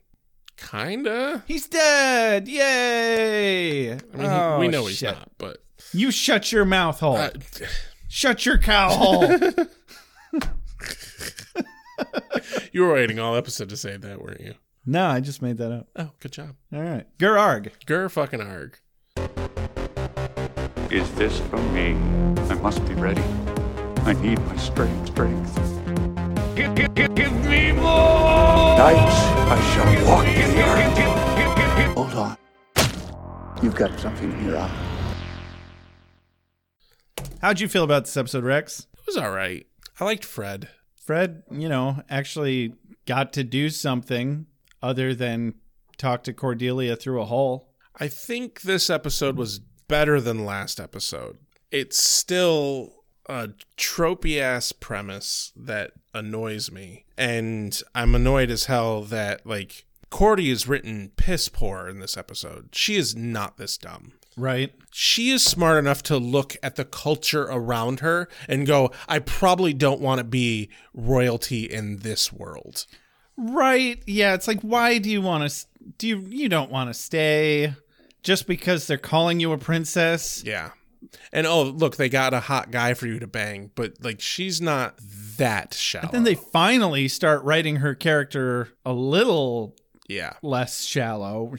[0.58, 1.44] kinda.
[1.48, 2.48] He's dead.
[2.48, 3.92] Yay.
[3.92, 5.16] I mean, he- Oh, we know he's shit.
[5.16, 5.58] not, but
[5.94, 7.18] You shut your mouth hole.
[7.18, 7.30] Uh,
[8.10, 9.38] shut your cow hole.
[12.72, 14.56] you were waiting all episode to say that, weren't you?
[14.86, 15.88] no, I just made that up.
[15.96, 16.56] Oh, good job.
[16.74, 17.06] All right.
[17.18, 17.72] Gerarg.
[17.86, 18.80] Gur fucking arg.
[20.94, 21.96] Is this from me?
[22.52, 23.24] I must be ready.
[24.06, 25.56] I need my strength, strength.
[26.56, 28.78] Give, give, give, give me more!
[28.78, 29.16] Nights
[29.50, 31.96] I shall walk the earth.
[31.98, 32.38] Hold on.
[33.64, 34.70] You've got something in your eye.
[37.42, 38.86] How'd you feel about this episode, Rex?
[38.94, 39.66] It was all right.
[40.00, 40.70] I liked Fred.
[40.96, 42.76] Fred, you know, actually
[43.08, 44.46] got to do something
[44.84, 45.56] other than
[45.98, 47.72] talk to Cordelia through a hole.
[48.00, 49.60] I think this episode was
[49.94, 51.38] better than last episode.
[51.70, 57.06] It's still a tropey ass premise that annoys me.
[57.16, 62.70] And I'm annoyed as hell that, like, Cordy is written piss poor in this episode.
[62.72, 64.14] She is not this dumb.
[64.36, 64.74] Right.
[64.90, 69.76] She is smart enough to look at the culture around her and go, I probably
[69.76, 72.88] don't want to be royalty in this world.
[73.38, 74.02] Right.
[74.08, 75.66] Yeah, it's like why do you want to
[76.00, 77.76] do you you don't want to stay
[78.24, 80.44] just because they're calling you a princess?
[80.46, 80.72] Yeah.
[81.32, 84.62] And oh, look, they got a hot guy for you to bang, but like she's
[84.62, 84.98] not
[85.38, 86.10] that shallow.
[86.12, 89.76] Then they finally start writing her character a little
[90.08, 90.34] yeah.
[90.42, 91.54] less shallow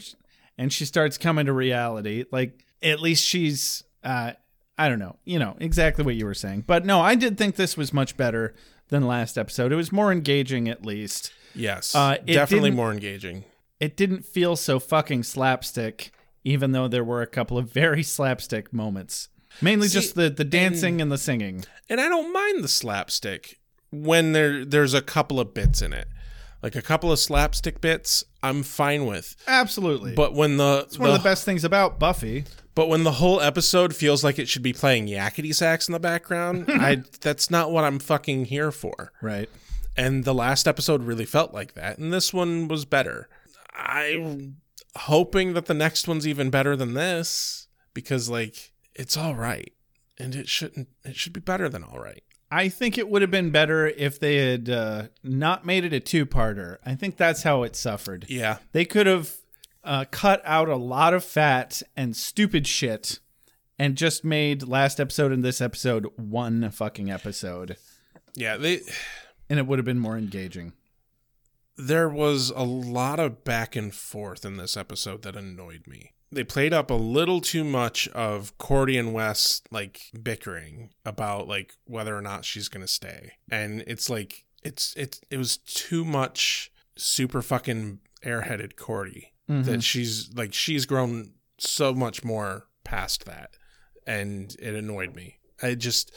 [0.56, 2.24] and she starts coming to reality.
[2.30, 4.32] Like at least she's uh
[4.76, 6.64] I don't know, you know, exactly what you were saying.
[6.66, 8.54] But no, I did think this was much better
[8.88, 9.72] than last episode.
[9.72, 11.32] It was more engaging at least.
[11.54, 11.94] Yes.
[11.94, 13.44] Uh, definitely more engaging.
[13.78, 16.10] It didn't feel so fucking slapstick,
[16.44, 19.28] even though there were a couple of very slapstick moments.
[19.62, 21.64] Mainly See, just the, the dancing and- and the singing.
[21.88, 23.60] And I don't mind the slapstick
[23.90, 26.08] when there there's a couple of bits in it.
[26.62, 29.36] Like a couple of slapstick bits, I'm fine with.
[29.46, 30.14] Absolutely.
[30.14, 32.44] But when the It's one of the best things about Buffy.
[32.74, 36.00] But when the whole episode feels like it should be playing yakety sax in the
[36.00, 39.12] background, I that's not what I'm fucking here for.
[39.22, 39.48] Right.
[39.96, 43.28] And the last episode really felt like that, and this one was better.
[43.74, 44.56] I'm
[44.96, 49.72] hoping that the next one's even better than this because like it's all right
[50.18, 52.22] and it shouldn't it should be better than all right.
[52.50, 55.98] I think it would have been better if they had uh, not made it a
[55.98, 56.76] two-parter.
[56.86, 58.26] I think that's how it suffered.
[58.28, 58.58] Yeah.
[58.70, 59.34] They could have
[59.82, 63.18] uh, cut out a lot of fat and stupid shit
[63.78, 67.76] and just made last episode and this episode one fucking episode.
[68.36, 68.80] Yeah, they
[69.48, 70.72] and it would have been more engaging.
[71.76, 76.12] There was a lot of back and forth in this episode that annoyed me.
[76.30, 81.74] They played up a little too much of Cordy and Wes like bickering about like
[81.84, 83.32] whether or not she's gonna stay.
[83.50, 89.32] And it's like it's it it was too much super fucking airheaded Cordy.
[89.48, 89.64] Mhm.
[89.64, 93.50] That she's like she's grown so much more past that.
[94.06, 95.38] And it annoyed me.
[95.62, 96.12] I just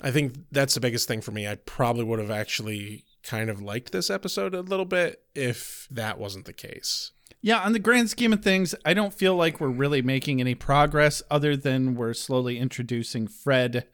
[0.00, 1.46] I think that's the biggest thing for me.
[1.46, 6.18] I probably would have actually kind of liked this episode a little bit if that
[6.18, 7.12] wasn't the case.
[7.40, 10.54] Yeah, on the grand scheme of things, I don't feel like we're really making any
[10.54, 13.86] progress other than we're slowly introducing Fred.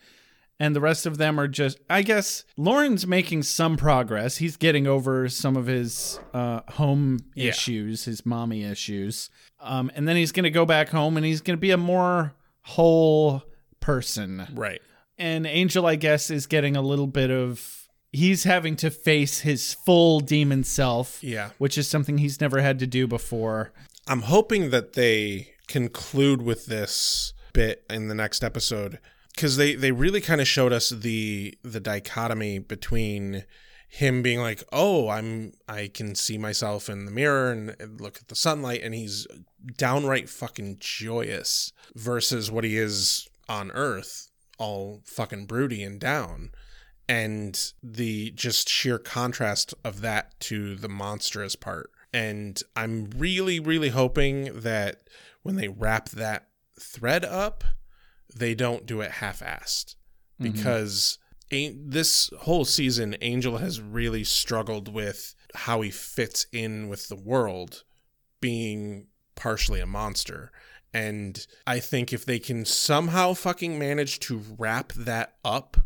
[0.60, 4.38] And the rest of them are just, I guess, Lorne's making some progress.
[4.38, 7.50] He's getting over some of his uh, home Yeah.
[7.50, 9.30] issues, his mommy issues.
[9.60, 11.76] Um, and then he's going to go back home and he's going to be a
[11.76, 13.44] more whole
[13.80, 14.46] person.
[14.52, 14.82] Right.
[15.16, 17.77] And Angel, I guess, is getting a little bit of.
[18.10, 21.22] He's having to face his full demon self.
[21.22, 21.50] Yeah.
[21.58, 23.72] Which is something he's never had to do before.
[24.06, 28.98] I'm hoping that they conclude with this bit in the next episode
[29.34, 33.44] because they they really kind of showed us the the dichotomy between
[33.88, 38.18] him being like oh i'm i can see myself in the mirror and, and look
[38.18, 39.26] at the sunlight and he's
[39.76, 46.50] downright fucking joyous versus what he is on earth all fucking broody and down
[47.08, 51.90] and the just sheer contrast of that to the monstrous part.
[52.12, 55.08] And i'm really really hoping that
[55.42, 56.48] when they wrap that
[56.80, 57.64] thread up
[58.34, 59.94] they don't do it half-assed.
[60.40, 60.52] Mhm.
[60.52, 61.18] because
[61.50, 67.16] An- this whole season angel has really struggled with how he fits in with the
[67.16, 67.84] world
[68.40, 70.52] being partially a monster.
[70.92, 75.76] And i think if they can somehow fucking manage to wrap that up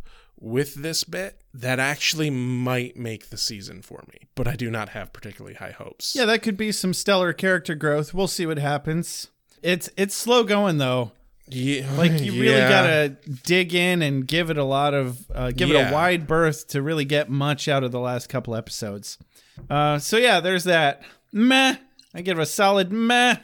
[0.44, 4.88] with this bit that actually might make the season for me but i do not
[4.90, 8.12] have particularly high hopes Yeah, that could be some stellar character growth.
[8.12, 9.28] We'll see what happens.
[9.62, 11.12] It's it's slow going though.
[11.48, 12.68] Yeah, Like you really yeah.
[12.68, 16.66] gotta dig in and give it a lot of uh, give it a wide berth
[16.68, 19.18] to really get much out of the last couple episodes.
[19.70, 21.02] Uh, so yeah, there's that.
[21.32, 21.76] Meh.
[22.14, 23.36] I give a solid meh.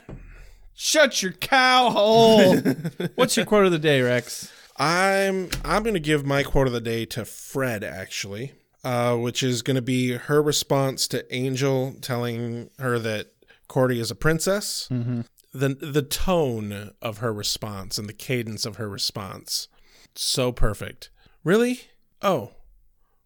[0.75, 2.55] Shut your cow hole.
[3.15, 4.51] What's your quote of the day, Rex?
[4.79, 8.53] I'm I'm gonna give my quote of the day to Fred actually,
[8.83, 13.33] uh, which is gonna be her response to Angel telling her that
[13.67, 14.87] Cordy is a princess.
[14.89, 15.21] Mm-hmm.
[15.51, 19.67] The the tone of her response and the cadence of her response,
[20.15, 21.09] so perfect.
[21.43, 21.81] Really?
[22.21, 22.51] Oh,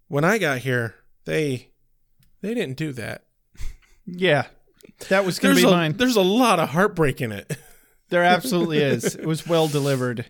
[0.07, 1.69] when I got here, they
[2.41, 3.25] they didn't do that.
[4.05, 4.47] Yeah,
[5.09, 5.93] that was gonna There's be a, mine.
[5.97, 7.55] There's a lot of heartbreak in it.
[8.09, 9.15] There absolutely is.
[9.15, 10.29] It was well delivered.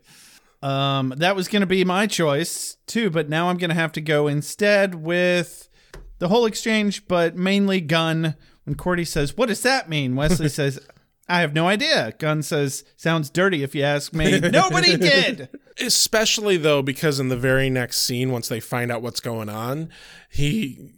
[0.64, 3.92] Um, that was going to be my choice too, but now I'm going to have
[3.94, 5.68] to go instead with
[6.20, 8.36] the whole exchange, but mainly Gunn.
[8.64, 10.80] When Cordy says, "What does that mean?" Wesley says,
[11.28, 15.50] "I have no idea." Gunn says, "Sounds dirty if you ask me." Nobody did.
[15.82, 19.90] Especially though, because in the very next scene, once they find out what's going on,
[20.32, 20.94] he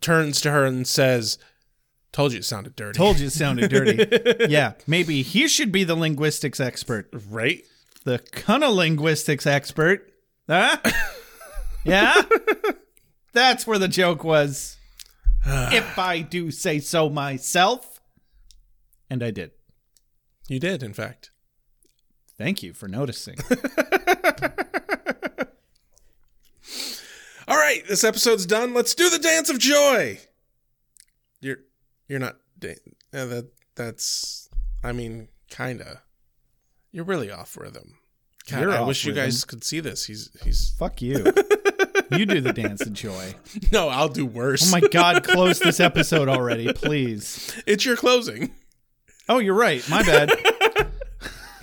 [0.00, 1.36] turns to her and says,
[2.12, 4.46] "Told you it sounded dirty." Told you it sounded dirty.
[4.48, 7.62] yeah, maybe he should be the linguistics expert, right?
[8.04, 10.12] The cunnilinguistics expert.
[10.48, 10.78] Huh?
[11.84, 12.22] yeah,
[13.32, 14.76] that's where the joke was.
[15.46, 18.00] if I do say so myself,
[19.08, 19.52] and I did.
[20.48, 21.30] You did, in fact.
[22.36, 23.36] Thank you for noticing.
[27.46, 28.72] All right, this episode's done.
[28.72, 30.20] Let's do the dance of joy.
[31.40, 31.58] You're
[32.08, 32.76] you're not da-
[33.12, 34.48] uh, that that's
[34.82, 36.02] I mean, kinda.
[36.92, 37.94] You're really off rhythm.
[38.50, 39.24] God, You're I off wish you rhythm.
[39.26, 40.04] guys could see this.
[40.06, 41.18] He's he's Fuck you.
[42.12, 43.34] you do the dance of joy.
[43.72, 44.72] No, I'll do worse.
[44.72, 47.54] Oh my god, close this episode already, please.
[47.66, 48.50] It's your closing.
[49.28, 49.86] Oh, you're right.
[49.88, 50.30] My bad.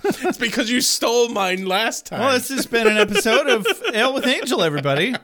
[0.04, 2.20] it's because you stole mine last time.
[2.20, 5.14] Well, this has been an episode of Ale with Angel, everybody.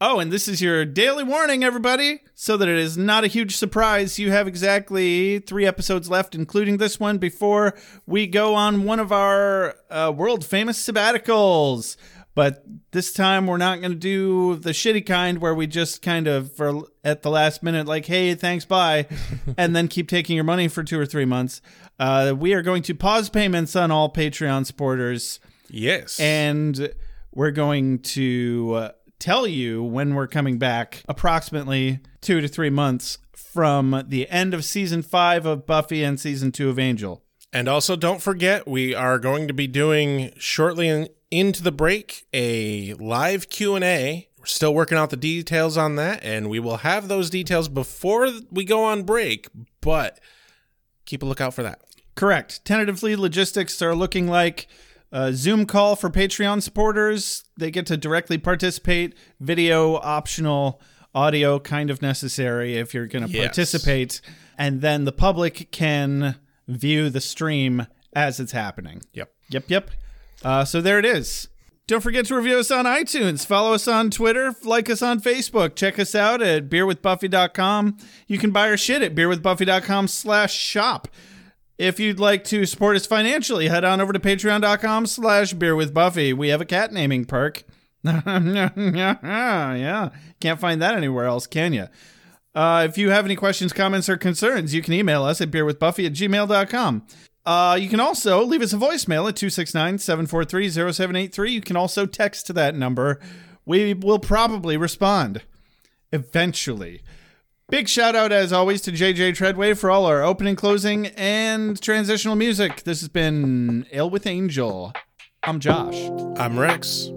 [0.00, 3.56] Oh, and this is your daily warning, everybody, so that it is not a huge
[3.56, 4.18] surprise.
[4.18, 9.12] You have exactly three episodes left, including this one, before we go on one of
[9.12, 11.96] our uh, world famous sabbaticals.
[12.34, 16.26] But this time we're not going to do the shitty kind where we just kind
[16.26, 19.06] of for at the last minute like, "Hey, thanks, bye,"
[19.56, 21.62] and then keep taking your money for 2 or 3 months.
[22.00, 25.38] Uh, we are going to pause payments on all Patreon supporters.
[25.70, 26.18] Yes.
[26.18, 26.92] And
[27.32, 28.90] we're going to uh,
[29.24, 34.66] tell you when we're coming back approximately 2 to 3 months from the end of
[34.66, 37.24] season 5 of Buffy and season 2 of Angel.
[37.50, 42.26] And also, don't forget, we are going to be doing shortly in, into the break
[42.34, 44.28] a live Q and A.
[44.38, 48.28] We're still working out the details on that, and we will have those details before
[48.50, 49.48] we go on break.
[49.80, 50.20] But
[51.06, 51.80] keep a lookout for that.
[52.14, 52.62] Correct.
[52.66, 54.68] Tentatively, logistics are looking like
[55.14, 57.44] a Zoom call for Patreon supporters.
[57.56, 59.14] They get to directly participate.
[59.40, 60.80] Video optional.
[61.14, 63.46] Audio kind of necessary if you're going to Yes.
[63.46, 64.20] participate.
[64.58, 66.34] And then the public can
[66.66, 67.86] view the stream
[68.16, 69.00] as it's happening.
[69.12, 69.30] Yep.
[69.50, 69.90] Yep, yep.
[70.42, 71.46] Uh, so there it is.
[71.86, 73.46] Don't forget to review us on iTunes.
[73.46, 74.54] Follow us on Twitter.
[74.64, 75.76] Like us on Facebook.
[75.76, 77.96] Check us out at beerwithbuffy.com.
[78.26, 81.08] You can buy our shit at beerwithbuffy.com slash shop.
[81.76, 86.34] If you'd like to support us financially, head on over to patreon.com slash beerwithbuffy.
[86.34, 87.64] We have a cat naming perk.
[88.04, 90.10] yeah.
[90.40, 91.88] Can't find that anywhere else, can you?
[92.54, 96.06] Uh, if you have any questions, comments, or concerns, you can email us at beerwithbuffy
[96.06, 97.06] at gmail.com.
[97.44, 101.50] Uh, you can also leave us a voicemail at 269 743 0783.
[101.50, 103.18] You can also text to that number.
[103.66, 105.42] We will probably respond
[106.12, 107.02] eventually.
[107.70, 112.36] Big shout out, as always, to JJ Treadway for all our opening, closing, and transitional
[112.36, 112.82] music.
[112.84, 114.92] This has been Ale with Angel.
[115.42, 115.96] I'm Josh.
[116.36, 117.10] I'm Rex.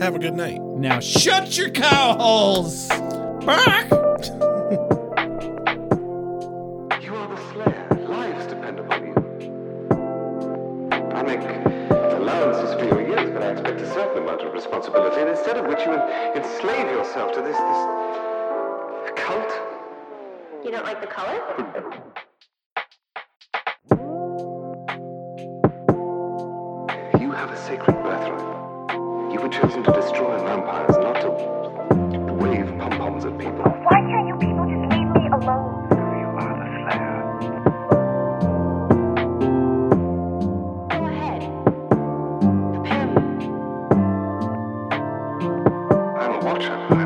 [0.00, 0.60] Have a good night.
[0.60, 2.88] Now shut your cow holes!
[3.44, 3.86] Back!
[7.02, 7.88] You are the slayer.
[8.08, 9.14] Lives depend upon you.
[11.14, 11.40] I make
[12.12, 15.66] allowances for your years, but I expect a certain amount of responsibility, and instead of
[15.66, 19.75] which you en- enslave yourself to this, this cult.
[20.66, 21.38] You don't like the color?
[27.20, 29.32] You have a sacred birthright.
[29.32, 31.30] You were chosen to destroy vampires, not to
[32.34, 33.62] wave pom-poms at people.
[33.62, 35.86] Why can't you people just leave me alone?
[36.18, 37.22] You are the slayer.
[40.90, 41.42] Go ahead.
[46.18, 47.05] I'm a watcher.